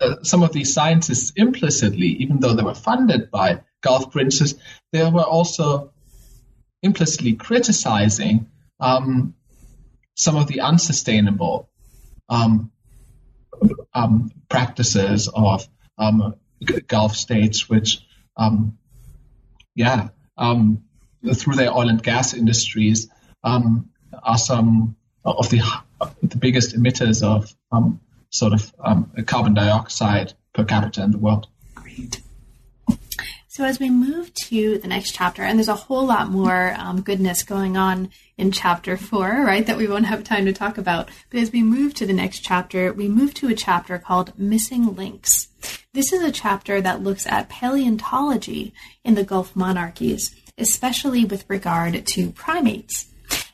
uh, 0.00 0.22
some 0.22 0.42
of 0.42 0.52
these 0.52 0.72
scientists 0.72 1.32
implicitly, 1.36 2.08
even 2.08 2.40
though 2.40 2.54
they 2.54 2.62
were 2.62 2.74
funded 2.74 3.30
by 3.30 3.60
Gulf 3.82 4.10
princes, 4.10 4.54
they 4.92 5.08
were 5.08 5.22
also 5.22 5.92
implicitly 6.82 7.34
criticizing 7.34 8.48
um, 8.80 9.34
some 10.14 10.36
of 10.36 10.48
the 10.48 10.60
unsustainable 10.60 11.68
um, 12.28 12.72
um, 13.94 14.32
practices 14.48 15.28
of 15.32 15.68
um, 15.98 16.34
Gulf 16.88 17.16
states, 17.16 17.68
which, 17.68 18.04
yeah, 19.74 20.08
through 21.34 21.54
their 21.54 21.72
oil 21.72 21.88
and 21.88 22.02
gas 22.02 22.34
industries, 22.34 23.08
um, 23.44 23.90
are 24.22 24.38
some 24.38 24.96
of 25.24 25.48
the 25.50 25.60
the 26.22 26.36
biggest 26.36 26.74
emitters 26.76 27.22
of 27.22 27.54
um, 27.70 28.00
sort 28.30 28.52
of 28.52 28.72
um, 28.80 29.10
carbon 29.26 29.54
dioxide 29.54 30.32
per 30.52 30.64
capita 30.64 31.02
in 31.02 31.12
the 31.12 31.18
world. 31.18 31.46
Great. 31.74 32.20
So 33.48 33.64
as 33.64 33.78
we 33.78 33.90
move 33.90 34.32
to 34.48 34.78
the 34.78 34.88
next 34.88 35.12
chapter, 35.12 35.42
and 35.42 35.58
there's 35.58 35.68
a 35.68 35.74
whole 35.74 36.06
lot 36.06 36.30
more 36.30 36.74
um, 36.78 37.02
goodness 37.02 37.42
going 37.42 37.76
on 37.76 38.08
in 38.38 38.50
chapter 38.50 38.96
four, 38.96 39.28
right, 39.28 39.66
that 39.66 39.76
we 39.76 39.86
won't 39.86 40.06
have 40.06 40.24
time 40.24 40.46
to 40.46 40.54
talk 40.54 40.78
about. 40.78 41.10
But 41.30 41.40
as 41.40 41.52
we 41.52 41.62
move 41.62 41.92
to 41.94 42.06
the 42.06 42.14
next 42.14 42.40
chapter, 42.40 42.94
we 42.94 43.08
move 43.08 43.34
to 43.34 43.48
a 43.48 43.54
chapter 43.54 43.98
called 43.98 44.32
Missing 44.38 44.96
Links. 44.96 45.48
This 45.92 46.14
is 46.14 46.22
a 46.22 46.32
chapter 46.32 46.80
that 46.80 47.02
looks 47.02 47.26
at 47.26 47.50
paleontology 47.50 48.72
in 49.04 49.16
the 49.16 49.22
Gulf 49.22 49.54
monarchies, 49.54 50.34
especially 50.56 51.26
with 51.26 51.44
regard 51.46 52.06
to 52.06 52.30
primates. 52.30 53.11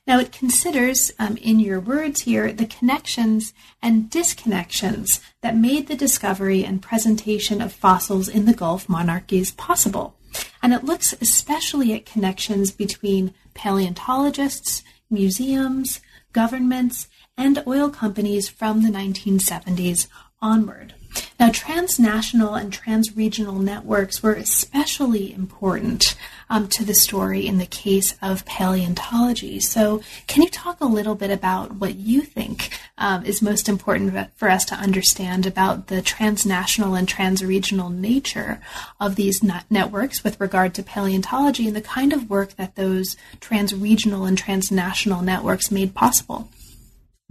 Now, 0.09 0.18
it 0.18 0.32
considers, 0.32 1.12
um, 1.18 1.36
in 1.36 1.61
your 1.61 1.80
words 1.80 2.22
here, 2.22 2.50
the 2.50 2.64
connections 2.64 3.52
and 3.82 4.11
disconnections 4.11 5.20
that 5.42 5.54
made 5.54 5.86
the 5.86 5.94
discovery 5.94 6.64
and 6.64 6.80
presentation 6.80 7.61
of 7.61 7.74
fossils 7.74 8.26
in 8.26 8.46
the 8.46 8.54
Gulf 8.54 8.88
monarchies 8.88 9.50
possible. 9.50 10.16
And 10.62 10.72
it 10.72 10.82
looks 10.82 11.12
especially 11.20 11.92
at 11.92 12.06
connections 12.06 12.70
between 12.70 13.34
paleontologists, 13.52 14.82
museums, 15.11 16.00
governments, 16.32 17.09
and 17.36 17.62
oil 17.66 17.90
companies 17.90 18.48
from 18.48 18.82
the 18.82 18.88
1970s 18.88 20.09
onward. 20.40 20.94
Now, 21.38 21.50
transnational 21.50 22.54
and 22.54 22.72
transregional 22.72 23.60
networks 23.60 24.22
were 24.22 24.34
especially 24.34 25.32
important 25.32 26.16
um, 26.50 26.68
to 26.68 26.84
the 26.84 26.94
story 26.94 27.46
in 27.46 27.58
the 27.58 27.66
case 27.66 28.16
of 28.20 28.44
paleontology. 28.44 29.60
So, 29.60 30.02
can 30.26 30.42
you 30.42 30.48
talk 30.48 30.80
a 30.80 30.86
little 30.86 31.14
bit 31.14 31.30
about 31.30 31.76
what 31.76 31.96
you 31.96 32.22
think 32.22 32.78
um, 32.96 33.24
is 33.24 33.42
most 33.42 33.68
important 33.68 34.30
for 34.36 34.48
us 34.48 34.64
to 34.66 34.74
understand 34.74 35.46
about 35.46 35.86
the 35.86 36.02
transnational 36.02 36.94
and 36.94 37.06
transregional 37.06 37.94
nature 37.94 38.60
of 39.00 39.16
these 39.16 39.42
networks 39.70 40.24
with 40.24 40.40
regard 40.40 40.74
to 40.74 40.82
paleontology 40.82 41.66
and 41.66 41.76
the 41.76 41.80
kind 41.80 42.12
of 42.12 42.28
work 42.30 42.56
that 42.56 42.76
those 42.76 43.16
transregional 43.40 44.26
and 44.26 44.38
transnational 44.38 45.22
networks 45.22 45.70
made 45.70 45.94
possible? 45.94 46.48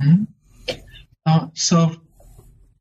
Mm-hmm. 0.02 0.24
Uh, 1.26 1.48
so, 1.54 1.96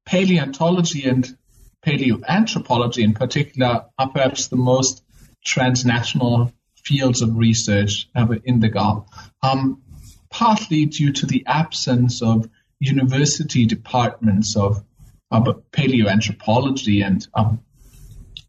paleontology 0.07 1.05
and 1.09 1.37
paleoanthropology 1.85 3.03
in 3.03 3.13
particular 3.13 3.85
are 3.99 4.09
perhaps 4.09 4.49
the 4.49 4.57
most 4.57 5.03
transnational 5.45 6.53
fields 6.85 7.21
of 7.23 7.37
research 7.37 8.09
in 8.45 8.61
the 8.61 8.69
Gulf, 8.69 9.07
um, 9.43 9.83
partly 10.31 10.87
due 10.87 11.13
to 11.13 11.27
the 11.27 11.45
absence 11.47 12.23
of 12.23 12.49
university 12.81 13.67
departments 13.67 14.57
of, 14.57 14.83
paleoanthropology 15.73 17.05
and 17.05 17.27
um, 17.35 17.61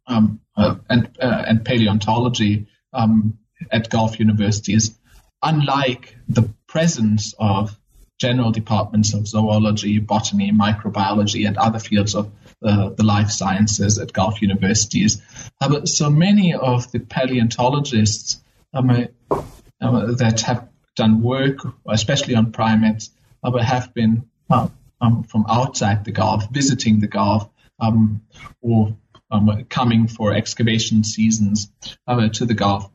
um, 0.05 0.39
uh, 0.55 0.75
and, 0.89 1.09
uh, 1.19 1.43
and 1.47 1.65
paleontology 1.65 2.67
um, 2.93 3.39
at 3.71 3.89
Gulf 3.89 4.19
universities, 4.19 4.97
unlike 5.41 6.15
the 6.29 6.53
presence 6.67 7.33
of 7.39 7.75
general 8.17 8.51
departments 8.51 9.13
of 9.13 9.27
zoology, 9.27 9.99
botany, 9.99 10.51
microbiology, 10.51 11.47
and 11.47 11.57
other 11.57 11.79
fields 11.79 12.15
of 12.15 12.31
uh, 12.63 12.89
the 12.89 13.03
life 13.03 13.29
sciences 13.29 13.99
at 13.99 14.13
Gulf 14.13 14.41
universities. 14.41 15.21
Uh, 15.61 15.85
so 15.85 16.09
many 16.09 16.53
of 16.55 16.91
the 16.91 16.99
paleontologists 16.99 18.41
um, 18.73 19.07
uh, 19.29 20.13
that 20.13 20.41
have 20.41 20.67
done 20.95 21.21
work, 21.21 21.59
especially 21.87 22.35
on 22.35 22.51
primates, 22.51 23.11
uh, 23.43 23.55
have 23.57 23.93
been 23.93 24.27
uh, 24.49 24.67
um, 24.99 25.23
from 25.23 25.45
outside 25.47 26.03
the 26.03 26.11
Gulf, 26.11 26.49
visiting 26.49 26.99
the 26.99 27.07
Gulf, 27.07 27.47
um, 27.79 28.21
or 28.61 28.95
um, 29.29 29.65
coming 29.69 30.07
for 30.07 30.33
excavation 30.33 31.03
seasons 31.03 31.71
uh, 32.07 32.29
to 32.29 32.45
the 32.45 32.55
Gulf. 32.55 32.89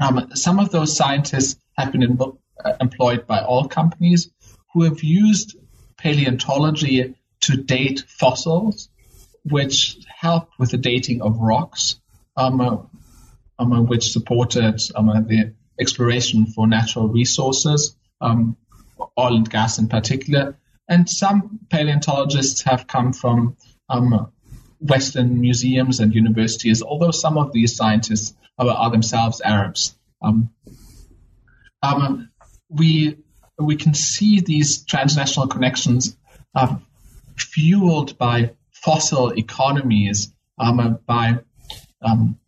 Um, 0.00 0.30
some 0.34 0.58
of 0.58 0.70
those 0.70 0.96
scientists 0.96 1.58
have 1.76 1.92
been 1.92 2.02
in, 2.02 2.18
employed 2.80 3.26
by 3.26 3.42
oil 3.42 3.68
companies 3.68 4.30
who 4.72 4.82
have 4.82 5.02
used 5.02 5.56
paleontology 5.96 7.14
to 7.40 7.56
date 7.56 8.04
fossils, 8.08 8.88
which 9.44 9.98
helped 10.08 10.58
with 10.58 10.70
the 10.70 10.78
dating 10.78 11.22
of 11.22 11.38
rocks, 11.38 12.00
um, 12.36 12.60
uh, 12.60 12.76
um, 13.58 13.72
uh, 13.72 13.82
which 13.82 14.10
supported 14.12 14.80
um, 14.94 15.08
uh, 15.08 15.20
the 15.20 15.54
exploration 15.80 16.46
for 16.46 16.66
natural 16.66 17.08
resources, 17.08 17.96
um, 18.20 18.56
oil 19.18 19.36
and 19.36 19.48
gas 19.48 19.78
in 19.78 19.88
particular. 19.88 20.56
And 20.88 21.08
some 21.08 21.60
paleontologists 21.70 22.62
have 22.62 22.86
come 22.86 23.12
from 23.12 23.56
um, 23.88 24.32
Western 24.80 25.40
museums 25.40 26.00
and 26.00 26.14
universities, 26.14 26.82
although 26.82 27.10
some 27.10 27.38
of 27.38 27.52
these 27.52 27.76
scientists 27.76 28.34
are, 28.58 28.68
are 28.68 28.90
themselves 28.90 29.40
Arabs. 29.40 29.96
Um, 30.22 30.50
um, 31.82 32.30
we 32.76 33.18
we 33.58 33.76
can 33.76 33.94
see 33.94 34.40
these 34.40 34.84
transnational 34.84 35.48
connections 35.48 36.16
uh, 36.54 36.76
fueled 37.36 38.18
by 38.18 38.50
fossil 38.70 39.30
economies, 39.30 40.32
um, 40.58 40.98
by 41.06 41.38
um, 42.02 42.38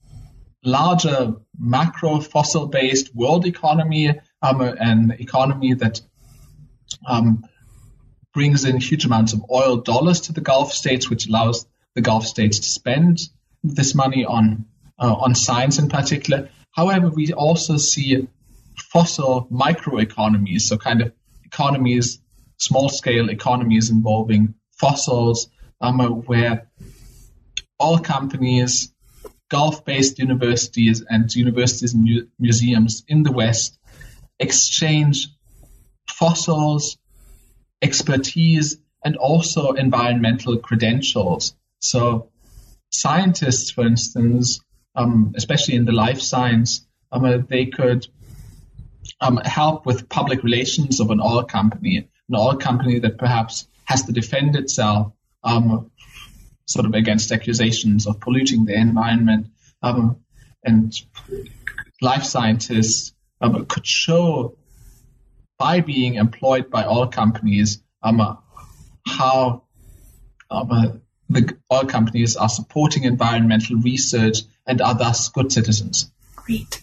larger 0.62 1.34
macro 1.58 2.20
fossil 2.20 2.66
based 2.66 3.14
world 3.14 3.46
economy, 3.46 4.20
um, 4.42 4.60
an 4.60 5.16
economy 5.18 5.74
that 5.74 6.00
um, 7.06 7.44
brings 8.34 8.64
in 8.64 8.78
huge 8.80 9.04
amounts 9.04 9.32
of 9.32 9.44
oil 9.50 9.78
dollars 9.78 10.20
to 10.22 10.32
the 10.32 10.40
Gulf 10.40 10.72
states, 10.72 11.08
which 11.08 11.26
allows 11.26 11.66
the 11.94 12.02
Gulf 12.02 12.26
states 12.26 12.60
to 12.60 12.68
spend 12.68 13.20
this 13.64 13.94
money 13.94 14.24
on 14.24 14.66
uh, 14.98 15.14
on 15.14 15.34
science 15.34 15.78
in 15.78 15.88
particular. 15.88 16.50
However, 16.70 17.08
we 17.08 17.32
also 17.32 17.76
see 17.76 18.28
fossil 18.92 19.46
microeconomies, 19.50 20.62
so 20.62 20.76
kind 20.76 21.02
of 21.02 21.12
economies, 21.44 22.20
small 22.56 22.88
scale 22.88 23.28
economies 23.28 23.90
involving 23.90 24.54
fossils, 24.72 25.48
um, 25.80 25.98
where 26.26 26.68
all 27.78 27.98
companies, 27.98 28.92
Gulf 29.50 29.84
based 29.84 30.18
universities, 30.18 31.02
and 31.08 31.34
universities 31.34 31.94
and 31.94 32.04
mu- 32.04 32.26
museums 32.38 33.04
in 33.08 33.22
the 33.22 33.32
West 33.32 33.78
exchange 34.38 35.28
fossils, 36.06 36.98
expertise, 37.82 38.78
and 39.04 39.16
also 39.16 39.72
environmental 39.72 40.58
credentials. 40.58 41.54
So, 41.78 42.30
scientists, 42.90 43.70
for 43.70 43.86
instance, 43.86 44.60
um, 44.94 45.32
especially 45.36 45.76
in 45.76 45.84
the 45.84 45.92
life 45.92 46.20
science, 46.20 46.86
um, 47.12 47.46
they 47.48 47.66
could 47.66 48.06
um, 49.20 49.36
help 49.38 49.86
with 49.86 50.08
public 50.08 50.42
relations 50.42 51.00
of 51.00 51.10
an 51.10 51.20
oil 51.20 51.44
company, 51.44 52.08
an 52.28 52.34
oil 52.36 52.56
company 52.56 52.98
that 53.00 53.18
perhaps 53.18 53.66
has 53.84 54.04
to 54.04 54.12
defend 54.12 54.56
itself 54.56 55.12
um, 55.44 55.90
sort 56.66 56.86
of 56.86 56.94
against 56.94 57.32
accusations 57.32 58.06
of 58.06 58.20
polluting 58.20 58.64
the 58.64 58.74
environment. 58.74 59.48
Um, 59.82 60.18
and 60.64 60.92
life 62.00 62.24
scientists 62.24 63.14
um, 63.40 63.64
could 63.66 63.86
show 63.86 64.56
by 65.58 65.80
being 65.80 66.14
employed 66.14 66.70
by 66.70 66.84
oil 66.84 67.08
companies 67.08 67.82
um, 68.02 68.38
how 69.06 69.64
um, 70.50 71.00
the 71.30 71.56
oil 71.72 71.84
companies 71.84 72.36
are 72.36 72.48
supporting 72.48 73.04
environmental 73.04 73.76
research 73.76 74.38
and 74.66 74.80
are 74.80 74.96
thus 74.96 75.28
good 75.28 75.52
citizens. 75.52 76.10
Great. 76.36 76.82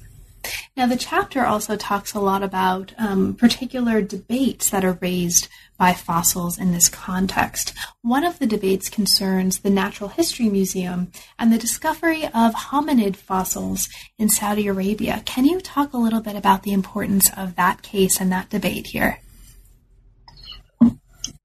Now, 0.76 0.88
the 0.88 0.98
chapter 0.98 1.46
also 1.46 1.76
talks 1.76 2.14
a 2.14 2.20
lot 2.20 2.44
about 2.44 2.94
um, 2.98 3.34
particular 3.34 4.02
debates 4.02 4.70
that 4.70 4.84
are 4.84 4.98
raised 5.02 5.48
by 5.78 5.94
fossils 5.94 6.58
in 6.58 6.72
this 6.72 6.90
context. 6.90 7.74
One 8.02 8.24
of 8.24 8.40
the 8.40 8.48
debates 8.48 8.90
concerns 8.90 9.60
the 9.60 9.70
Natural 9.70 10.10
History 10.10 10.50
Museum 10.50 11.12
and 11.38 11.52
the 11.52 11.58
discovery 11.58 12.26
of 12.26 12.54
hominid 12.54 13.16
fossils 13.16 13.90
in 14.18 14.30
Saudi 14.30 14.68
Arabia. 14.68 15.22
Can 15.26 15.46
you 15.46 15.60
talk 15.60 15.94
a 15.94 15.98
little 15.98 16.22
bit 16.22 16.36
about 16.36 16.64
the 16.64 16.74
importance 16.74 17.30
of 17.36 17.56
that 17.56 17.82
case 17.82 18.20
and 18.22 18.32
that 18.32 18.50
debate 18.50 18.88
here? 18.88 19.20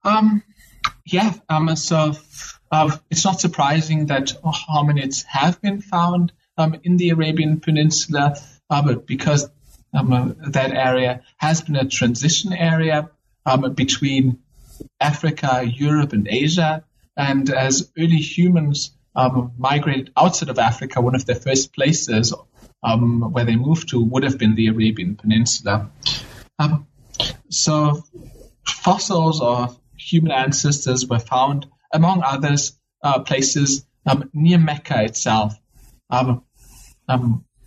Um, 0.03 0.43
yeah, 1.05 1.35
um, 1.49 1.75
so 1.77 2.15
uh, 2.71 2.97
it's 3.11 3.25
not 3.25 3.41
surprising 3.41 4.07
that 4.07 4.33
hominids 4.45 5.25
have 5.25 5.61
been 5.61 5.81
found 5.81 6.33
um, 6.57 6.77
in 6.85 6.97
the 6.97 7.11
Arabian 7.11 7.61
Peninsula, 7.61 8.37
but 8.71 9.07
because 9.07 9.51
um, 9.93 10.13
uh, 10.13 10.33
that 10.51 10.73
area 10.73 11.23
has 11.37 11.61
been 11.63 11.77
a 11.77 11.89
transition 11.89 12.53
area 12.53 13.11
um, 13.45 13.75
between 13.75 14.39
Africa, 15.01 15.63
Europe, 15.67 16.13
and 16.13 16.29
Asia. 16.29 16.85
And 17.17 17.51
as 17.51 17.91
early 17.99 18.19
humans 18.19 18.93
um, 19.17 19.53
migrated 19.59 20.13
outside 20.17 20.49
of 20.49 20.59
Africa, 20.59 21.01
one 21.01 21.15
of 21.15 21.27
their 21.27 21.37
first 21.37 21.75
places 21.75 22.33
um, 22.83 23.33
where 23.33 23.45
they 23.45 23.57
moved 23.57 23.91
to 23.91 24.03
would 24.03 24.23
have 24.23 24.39
been 24.39 24.55
the 24.55 24.69
Arabian 24.69 25.17
Peninsula. 25.17 25.91
Um, 26.59 26.87
so 27.51 28.03
fossils 28.65 29.41
of 29.41 29.79
human 29.97 30.33
ancestors 30.33 31.07
were 31.07 31.19
found, 31.19 31.67
among 31.93 32.23
others, 32.23 32.79
uh, 33.03 33.21
places 33.21 33.85
um, 34.07 34.31
near 34.33 34.59
Mecca 34.59 35.03
itself, 35.03 35.55
um, 36.09 36.45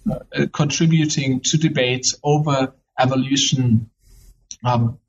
uh, 0.09 0.45
contributing 0.51 1.41
to 1.41 1.57
debates 1.57 2.15
over 2.23 2.73
evolution 2.99 3.89
um, 4.63 4.99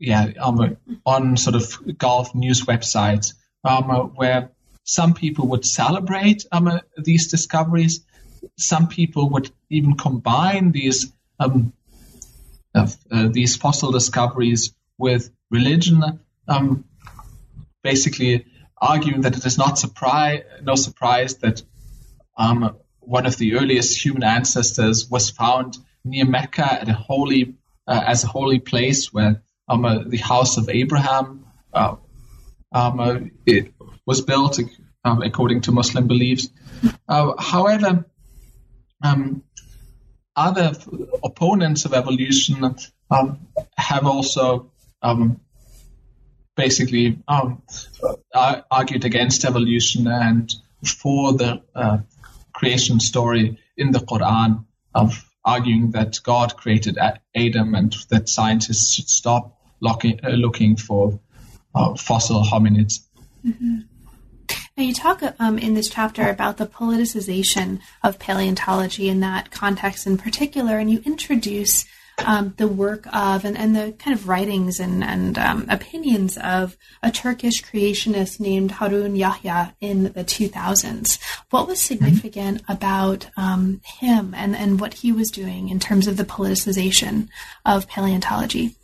yeah, 0.00 0.32
um, 0.40 0.76
on 1.04 1.36
sort 1.36 1.56
of 1.56 1.98
Gulf 1.98 2.34
news 2.34 2.64
websites, 2.64 3.34
um, 3.62 3.90
uh, 3.90 4.02
where 4.04 4.50
some 4.82 5.14
people 5.14 5.48
would 5.48 5.64
celebrate 5.64 6.46
um, 6.50 6.68
uh, 6.68 6.80
these 6.96 7.28
discoveries. 7.28 8.00
Some 8.56 8.88
people 8.88 9.28
would 9.30 9.50
even 9.68 9.96
combine 9.96 10.72
these 10.72 11.12
um, 11.38 11.74
uh, 12.74 12.86
these 13.10 13.56
fossil 13.56 13.90
discoveries 13.90 14.74
with 14.96 15.30
religion, 15.50 16.20
um, 16.48 16.84
basically 17.82 18.46
arguing 18.80 19.22
that 19.22 19.36
it 19.36 19.44
is 19.44 19.58
not 19.58 19.78
surprise, 19.78 20.42
no 20.62 20.76
surprise 20.76 21.34
that 21.36 21.62
um, 22.38 22.76
one 23.10 23.26
of 23.26 23.36
the 23.38 23.56
earliest 23.56 24.04
human 24.04 24.22
ancestors 24.22 25.10
was 25.10 25.30
found 25.30 25.76
near 26.04 26.24
Mecca 26.24 26.80
at 26.82 26.88
a 26.88 26.92
holy 26.92 27.56
uh, 27.88 28.02
as 28.06 28.22
a 28.22 28.28
holy 28.28 28.60
place 28.60 29.12
where 29.12 29.42
um, 29.68 29.84
uh, 29.84 30.04
the 30.06 30.18
house 30.18 30.56
of 30.58 30.68
Abraham. 30.68 31.44
Uh, 31.72 31.96
um, 32.72 33.00
uh, 33.00 33.18
it 33.46 33.74
was 34.06 34.20
built 34.20 34.60
um, 35.04 35.22
according 35.22 35.62
to 35.62 35.72
Muslim 35.72 36.06
beliefs. 36.06 36.50
Uh, 37.08 37.32
however, 37.36 38.04
um, 39.02 39.42
other 40.36 40.72
opponents 41.24 41.84
of 41.86 41.94
evolution 41.94 42.76
um, 43.10 43.48
have 43.76 44.06
also 44.06 44.70
um, 45.02 45.40
basically 46.54 47.18
argued 48.70 49.04
against 49.04 49.44
evolution 49.44 50.06
and 50.06 50.54
for 50.84 51.32
the 51.32 51.60
uh, 51.74 51.98
creation 52.60 53.00
story 53.00 53.58
in 53.78 53.90
the 53.90 54.00
Quran 54.00 54.66
of 54.94 55.24
arguing 55.44 55.92
that 55.92 56.20
God 56.22 56.56
created 56.56 56.98
Adam 56.98 57.74
and 57.74 57.96
that 58.10 58.28
scientists 58.28 58.92
should 58.92 59.08
stop 59.08 59.56
looking, 59.80 60.20
uh, 60.22 60.28
looking 60.32 60.76
for 60.76 61.18
uh, 61.74 61.94
fossil 61.94 62.42
hominids. 62.42 63.00
Mm-hmm. 63.46 63.78
Now, 64.76 64.84
you 64.84 64.92
talk 64.92 65.22
um, 65.38 65.58
in 65.58 65.72
this 65.72 65.88
chapter 65.88 66.28
about 66.28 66.58
the 66.58 66.66
politicization 66.66 67.80
of 68.02 68.18
paleontology 68.18 69.08
in 69.08 69.20
that 69.20 69.50
context 69.50 70.06
in 70.06 70.18
particular, 70.18 70.76
and 70.76 70.90
you 70.90 71.00
introduce 71.06 71.86
um, 72.26 72.54
the 72.56 72.68
work 72.68 73.06
of 73.12 73.44
and, 73.44 73.56
and 73.56 73.74
the 73.74 73.92
kind 73.98 74.16
of 74.16 74.28
writings 74.28 74.80
and, 74.80 75.02
and 75.02 75.38
um, 75.38 75.66
opinions 75.68 76.38
of 76.38 76.76
a 77.02 77.10
Turkish 77.10 77.62
creationist 77.62 78.40
named 78.40 78.72
Harun 78.72 79.16
Yahya 79.16 79.74
in 79.80 80.04
the 80.04 80.24
2000s. 80.24 81.18
What 81.50 81.66
was 81.66 81.80
significant 81.80 82.62
mm-hmm. 82.62 82.72
about 82.72 83.28
um, 83.36 83.80
him 83.84 84.34
and, 84.34 84.54
and 84.56 84.80
what 84.80 84.94
he 84.94 85.12
was 85.12 85.30
doing 85.30 85.68
in 85.68 85.80
terms 85.80 86.06
of 86.06 86.16
the 86.16 86.24
politicization 86.24 87.28
of 87.64 87.88
paleontology? 87.88 88.76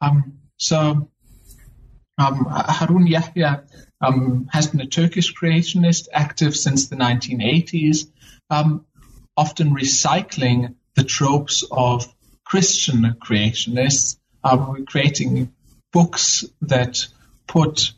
Um, 0.00 0.38
so 0.56 1.10
um, 2.18 2.46
Harun 2.50 3.06
Yahya 3.06 3.64
um, 4.00 4.48
has 4.52 4.68
been 4.68 4.80
a 4.80 4.86
Turkish 4.86 5.34
creationist, 5.34 6.08
active 6.12 6.56
since 6.56 6.88
the 6.88 6.96
1980s, 6.96 8.10
um, 8.50 8.84
often 9.36 9.74
recycling 9.74 10.74
the 10.98 11.04
tropes 11.04 11.64
of 11.70 12.12
Christian 12.44 13.16
creationists, 13.24 14.16
um, 14.42 14.84
creating 14.84 15.54
books 15.92 16.44
that 16.62 17.06
put 17.46 17.92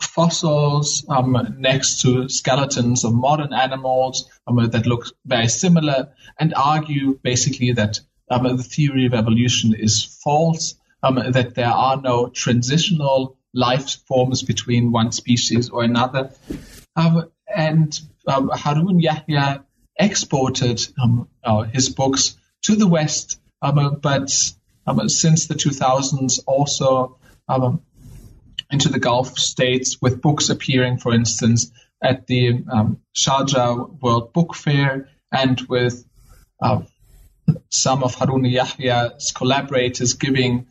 fossils 0.00 1.04
um, 1.08 1.56
next 1.58 2.02
to 2.02 2.28
skeletons 2.28 3.04
of 3.04 3.12
modern 3.12 3.52
animals 3.52 4.30
um, 4.46 4.70
that 4.70 4.86
look 4.86 5.06
very 5.26 5.48
similar 5.48 6.12
and 6.38 6.54
argue 6.54 7.18
basically 7.24 7.72
that 7.72 7.98
um, 8.30 8.44
the 8.44 8.62
theory 8.62 9.06
of 9.06 9.14
evolution 9.14 9.74
is 9.74 10.04
false, 10.22 10.76
um, 11.02 11.16
that 11.32 11.56
there 11.56 11.66
are 11.66 12.00
no 12.00 12.28
transitional 12.28 13.36
life 13.52 13.96
forms 14.06 14.44
between 14.44 14.92
one 14.92 15.10
species 15.10 15.68
or 15.70 15.82
another. 15.82 16.30
Um, 16.94 17.28
and 17.52 17.98
um, 18.28 18.50
Harun 18.50 19.00
Yahya 19.00 19.64
exported 19.98 20.80
um, 21.02 21.28
uh, 21.42 21.62
his 21.62 21.88
books 21.88 22.36
to 22.62 22.76
the 22.76 22.86
West, 22.86 23.40
um, 23.62 23.98
but 24.00 24.30
um, 24.86 25.08
since 25.08 25.46
the 25.46 25.54
2000s 25.54 26.40
also 26.46 27.18
um, 27.48 27.82
into 28.70 28.88
the 28.88 28.98
Gulf 28.98 29.38
states 29.38 29.98
with 30.00 30.22
books 30.22 30.50
appearing, 30.50 30.98
for 30.98 31.12
instance, 31.12 31.70
at 32.02 32.26
the 32.26 32.64
um, 32.70 33.00
Sharjah 33.16 34.00
World 34.00 34.32
Book 34.32 34.54
Fair 34.54 35.08
and 35.32 35.60
with 35.62 36.04
uh, 36.62 36.82
some 37.70 38.04
of 38.04 38.14
Harun 38.14 38.44
Yahya's 38.44 39.32
collaborators 39.32 40.14
giving 40.14 40.66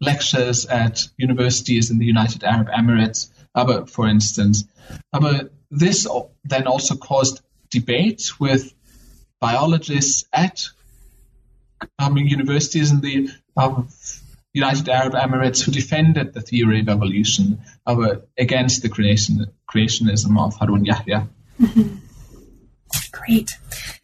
lectures 0.00 0.66
at 0.66 1.08
universities 1.16 1.90
in 1.90 1.98
the 1.98 2.06
United 2.06 2.44
Arab 2.44 2.68
Emirates, 2.68 3.28
uh, 3.54 3.84
for 3.86 4.08
instance. 4.08 4.64
Uh, 5.12 5.44
this 5.70 6.06
then 6.44 6.66
also 6.66 6.94
caused 6.96 7.40
debate 7.78 8.40
with 8.40 8.72
biologists 9.40 10.24
at 10.32 10.64
um, 11.98 12.16
universities 12.16 12.90
in 12.90 13.00
the 13.00 13.30
um, 13.56 13.88
United 14.52 14.88
Arab 14.88 15.14
Emirates 15.14 15.62
who 15.62 15.72
defended 15.72 16.32
the 16.32 16.40
theory 16.40 16.80
of 16.80 16.88
evolution 16.88 17.60
uh, 17.86 18.16
against 18.38 18.82
the 18.82 18.88
creation, 18.88 19.46
creationism 19.68 20.38
of 20.38 20.54
Harun 20.54 20.84
Yahya. 20.84 21.28
Mm-hmm. 21.60 21.96
Great. 23.10 23.50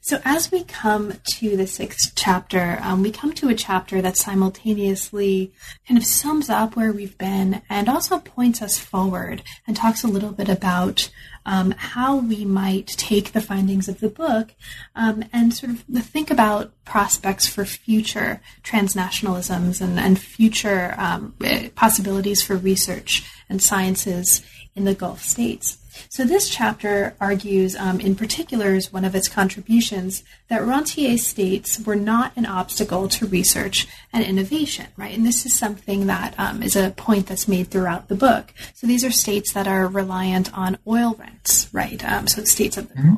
So, 0.00 0.20
as 0.24 0.50
we 0.50 0.64
come 0.64 1.14
to 1.36 1.56
the 1.56 1.66
sixth 1.66 2.12
chapter, 2.16 2.78
um, 2.82 3.02
we 3.02 3.12
come 3.12 3.32
to 3.34 3.48
a 3.48 3.54
chapter 3.54 4.02
that 4.02 4.16
simultaneously 4.16 5.52
kind 5.86 5.98
of 5.98 6.04
sums 6.04 6.50
up 6.50 6.74
where 6.74 6.92
we've 6.92 7.16
been 7.16 7.62
and 7.70 7.88
also 7.88 8.18
points 8.18 8.62
us 8.62 8.78
forward 8.78 9.42
and 9.66 9.76
talks 9.76 10.02
a 10.02 10.08
little 10.08 10.32
bit 10.32 10.48
about 10.48 11.10
um, 11.46 11.72
how 11.76 12.16
we 12.16 12.44
might 12.44 12.86
take 12.86 13.32
the 13.32 13.40
findings 13.40 13.88
of 13.88 14.00
the 14.00 14.08
book 14.08 14.54
um, 14.94 15.24
and 15.32 15.54
sort 15.54 15.72
of 15.72 15.80
think 16.04 16.30
about 16.30 16.72
prospects 16.84 17.48
for 17.48 17.64
future 17.64 18.40
transnationalisms 18.62 19.80
and, 19.80 19.98
and 19.98 20.18
future 20.18 20.94
um, 20.98 21.34
possibilities 21.74 22.42
for 22.42 22.56
research 22.56 23.28
and 23.48 23.62
sciences 23.62 24.42
in 24.74 24.84
the 24.84 24.94
Gulf 24.94 25.22
states. 25.22 25.78
So 26.08 26.24
this 26.24 26.48
chapter 26.48 27.14
argues, 27.20 27.76
um, 27.76 28.00
in 28.00 28.14
particular, 28.14 28.74
as 28.74 28.92
one 28.92 29.04
of 29.04 29.14
its 29.14 29.28
contributions, 29.28 30.22
that 30.48 30.62
rentier 30.62 31.16
states 31.18 31.80
were 31.80 31.96
not 31.96 32.32
an 32.36 32.46
obstacle 32.46 33.08
to 33.08 33.26
research 33.26 33.86
and 34.12 34.24
innovation, 34.24 34.86
right? 34.96 35.16
And 35.16 35.26
this 35.26 35.46
is 35.46 35.56
something 35.56 36.06
that 36.06 36.34
um, 36.38 36.62
is 36.62 36.76
a 36.76 36.90
point 36.90 37.26
that's 37.26 37.48
made 37.48 37.68
throughout 37.68 38.08
the 38.08 38.14
book. 38.14 38.52
So 38.74 38.86
these 38.86 39.04
are 39.04 39.10
states 39.10 39.52
that 39.52 39.68
are 39.68 39.86
reliant 39.86 40.56
on 40.56 40.78
oil 40.86 41.16
rents, 41.18 41.68
right? 41.72 42.04
Um, 42.04 42.26
so 42.26 42.44
states 42.44 42.76
of 42.76 42.88
the 42.88 42.94
mm-hmm. 42.94 43.14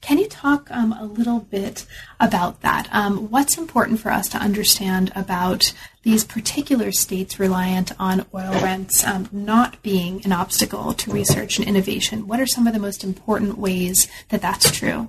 Can 0.00 0.18
you 0.18 0.28
talk 0.28 0.70
um, 0.70 0.92
a 0.92 1.04
little 1.04 1.40
bit 1.40 1.86
about 2.20 2.60
that? 2.60 2.88
Um, 2.92 3.30
what's 3.30 3.58
important 3.58 4.00
for 4.00 4.12
us 4.12 4.28
to 4.30 4.38
understand 4.38 5.10
about 5.16 5.72
these 6.02 6.24
particular 6.24 6.92
states 6.92 7.40
reliant 7.40 7.92
on 7.98 8.26
oil 8.34 8.52
rents 8.62 9.04
um, 9.04 9.28
not 9.32 9.82
being 9.82 10.24
an 10.24 10.32
obstacle 10.32 10.92
to 10.94 11.10
research 11.10 11.58
and 11.58 11.66
innovation? 11.66 12.26
What 12.26 12.40
are 12.40 12.46
some 12.46 12.66
of 12.66 12.72
the 12.72 12.78
most 12.78 13.02
important 13.02 13.58
ways 13.58 14.06
that 14.28 14.42
that's 14.42 14.70
true? 14.70 15.08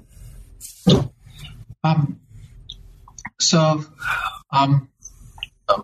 Um, 1.83 2.19
so, 3.39 3.83
um, 4.51 4.89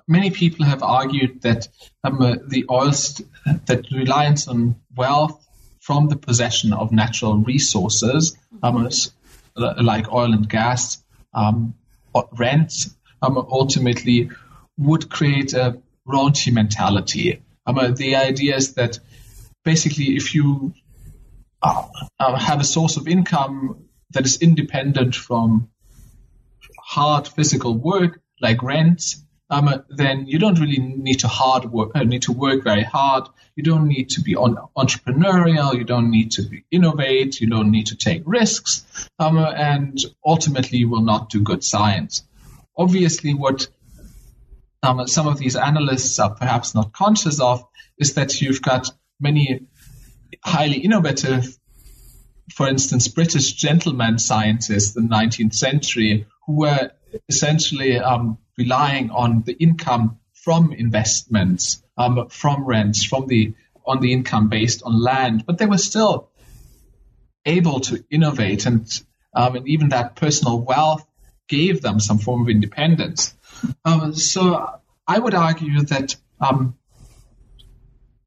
many 0.07 0.31
people 0.31 0.65
have 0.65 0.83
argued 0.83 1.41
that 1.41 1.67
um, 2.03 2.21
uh, 2.21 2.35
the 2.47 2.65
oil 2.69 2.91
st- 2.91 3.27
that 3.65 3.85
reliance 3.91 4.47
on 4.47 4.75
wealth 4.95 5.45
from 5.79 6.07
the 6.07 6.15
possession 6.15 6.73
of 6.73 6.91
natural 6.91 7.37
resources 7.37 8.37
um, 8.63 8.89
like 9.55 10.11
oil 10.11 10.33
and 10.33 10.47
gas, 10.47 11.03
um, 11.33 11.73
rents, 12.37 12.95
um, 13.21 13.37
ultimately 13.37 14.29
would 14.77 15.09
create 15.09 15.53
a 15.53 15.81
rentier 16.05 16.53
mentality. 16.53 17.41
Um, 17.65 17.77
uh, 17.77 17.91
the 17.91 18.15
idea 18.15 18.55
is 18.55 18.73
that 18.73 18.99
basically 19.63 20.15
if 20.15 20.33
you 20.33 20.73
uh, 21.61 21.87
uh, 22.19 22.35
have 22.35 22.59
a 22.59 22.63
source 22.63 22.97
of 22.97 23.07
income 23.07 23.85
that 24.11 24.25
is 24.25 24.41
independent 24.41 25.15
from 25.15 25.69
hard 26.79 27.27
physical 27.27 27.77
work 27.77 28.19
like 28.41 28.63
rents, 28.63 29.23
um, 29.49 29.83
then 29.89 30.25
you 30.27 30.39
don't 30.39 30.59
really 30.59 30.79
need 30.79 31.19
to 31.19 31.27
hard 31.27 31.65
work, 31.65 31.91
uh, 31.93 32.03
need 32.03 32.23
to 32.23 32.31
work 32.31 32.63
very 32.63 32.83
hard. 32.83 33.27
You 33.55 33.63
don't 33.63 33.87
need 33.87 34.09
to 34.11 34.21
be 34.21 34.35
on, 34.35 34.57
entrepreneurial. 34.77 35.75
You 35.75 35.83
don't 35.83 36.09
need 36.09 36.31
to 36.31 36.43
be 36.43 36.63
innovate. 36.71 37.41
You 37.41 37.47
don't 37.47 37.71
need 37.71 37.87
to 37.87 37.95
take 37.95 38.23
risks, 38.25 39.09
um, 39.19 39.37
and 39.37 39.97
ultimately 40.25 40.79
you 40.79 40.89
will 40.89 41.01
not 41.01 41.29
do 41.29 41.41
good 41.41 41.63
science. 41.63 42.23
Obviously, 42.77 43.33
what 43.33 43.67
um, 44.83 45.07
some 45.07 45.27
of 45.27 45.37
these 45.37 45.55
analysts 45.55 46.17
are 46.19 46.33
perhaps 46.33 46.73
not 46.73 46.93
conscious 46.93 47.39
of 47.39 47.63
is 47.97 48.15
that 48.15 48.41
you've 48.41 48.61
got 48.61 48.89
many 49.19 49.61
highly 50.43 50.79
innovative, 50.79 51.57
for 52.53 52.67
instance, 52.67 53.07
British 53.07 53.53
gentleman 53.53 54.17
scientists 54.17 54.95
in 54.95 55.07
the 55.07 55.15
19th 55.15 55.53
century 55.53 56.25
who 56.45 56.53
were 56.57 56.91
essentially 57.29 57.99
um, 57.99 58.37
relying 58.57 59.11
on 59.11 59.43
the 59.45 59.53
income 59.53 60.17
from 60.33 60.73
investments, 60.73 61.83
um, 61.97 62.27
from 62.29 62.65
rents, 62.65 63.03
from 63.03 63.27
the 63.27 63.53
on 63.85 63.99
the 63.99 64.13
income 64.13 64.47
based 64.47 64.83
on 64.83 65.01
land, 65.01 65.45
but 65.45 65.57
they 65.57 65.65
were 65.65 65.77
still 65.77 66.29
able 67.45 67.79
to 67.79 68.03
innovate, 68.09 68.65
and, 68.65 69.01
um, 69.33 69.55
and 69.55 69.67
even 69.67 69.89
that 69.89 70.15
personal 70.15 70.61
wealth 70.61 71.05
gave 71.47 71.81
them 71.81 71.99
some 71.99 72.19
form 72.19 72.41
of 72.41 72.49
independence. 72.49 73.35
Um, 73.83 74.13
so 74.13 74.79
I 75.07 75.19
would 75.19 75.33
argue 75.33 75.81
that 75.81 76.15
um, 76.39 76.77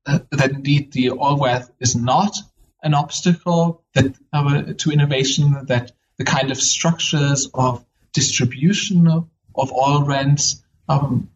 that 0.04 0.50
indeed 0.50 0.92
the 0.92 1.12
oil 1.12 1.38
wealth 1.38 1.70
is 1.80 1.96
not 1.96 2.36
an 2.82 2.94
obstacle 2.94 3.82
that 3.94 4.14
uh, 4.32 4.74
to 4.78 4.90
innovation. 4.90 5.66
That 5.66 5.92
the 6.18 6.24
kind 6.24 6.50
of 6.50 6.58
structures 6.58 7.48
of 7.54 7.84
distribution 8.12 9.08
of 9.54 9.72
oil 9.72 10.04
rents 10.04 10.62
um, 10.88 11.30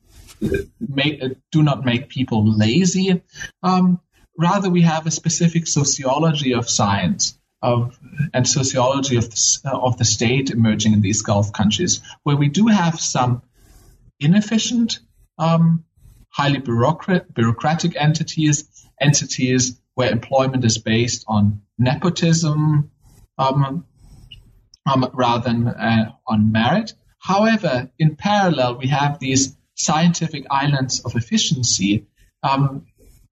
make, 0.80 1.22
do 1.51 1.62
not 1.62 1.84
make 1.84 2.09
people 2.09 2.57
lazy. 2.57 3.22
Um, 3.62 4.01
rather, 4.36 4.70
we 4.70 4.82
have 4.82 5.07
a 5.07 5.11
specific 5.11 5.66
sociology 5.66 6.55
of 6.55 6.68
science 6.68 7.39
of 7.61 7.99
and 8.32 8.47
sociology 8.47 9.16
of 9.16 9.28
the, 9.30 9.61
uh, 9.64 9.78
of 9.78 9.99
the 9.99 10.05
state 10.05 10.51
emerging 10.51 10.93
in 10.93 11.01
these 11.01 11.22
Gulf 11.22 11.53
countries, 11.53 12.01
where 12.22 12.36
we 12.36 12.49
do 12.49 12.66
have 12.68 13.01
some 13.01 13.43
inefficient, 14.20 15.01
um, 15.39 15.84
highly 16.28 16.59
bureaucrat, 16.59 17.32
bureaucratic 17.34 17.97
entities, 17.97 18.68
entities 19.01 19.80
where 19.95 20.11
employment 20.11 20.64
is 20.64 20.78
based 20.78 21.24
on 21.26 21.62
nepotism 21.78 22.91
um, 23.39 23.84
um, 24.86 25.11
rather 25.12 25.49
than 25.49 25.68
uh, 25.68 26.12
on 26.26 26.53
merit. 26.53 26.95
However, 27.18 27.91
in 27.99 28.14
parallel, 28.16 28.78
we 28.78 28.89
have 28.89 29.18
these 29.18 29.57
scientific 29.78 30.44
islands 30.50 31.00
of 31.00 31.14
efficiency, 31.16 32.06
um, 32.42 32.86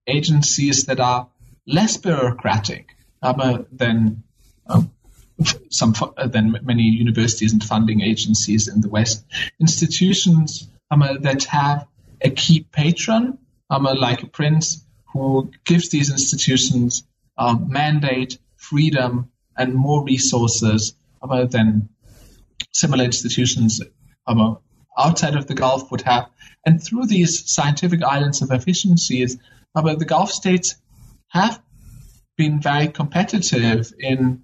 agencies 0.07 0.85
that 0.85 0.99
are 0.99 1.27
less 1.67 1.97
bureaucratic 1.97 2.95
um, 3.21 3.65
than 3.71 4.23
um, 4.67 4.91
some 5.69 5.93
than 6.25 6.57
many 6.63 6.83
universities 6.83 7.53
and 7.53 7.63
funding 7.63 8.01
agencies 8.01 8.67
in 8.67 8.81
the 8.81 8.89
West. 8.89 9.25
Institutions 9.59 10.67
um, 10.89 11.03
that 11.21 11.43
have 11.43 11.85
a 12.21 12.29
key 12.29 12.65
patron, 12.71 13.37
um, 13.69 13.83
like 13.83 14.23
a 14.23 14.27
prince, 14.27 14.83
who 15.13 15.51
gives 15.65 15.89
these 15.89 16.09
institutions 16.09 17.03
um, 17.37 17.69
mandate, 17.69 18.39
freedom, 18.55 19.29
and 19.55 19.73
more 19.73 20.03
resources 20.03 20.93
than 21.51 21.89
similar 22.71 23.03
institutions 23.03 23.81
outside 24.97 25.35
of 25.35 25.47
the 25.47 25.53
Gulf 25.53 25.91
would 25.91 26.01
have. 26.01 26.29
And 26.65 26.83
through 26.83 27.05
these 27.05 27.49
scientific 27.49 28.03
islands 28.03 28.41
of 28.41 28.51
efficiencies, 28.51 29.37
the 29.73 30.05
Gulf 30.05 30.31
states 30.31 30.75
have 31.29 31.61
been 32.37 32.61
very 32.61 32.87
competitive 32.87 33.93
in 33.99 34.43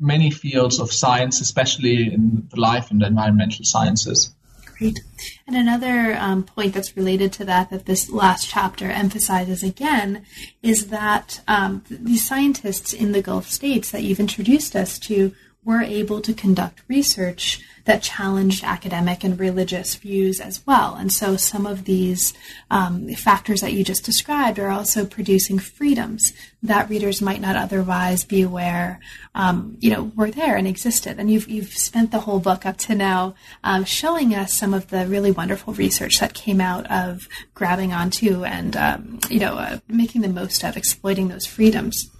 many 0.00 0.30
fields 0.30 0.78
of 0.78 0.92
science, 0.92 1.40
especially 1.40 2.12
in 2.12 2.48
the 2.50 2.60
life 2.60 2.90
and 2.90 3.02
environmental 3.02 3.64
sciences. 3.64 4.30
Great. 4.78 5.00
And 5.44 5.56
another 5.56 6.16
um, 6.16 6.44
point 6.44 6.74
that's 6.74 6.96
related 6.96 7.32
to 7.34 7.44
that, 7.46 7.70
that 7.70 7.86
this 7.86 8.08
last 8.08 8.48
chapter 8.48 8.88
emphasizes 8.88 9.64
again, 9.64 10.24
is 10.62 10.86
that 10.88 11.40
um, 11.48 11.82
scientists 12.16 12.92
in 12.92 13.10
the 13.10 13.22
Gulf 13.22 13.48
states 13.50 13.90
that 13.90 14.04
you've 14.04 14.20
introduced 14.20 14.76
us 14.76 15.00
to 15.00 15.34
were 15.64 15.82
able 15.82 16.20
to 16.20 16.32
conduct 16.32 16.82
research 16.88 17.60
that 17.88 18.02
challenged 18.02 18.62
academic 18.64 19.24
and 19.24 19.40
religious 19.40 19.94
views 19.94 20.40
as 20.40 20.64
well. 20.66 20.94
And 20.94 21.10
so 21.10 21.36
some 21.36 21.66
of 21.66 21.86
these 21.86 22.34
um, 22.70 23.08
factors 23.14 23.62
that 23.62 23.72
you 23.72 23.82
just 23.82 24.04
described 24.04 24.58
are 24.58 24.68
also 24.68 25.06
producing 25.06 25.58
freedoms 25.58 26.34
that 26.62 26.90
readers 26.90 27.22
might 27.22 27.40
not 27.40 27.56
otherwise 27.56 28.26
be 28.26 28.42
aware, 28.42 29.00
um, 29.34 29.78
you 29.80 29.90
know, 29.90 30.12
were 30.14 30.30
there 30.30 30.54
and 30.54 30.68
existed. 30.68 31.18
And 31.18 31.30
you've, 31.30 31.48
you've 31.48 31.72
spent 31.72 32.10
the 32.10 32.20
whole 32.20 32.40
book 32.40 32.66
up 32.66 32.76
to 32.78 32.94
now 32.94 33.34
um, 33.64 33.84
showing 33.84 34.34
us 34.34 34.52
some 34.52 34.74
of 34.74 34.88
the 34.88 35.06
really 35.06 35.30
wonderful 35.30 35.72
research 35.72 36.20
that 36.20 36.34
came 36.34 36.60
out 36.60 36.90
of 36.90 37.26
grabbing 37.54 37.94
onto 37.94 38.44
and, 38.44 38.76
um, 38.76 39.18
you 39.30 39.40
know, 39.40 39.54
uh, 39.54 39.78
making 39.88 40.20
the 40.20 40.28
most 40.28 40.62
of 40.62 40.76
exploiting 40.76 41.28
those 41.28 41.46
freedoms. 41.46 42.10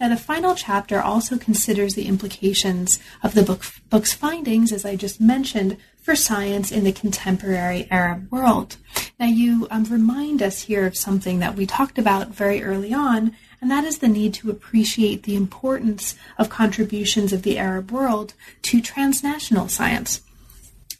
Now, 0.00 0.08
the 0.08 0.16
final 0.16 0.54
chapter 0.54 1.00
also 1.00 1.36
considers 1.38 1.94
the 1.94 2.06
implications 2.06 3.00
of 3.22 3.34
the 3.34 3.42
book, 3.42 3.64
book's 3.90 4.12
findings, 4.12 4.72
as 4.72 4.84
I 4.84 4.94
just 4.94 5.20
mentioned, 5.20 5.76
for 6.00 6.14
science 6.14 6.70
in 6.70 6.84
the 6.84 6.92
contemporary 6.92 7.88
Arab 7.90 8.30
world. 8.30 8.76
Now, 9.18 9.26
you 9.26 9.66
um, 9.72 9.84
remind 9.84 10.40
us 10.40 10.62
here 10.62 10.86
of 10.86 10.96
something 10.96 11.40
that 11.40 11.56
we 11.56 11.66
talked 11.66 11.98
about 11.98 12.28
very 12.28 12.62
early 12.62 12.94
on, 12.94 13.34
and 13.60 13.70
that 13.72 13.84
is 13.84 13.98
the 13.98 14.08
need 14.08 14.34
to 14.34 14.50
appreciate 14.50 15.24
the 15.24 15.34
importance 15.34 16.14
of 16.38 16.48
contributions 16.48 17.32
of 17.32 17.42
the 17.42 17.58
Arab 17.58 17.90
world 17.90 18.34
to 18.62 18.80
transnational 18.80 19.66
science. 19.66 20.22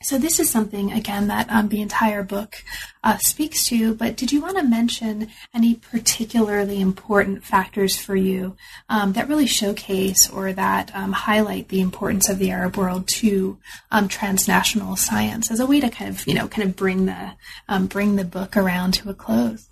So 0.01 0.17
this 0.17 0.39
is 0.39 0.49
something 0.49 0.93
again 0.93 1.27
that 1.27 1.51
um, 1.51 1.71
the 1.71 1.81
entire 1.81 2.23
book 2.23 2.63
uh, 3.03 3.19
speaks 3.19 3.67
to. 3.67 3.95
But 3.95 4.17
did 4.17 4.31
you 4.31 4.41
want 4.41 4.57
to 4.57 4.63
mention 4.63 5.29
any 5.53 5.75
particularly 5.75 6.81
important 6.81 7.43
factors 7.43 7.97
for 7.97 8.15
you 8.15 8.57
um, 8.89 9.15
that 9.15 9.29
really 9.29 9.49
showcase 9.49 10.31
or 10.31 10.53
that 10.53 10.95
um, 10.95 11.11
highlight 11.11 11.69
the 11.69 11.81
importance 11.81 12.29
of 12.29 12.39
the 12.39 12.53
Arab 12.53 12.77
world 12.77 13.09
to 13.09 13.59
um, 13.91 14.07
transnational 14.07 14.95
science 14.95 15.51
as 15.51 15.59
a 15.59 15.67
way 15.67 15.81
to 15.81 15.91
kind 15.91 16.11
of 16.11 16.25
you 16.29 16.35
know 16.35 16.47
kind 16.47 16.69
of 16.69 16.77
bring 16.77 17.07
the 17.07 17.33
um, 17.69 17.87
bring 17.87 18.15
the 18.15 18.25
book 18.25 18.57
around 18.57 18.95
to 18.95 19.11
a 19.11 19.15
close? 19.15 19.69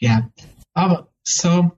Yeah. 0.00 0.22
Um, 0.74 1.06
so. 1.24 1.76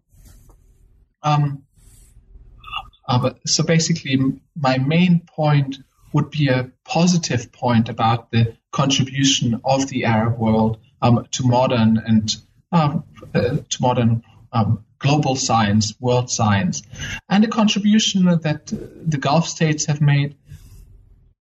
Uh, 3.08 3.30
so 3.44 3.62
basically, 3.62 4.18
my 4.56 4.78
main 4.78 5.20
point 5.26 5.76
would 6.12 6.30
be 6.30 6.48
a 6.48 6.70
positive 6.84 7.52
point 7.52 7.88
about 7.88 8.30
the 8.30 8.56
contribution 8.70 9.60
of 9.64 9.88
the 9.88 10.04
Arab 10.04 10.38
world 10.38 10.78
um, 11.00 11.26
to 11.32 11.46
modern 11.46 11.98
and 11.98 12.36
um, 12.70 13.04
uh, 13.34 13.56
to 13.68 13.78
modern 13.80 14.22
um, 14.52 14.84
global 14.98 15.36
science, 15.36 15.94
world 16.00 16.30
science, 16.30 16.82
and 17.28 17.44
a 17.44 17.48
contribution 17.48 18.24
that 18.24 18.66
the 18.66 19.18
Gulf 19.18 19.48
states 19.48 19.86
have 19.86 20.00
made 20.00 20.36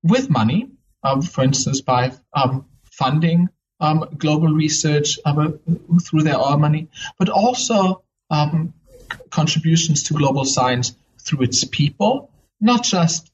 with 0.03 0.29
money, 0.29 0.69
um, 1.03 1.21
for 1.21 1.43
instance, 1.43 1.81
by 1.81 2.11
um, 2.33 2.65
funding 2.91 3.49
um, 3.79 4.07
global 4.17 4.49
research 4.49 5.19
through 6.03 6.23
their 6.23 6.37
oil 6.37 6.57
money, 6.57 6.89
but 7.17 7.29
also 7.29 8.03
contributions 9.29 10.03
to 10.03 10.13
global 10.13 10.45
science 10.45 10.95
through 11.19 11.43
its 11.43 11.63
people, 11.63 12.31
not 12.59 12.83
just 12.83 13.30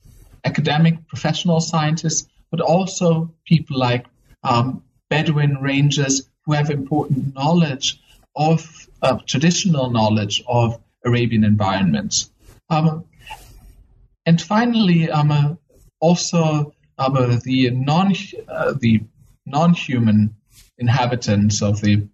academic 0.49 0.95
professional 1.07 1.59
scientists, 1.59 2.27
but 2.51 2.61
also 2.61 3.33
people 3.45 3.77
like 3.77 4.05
um, 4.43 4.83
Bedouin 5.09 5.53
rangers 5.61 6.15
who 6.43 6.53
have 6.53 6.69
important 6.69 7.35
knowledge 7.35 7.99
of 8.35 8.59
uh, 9.01 9.17
traditional 9.25 9.89
knowledge 9.89 10.43
of 10.47 10.79
Arabian 11.05 11.43
environments. 11.43 12.29
Um, 12.69 13.05
and 14.25 14.41
finally, 14.41 15.09
um, 15.09 15.31
uh, 15.31 15.55
also 15.99 16.73
um, 16.97 17.15
uh, 17.15 17.37
the 17.43 17.71
non 17.71 18.13
uh, 18.47 18.73
the 18.79 19.03
non-human 19.45 20.35
inhabitants 20.77 21.61
of 21.61 21.81
the 21.81 22.07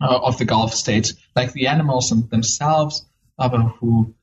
uh, 0.00 0.18
of 0.28 0.38
the 0.38 0.44
Gulf 0.44 0.74
states, 0.74 1.14
like 1.34 1.52
the 1.52 1.66
animals 1.66 2.10
themselves, 2.30 3.06
um, 3.38 3.74
who 3.78 4.14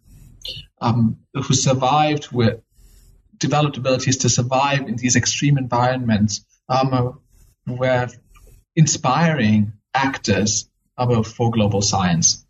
um, 0.82 1.18
who 1.34 1.54
survived 1.54 2.32
with 2.32 2.62
developed 3.38 3.78
abilities 3.78 4.18
to 4.18 4.30
survive 4.30 4.88
in 4.88 4.96
these 4.96 5.16
extreme 5.16 5.58
environments 5.58 6.46
um, 6.70 7.20
were 7.68 8.08
inspiring 8.76 9.74
actors 9.94 10.70
um, 10.98 11.24
for 11.24 11.52
global 11.52 11.82
science. 11.82 12.46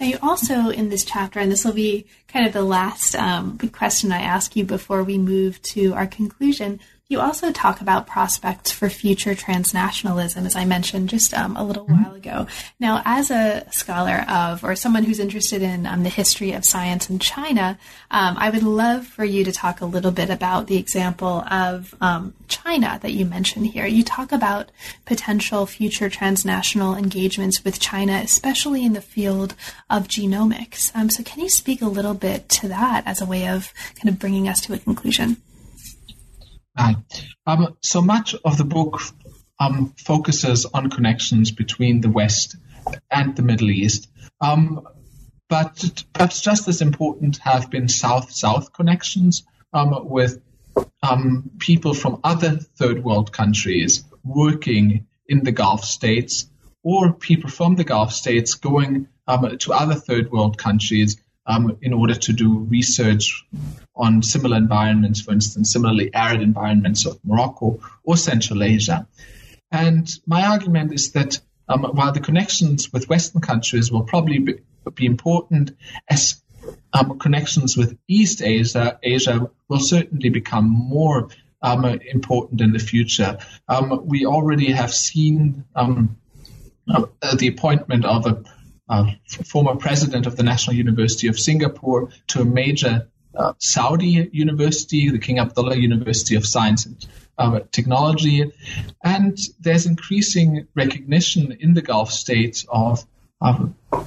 Now, 0.00 0.06
you 0.06 0.18
also 0.20 0.70
in 0.70 0.88
this 0.88 1.04
chapter, 1.04 1.38
and 1.38 1.50
this 1.50 1.64
will 1.64 1.72
be 1.72 2.06
kind 2.26 2.46
of 2.46 2.52
the 2.52 2.62
last 2.62 3.14
um, 3.14 3.56
question 3.72 4.10
I 4.10 4.22
ask 4.22 4.56
you 4.56 4.64
before 4.64 5.04
we 5.04 5.16
move 5.16 5.62
to 5.62 5.94
our 5.94 6.06
conclusion, 6.06 6.80
you 7.12 7.20
also 7.20 7.52
talk 7.52 7.82
about 7.82 8.06
prospects 8.06 8.72
for 8.72 8.88
future 8.88 9.34
transnationalism, 9.34 10.46
as 10.46 10.56
I 10.56 10.64
mentioned 10.64 11.10
just 11.10 11.34
um, 11.34 11.56
a 11.56 11.62
little 11.62 11.84
mm-hmm. 11.84 12.02
while 12.02 12.14
ago. 12.14 12.46
Now, 12.80 13.02
as 13.04 13.30
a 13.30 13.70
scholar 13.70 14.24
of, 14.28 14.64
or 14.64 14.74
someone 14.74 15.04
who's 15.04 15.20
interested 15.20 15.60
in 15.60 15.86
um, 15.86 16.02
the 16.02 16.08
history 16.08 16.52
of 16.52 16.64
science 16.64 17.10
in 17.10 17.18
China, 17.18 17.78
um, 18.10 18.36
I 18.38 18.48
would 18.48 18.62
love 18.62 19.06
for 19.06 19.24
you 19.24 19.44
to 19.44 19.52
talk 19.52 19.82
a 19.82 19.86
little 19.86 20.10
bit 20.10 20.30
about 20.30 20.68
the 20.68 20.78
example 20.78 21.44
of 21.50 21.94
um, 22.00 22.32
China 22.48 22.98
that 23.02 23.12
you 23.12 23.26
mentioned 23.26 23.66
here. 23.66 23.86
You 23.86 24.02
talk 24.02 24.32
about 24.32 24.70
potential 25.04 25.66
future 25.66 26.08
transnational 26.08 26.96
engagements 26.96 27.62
with 27.62 27.78
China, 27.78 28.14
especially 28.24 28.86
in 28.86 28.94
the 28.94 29.02
field 29.02 29.54
of 29.90 30.08
genomics. 30.08 30.90
Um, 30.96 31.10
so, 31.10 31.22
can 31.22 31.40
you 31.40 31.50
speak 31.50 31.82
a 31.82 31.86
little 31.86 32.14
bit 32.14 32.48
to 32.48 32.68
that 32.68 33.06
as 33.06 33.20
a 33.20 33.26
way 33.26 33.46
of 33.46 33.74
kind 33.96 34.08
of 34.08 34.18
bringing 34.18 34.48
us 34.48 34.62
to 34.62 34.72
a 34.72 34.78
conclusion? 34.78 35.36
Right. 36.78 36.96
Um, 37.46 37.76
so 37.80 38.00
much 38.00 38.34
of 38.44 38.56
the 38.56 38.64
book 38.64 39.00
um, 39.60 39.94
focuses 39.98 40.64
on 40.64 40.90
connections 40.90 41.50
between 41.50 42.00
the 42.00 42.10
West 42.10 42.56
and 43.10 43.36
the 43.36 43.42
Middle 43.42 43.70
East. 43.70 44.08
Um, 44.40 44.86
but 45.48 46.04
perhaps 46.14 46.40
just 46.40 46.66
as 46.68 46.80
important 46.80 47.36
have 47.38 47.70
been 47.70 47.88
South-South 47.88 48.72
connections 48.72 49.44
um, 49.72 50.08
with 50.08 50.40
um, 51.02 51.50
people 51.58 51.92
from 51.92 52.20
other 52.24 52.56
third 52.56 53.04
world 53.04 53.32
countries 53.32 54.04
working 54.24 55.06
in 55.26 55.44
the 55.44 55.52
Gulf 55.52 55.84
states 55.84 56.46
or 56.82 57.12
people 57.12 57.50
from 57.50 57.76
the 57.76 57.84
Gulf 57.84 58.12
states 58.12 58.54
going 58.54 59.08
um, 59.26 59.56
to 59.58 59.72
other 59.72 59.94
third 59.94 60.30
world 60.30 60.58
countries 60.58 61.16
um, 61.46 61.76
in 61.82 61.92
order 61.92 62.14
to 62.14 62.32
do 62.32 62.58
research 62.58 63.44
on 63.94 64.22
similar 64.22 64.56
environments, 64.56 65.20
for 65.20 65.32
instance, 65.32 65.72
similarly 65.72 66.10
arid 66.14 66.40
environments 66.40 67.06
of 67.06 67.18
Morocco 67.24 67.80
or 68.04 68.16
Central 68.16 68.62
Asia. 68.62 69.06
And 69.70 70.08
my 70.26 70.46
argument 70.46 70.92
is 70.92 71.12
that 71.12 71.40
um, 71.68 71.84
while 71.84 72.12
the 72.12 72.20
connections 72.20 72.92
with 72.92 73.08
Western 73.08 73.40
countries 73.40 73.90
will 73.90 74.04
probably 74.04 74.38
be, 74.38 74.54
be 74.94 75.06
important, 75.06 75.76
as 76.08 76.42
um, 76.92 77.18
connections 77.18 77.76
with 77.76 77.98
East 78.06 78.42
Asia, 78.42 78.98
Asia 79.02 79.50
will 79.68 79.80
certainly 79.80 80.28
become 80.28 80.68
more 80.68 81.28
um, 81.62 81.84
important 81.84 82.60
in 82.60 82.72
the 82.72 82.78
future. 82.78 83.38
Um, 83.68 84.02
we 84.06 84.26
already 84.26 84.72
have 84.72 84.92
seen 84.92 85.64
um, 85.74 86.16
uh, 86.88 87.06
the 87.36 87.48
appointment 87.48 88.04
of 88.04 88.26
a 88.26 88.42
former 89.44 89.76
president 89.76 90.26
of 90.26 90.36
the 90.36 90.42
National 90.42 90.76
University 90.76 91.28
of 91.28 91.38
Singapore, 91.38 92.10
to 92.28 92.42
a 92.42 92.44
major 92.44 93.08
uh, 93.34 93.54
Saudi 93.58 94.28
university, 94.32 95.08
the 95.10 95.18
King 95.18 95.38
Abdullah 95.38 95.76
University 95.76 96.34
of 96.34 96.44
Science 96.46 96.86
and 96.86 97.06
uh, 97.38 97.60
Technology. 97.70 98.52
And 99.02 99.38
there's 99.60 99.86
increasing 99.86 100.66
recognition 100.74 101.52
in 101.52 101.74
the 101.74 101.82
Gulf 101.82 102.12
states 102.12 102.66
of, 102.68 103.04
of, 103.40 103.72
uh, 103.92 104.04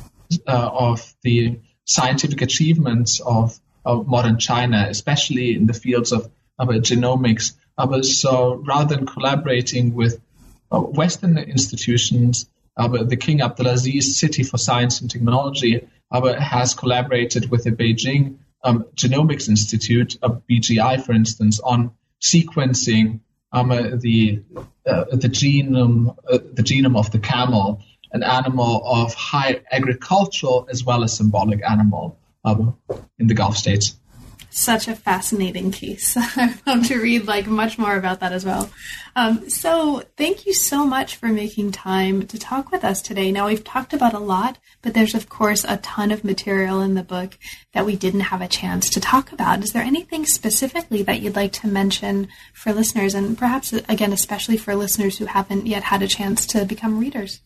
of 0.47 1.13
the 1.23 1.59
scientific 1.85 2.41
achievements 2.41 3.19
of, 3.19 3.59
of, 3.83 4.07
modern 4.07 4.37
China, 4.39 4.85
especially 4.89 5.55
in 5.55 5.67
the 5.67 5.73
fields 5.73 6.11
of, 6.11 6.29
of 6.59 6.69
genomics. 6.69 7.53
so 8.03 8.55
rather 8.55 8.95
than 8.95 9.05
collaborating 9.05 9.93
with 9.93 10.19
uh, 10.71 10.79
Western 10.79 11.37
institutions, 11.37 12.47
the 12.77 13.17
King 13.17 13.39
Abdulaziz 13.39 14.03
City 14.03 14.43
for 14.43 14.57
Science 14.57 15.01
and 15.01 15.09
Technology 15.09 15.87
has 16.11 16.73
collaborated 16.73 17.49
with 17.49 17.63
the 17.63 17.71
Beijing 17.71 18.37
um, 18.65 18.85
Genomics 18.95 19.47
Institute, 19.47 20.17
uh, 20.21 20.29
BGI, 20.49 21.05
for 21.05 21.13
instance, 21.13 21.59
on 21.59 21.91
sequencing 22.21 23.19
um, 23.51 23.71
uh, 23.71 23.91
the 23.95 24.41
uh, 24.85 25.05
the 25.11 25.29
genome 25.29 26.15
uh, 26.29 26.39
the 26.53 26.63
genome 26.63 26.97
of 26.97 27.11
the 27.11 27.19
camel, 27.19 27.81
an 28.11 28.23
animal 28.23 28.81
of 28.85 29.13
high 29.13 29.61
agricultural 29.71 30.67
as 30.69 30.83
well 30.83 31.03
as 31.03 31.15
symbolic 31.15 31.63
animal 31.63 32.17
um, 32.43 32.77
in 33.19 33.27
the 33.27 33.33
Gulf 33.33 33.55
states. 33.55 33.95
Such 34.55 34.87
a 34.87 34.95
fascinating 34.95 35.69
case. 35.69 36.15
I'd 36.37 36.65
love 36.65 36.87
to 36.87 37.01
read 37.01 37.27
like 37.27 37.45
much 37.45 37.77
more 37.77 37.97
about 37.97 38.21
that 38.21 38.31
as 38.31 38.45
well. 38.45 38.69
Um, 39.13 39.49
so 39.49 40.03
thank 40.15 40.45
you 40.45 40.53
so 40.53 40.85
much 40.85 41.17
for 41.17 41.27
making 41.27 41.73
time 41.73 42.25
to 42.27 42.39
talk 42.39 42.71
with 42.71 42.85
us 42.85 43.01
today. 43.01 43.33
Now 43.33 43.47
we've 43.47 43.65
talked 43.65 43.91
about 43.91 44.13
a 44.13 44.19
lot, 44.19 44.57
but 44.81 44.93
there's 44.93 45.13
of 45.13 45.27
course 45.27 45.65
a 45.65 45.75
ton 45.77 46.09
of 46.09 46.23
material 46.23 46.81
in 46.81 46.93
the 46.93 47.03
book 47.03 47.37
that 47.73 47.85
we 47.85 47.97
didn't 47.97 48.21
have 48.21 48.41
a 48.41 48.47
chance 48.47 48.89
to 48.91 49.01
talk 49.01 49.33
about. 49.33 49.61
Is 49.61 49.73
there 49.73 49.83
anything 49.83 50.25
specifically 50.25 51.03
that 51.03 51.19
you'd 51.19 51.35
like 51.35 51.51
to 51.53 51.67
mention 51.67 52.29
for 52.53 52.71
listeners, 52.71 53.13
and 53.13 53.37
perhaps 53.37 53.73
again, 53.73 54.13
especially 54.13 54.55
for 54.55 54.73
listeners 54.73 55.17
who 55.17 55.25
haven't 55.25 55.67
yet 55.67 55.83
had 55.83 56.01
a 56.01 56.07
chance 56.07 56.45
to 56.47 56.63
become 56.63 56.97
readers? 56.97 57.41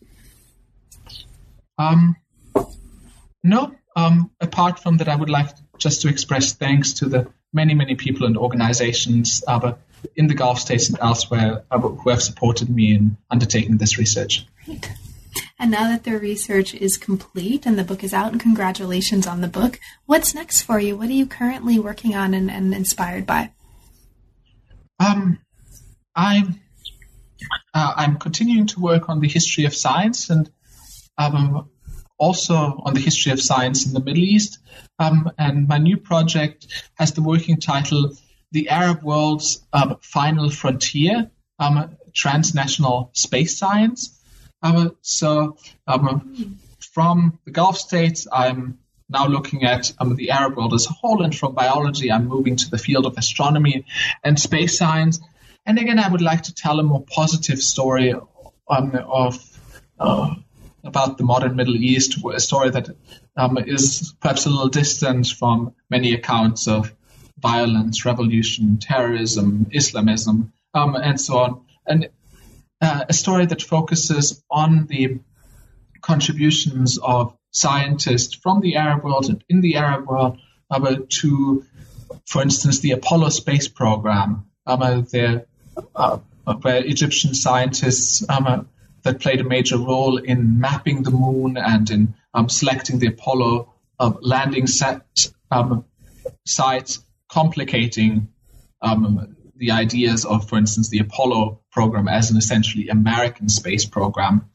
Um, 1.76 2.14
no. 3.42 3.74
Um, 3.96 4.30
apart 4.40 4.78
from 4.78 4.98
that, 4.98 5.08
I 5.08 5.16
would 5.16 5.28
like 5.28 5.48
just 5.80 6.02
to 6.02 6.08
express 6.08 6.52
thanks 6.52 6.92
to 6.94 7.06
the 7.06 7.32
many, 7.52 7.74
many 7.74 7.96
people 7.96 8.26
and 8.26 8.36
organizations 8.36 9.42
uh, 9.48 9.72
in 10.14 10.28
the 10.28 10.34
Gulf 10.34 10.60
states 10.60 10.88
and 10.88 10.98
elsewhere 11.00 11.64
uh, 11.70 11.78
who 11.78 12.10
have 12.10 12.22
supported 12.22 12.70
me 12.70 12.94
in 12.94 13.16
undertaking 13.30 13.78
this 13.78 13.98
research. 13.98 14.46
Great. 14.64 14.88
And 15.58 15.70
now 15.70 15.88
that 15.88 16.04
the 16.04 16.18
research 16.18 16.74
is 16.74 16.96
complete 16.96 17.66
and 17.66 17.78
the 17.78 17.84
book 17.84 18.02
is 18.02 18.14
out, 18.14 18.32
and 18.32 18.40
congratulations 18.40 19.26
on 19.26 19.40
the 19.40 19.48
book, 19.48 19.78
what's 20.06 20.34
next 20.34 20.62
for 20.62 20.78
you? 20.78 20.96
What 20.96 21.08
are 21.08 21.12
you 21.12 21.26
currently 21.26 21.78
working 21.78 22.14
on 22.14 22.34
and, 22.34 22.50
and 22.50 22.72
inspired 22.74 23.26
by? 23.26 23.52
Um, 24.98 25.38
I'm 26.14 26.60
uh, 27.72 27.92
I'm 27.96 28.16
continuing 28.18 28.66
to 28.68 28.80
work 28.80 29.08
on 29.08 29.20
the 29.20 29.28
history 29.28 29.64
of 29.64 29.74
science 29.74 30.30
and 30.30 30.50
um, 31.16 31.70
also 32.20 32.54
on 32.84 32.94
the 32.94 33.00
history 33.00 33.32
of 33.32 33.40
science 33.40 33.86
in 33.86 33.94
the 33.94 34.00
Middle 34.00 34.22
East. 34.22 34.58
Um, 34.98 35.32
and 35.38 35.66
my 35.66 35.78
new 35.78 35.96
project 35.96 36.66
has 36.94 37.12
the 37.12 37.22
working 37.22 37.56
title 37.56 38.14
The 38.52 38.68
Arab 38.68 39.02
World's 39.02 39.66
um, 39.72 39.96
Final 40.02 40.50
Frontier 40.50 41.30
um, 41.58 41.96
Transnational 42.12 43.10
Space 43.14 43.56
Science. 43.58 44.20
Um, 44.62 44.96
so, 45.00 45.56
um, 45.86 46.58
from 46.92 47.38
the 47.46 47.50
Gulf 47.50 47.78
states, 47.78 48.26
I'm 48.30 48.78
now 49.08 49.26
looking 49.26 49.64
at 49.64 49.92
um, 49.98 50.14
the 50.16 50.30
Arab 50.30 50.56
world 50.56 50.74
as 50.74 50.86
a 50.86 50.92
whole, 50.92 51.22
and 51.22 51.34
from 51.34 51.54
biology, 51.54 52.12
I'm 52.12 52.26
moving 52.26 52.56
to 52.56 52.70
the 52.70 52.78
field 52.78 53.06
of 53.06 53.16
astronomy 53.16 53.86
and 54.22 54.38
space 54.38 54.76
science. 54.76 55.20
And 55.64 55.78
again, 55.78 55.98
I 55.98 56.08
would 56.08 56.20
like 56.20 56.42
to 56.42 56.54
tell 56.54 56.78
a 56.80 56.82
more 56.82 57.02
positive 57.02 57.60
story 57.60 58.14
of 58.68 59.60
uh, 59.98 60.34
about 60.84 61.18
the 61.18 61.24
modern 61.24 61.56
Middle 61.56 61.76
East, 61.76 62.18
a 62.32 62.40
story 62.40 62.70
that 62.70 62.88
um, 63.36 63.58
is 63.58 64.14
perhaps 64.20 64.46
a 64.46 64.50
little 64.50 64.68
distant 64.68 65.26
from 65.26 65.74
many 65.88 66.14
accounts 66.14 66.68
of 66.68 66.94
violence, 67.38 68.04
revolution, 68.04 68.78
terrorism, 68.78 69.66
Islamism, 69.72 70.52
um, 70.74 70.94
and 70.94 71.20
so 71.20 71.38
on. 71.38 71.60
And 71.86 72.08
uh, 72.80 73.04
a 73.08 73.12
story 73.12 73.46
that 73.46 73.62
focuses 73.62 74.42
on 74.50 74.86
the 74.86 75.20
contributions 76.00 76.98
of 76.98 77.36
scientists 77.50 78.34
from 78.34 78.60
the 78.60 78.76
Arab 78.76 79.04
world 79.04 79.28
and 79.28 79.44
in 79.48 79.60
the 79.60 79.76
Arab 79.76 80.06
world 80.06 80.38
uh, 80.70 80.96
to, 81.08 81.64
for 82.26 82.42
instance, 82.42 82.80
the 82.80 82.92
Apollo 82.92 83.30
space 83.30 83.68
program, 83.68 84.46
um, 84.66 84.82
uh, 84.82 85.38
uh, 85.94 86.18
where 86.62 86.84
Egyptian 86.84 87.34
scientists 87.34 88.28
um, 88.28 88.68
that 89.02 89.20
played 89.20 89.40
a 89.40 89.44
major 89.44 89.78
role 89.78 90.16
in 90.18 90.60
mapping 90.60 91.02
the 91.02 91.10
moon 91.10 91.56
and 91.56 91.90
in 91.90 92.14
um, 92.34 92.48
selecting 92.48 92.98
the 92.98 93.08
Apollo 93.08 93.72
uh, 93.98 94.12
landing 94.20 94.66
set, 94.66 95.28
um, 95.50 95.84
sites, 96.46 97.04
complicating 97.28 98.28
um, 98.82 99.36
the 99.56 99.72
ideas 99.72 100.24
of, 100.24 100.48
for 100.48 100.56
instance, 100.58 100.88
the 100.88 101.00
Apollo 101.00 101.60
program 101.70 102.08
as 102.08 102.30
an 102.30 102.36
essentially 102.36 102.88
American 102.88 103.48
space 103.48 103.84
program. 103.84 104.46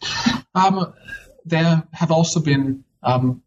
Um, 0.53 0.93
there 1.45 1.83
have 1.91 2.11
also 2.11 2.39
been 2.39 2.83
um, 3.03 3.43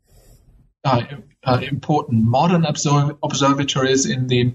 uh, 0.84 1.03
uh, 1.44 1.61
important 1.62 2.24
modern 2.24 2.64
observ- 2.64 3.18
observatories 3.22 4.07
in 4.07 4.28
the 4.28 4.55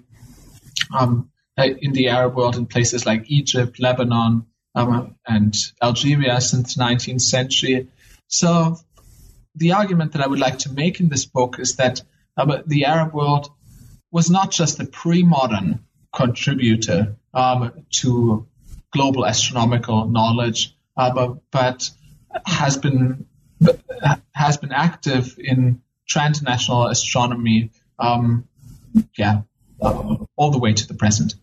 uh, 0.93 1.17
in 1.57 1.93
the 1.93 2.09
Arab 2.09 2.35
world 2.35 2.55
in 2.55 2.65
places 2.65 3.05
like 3.05 3.29
Egypt, 3.29 3.79
Lebanon, 3.79 4.45
um, 4.75 5.15
and 5.27 5.55
Algeria 5.81 6.39
since 6.41 6.75
the 6.75 6.83
19th 6.83 7.21
century. 7.21 7.87
So 8.27 8.77
the 9.55 9.73
argument 9.73 10.13
that 10.13 10.21
I 10.21 10.27
would 10.27 10.39
like 10.39 10.59
to 10.59 10.71
make 10.71 10.99
in 10.99 11.09
this 11.09 11.25
book 11.25 11.59
is 11.59 11.75
that 11.75 12.01
um, 12.37 12.51
the 12.65 12.85
Arab 12.85 13.13
world 13.13 13.51
was 14.11 14.29
not 14.29 14.51
just 14.51 14.79
a 14.79 14.85
pre-modern 14.85 15.85
contributor 16.11 17.17
um, 17.33 17.85
to 17.91 18.47
global 18.91 19.25
astronomical 19.25 20.07
knowledge, 20.07 20.75
uh, 20.95 21.35
but 21.51 21.89
has 22.45 22.77
been 22.77 23.25
has 24.33 24.57
been 24.57 24.71
active 24.71 25.35
in 25.37 25.81
transnational 26.07 26.87
astronomy, 26.87 27.71
um, 27.99 28.47
yeah, 29.17 29.41
all 29.79 30.51
the 30.51 30.59
way 30.59 30.73
to 30.73 30.87
the 30.87 30.93
present. 30.93 31.35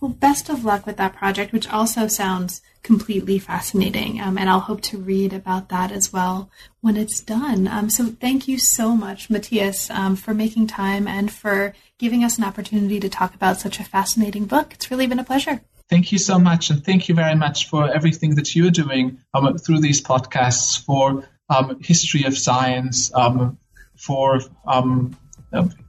Well, 0.00 0.10
best 0.12 0.48
of 0.48 0.64
luck 0.64 0.86
with 0.86 0.96
that 0.96 1.14
project, 1.14 1.52
which 1.52 1.68
also 1.68 2.06
sounds 2.08 2.62
completely 2.82 3.38
fascinating. 3.38 4.20
Um, 4.20 4.38
and 4.38 4.48
I'll 4.48 4.60
hope 4.60 4.80
to 4.82 4.98
read 4.98 5.34
about 5.34 5.68
that 5.68 5.92
as 5.92 6.12
well 6.12 6.50
when 6.80 6.96
it's 6.96 7.20
done. 7.20 7.68
Um, 7.68 7.90
so 7.90 8.06
thank 8.06 8.48
you 8.48 8.58
so 8.58 8.96
much, 8.96 9.28
Matthias, 9.28 9.90
um, 9.90 10.16
for 10.16 10.32
making 10.32 10.68
time 10.68 11.06
and 11.06 11.30
for 11.30 11.74
giving 11.98 12.24
us 12.24 12.38
an 12.38 12.44
opportunity 12.44 12.98
to 13.00 13.10
talk 13.10 13.34
about 13.34 13.60
such 13.60 13.78
a 13.78 13.84
fascinating 13.84 14.46
book. 14.46 14.72
It's 14.72 14.90
really 14.90 15.06
been 15.06 15.18
a 15.18 15.24
pleasure. 15.24 15.60
Thank 15.90 16.12
you 16.12 16.18
so 16.18 16.38
much. 16.38 16.70
And 16.70 16.82
thank 16.82 17.08
you 17.08 17.14
very 17.14 17.34
much 17.34 17.68
for 17.68 17.92
everything 17.92 18.36
that 18.36 18.54
you're 18.56 18.70
doing 18.70 19.18
um, 19.34 19.58
through 19.58 19.80
these 19.80 20.00
podcasts 20.00 20.82
for 20.82 21.28
um, 21.50 21.78
history 21.80 22.24
of 22.24 22.38
science, 22.38 23.12
um, 23.14 23.58
for 23.96 24.40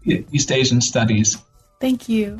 East 0.05 0.51
Asian 0.51 0.81
studies. 0.81 1.37
Thank 1.79 2.09
you. 2.09 2.39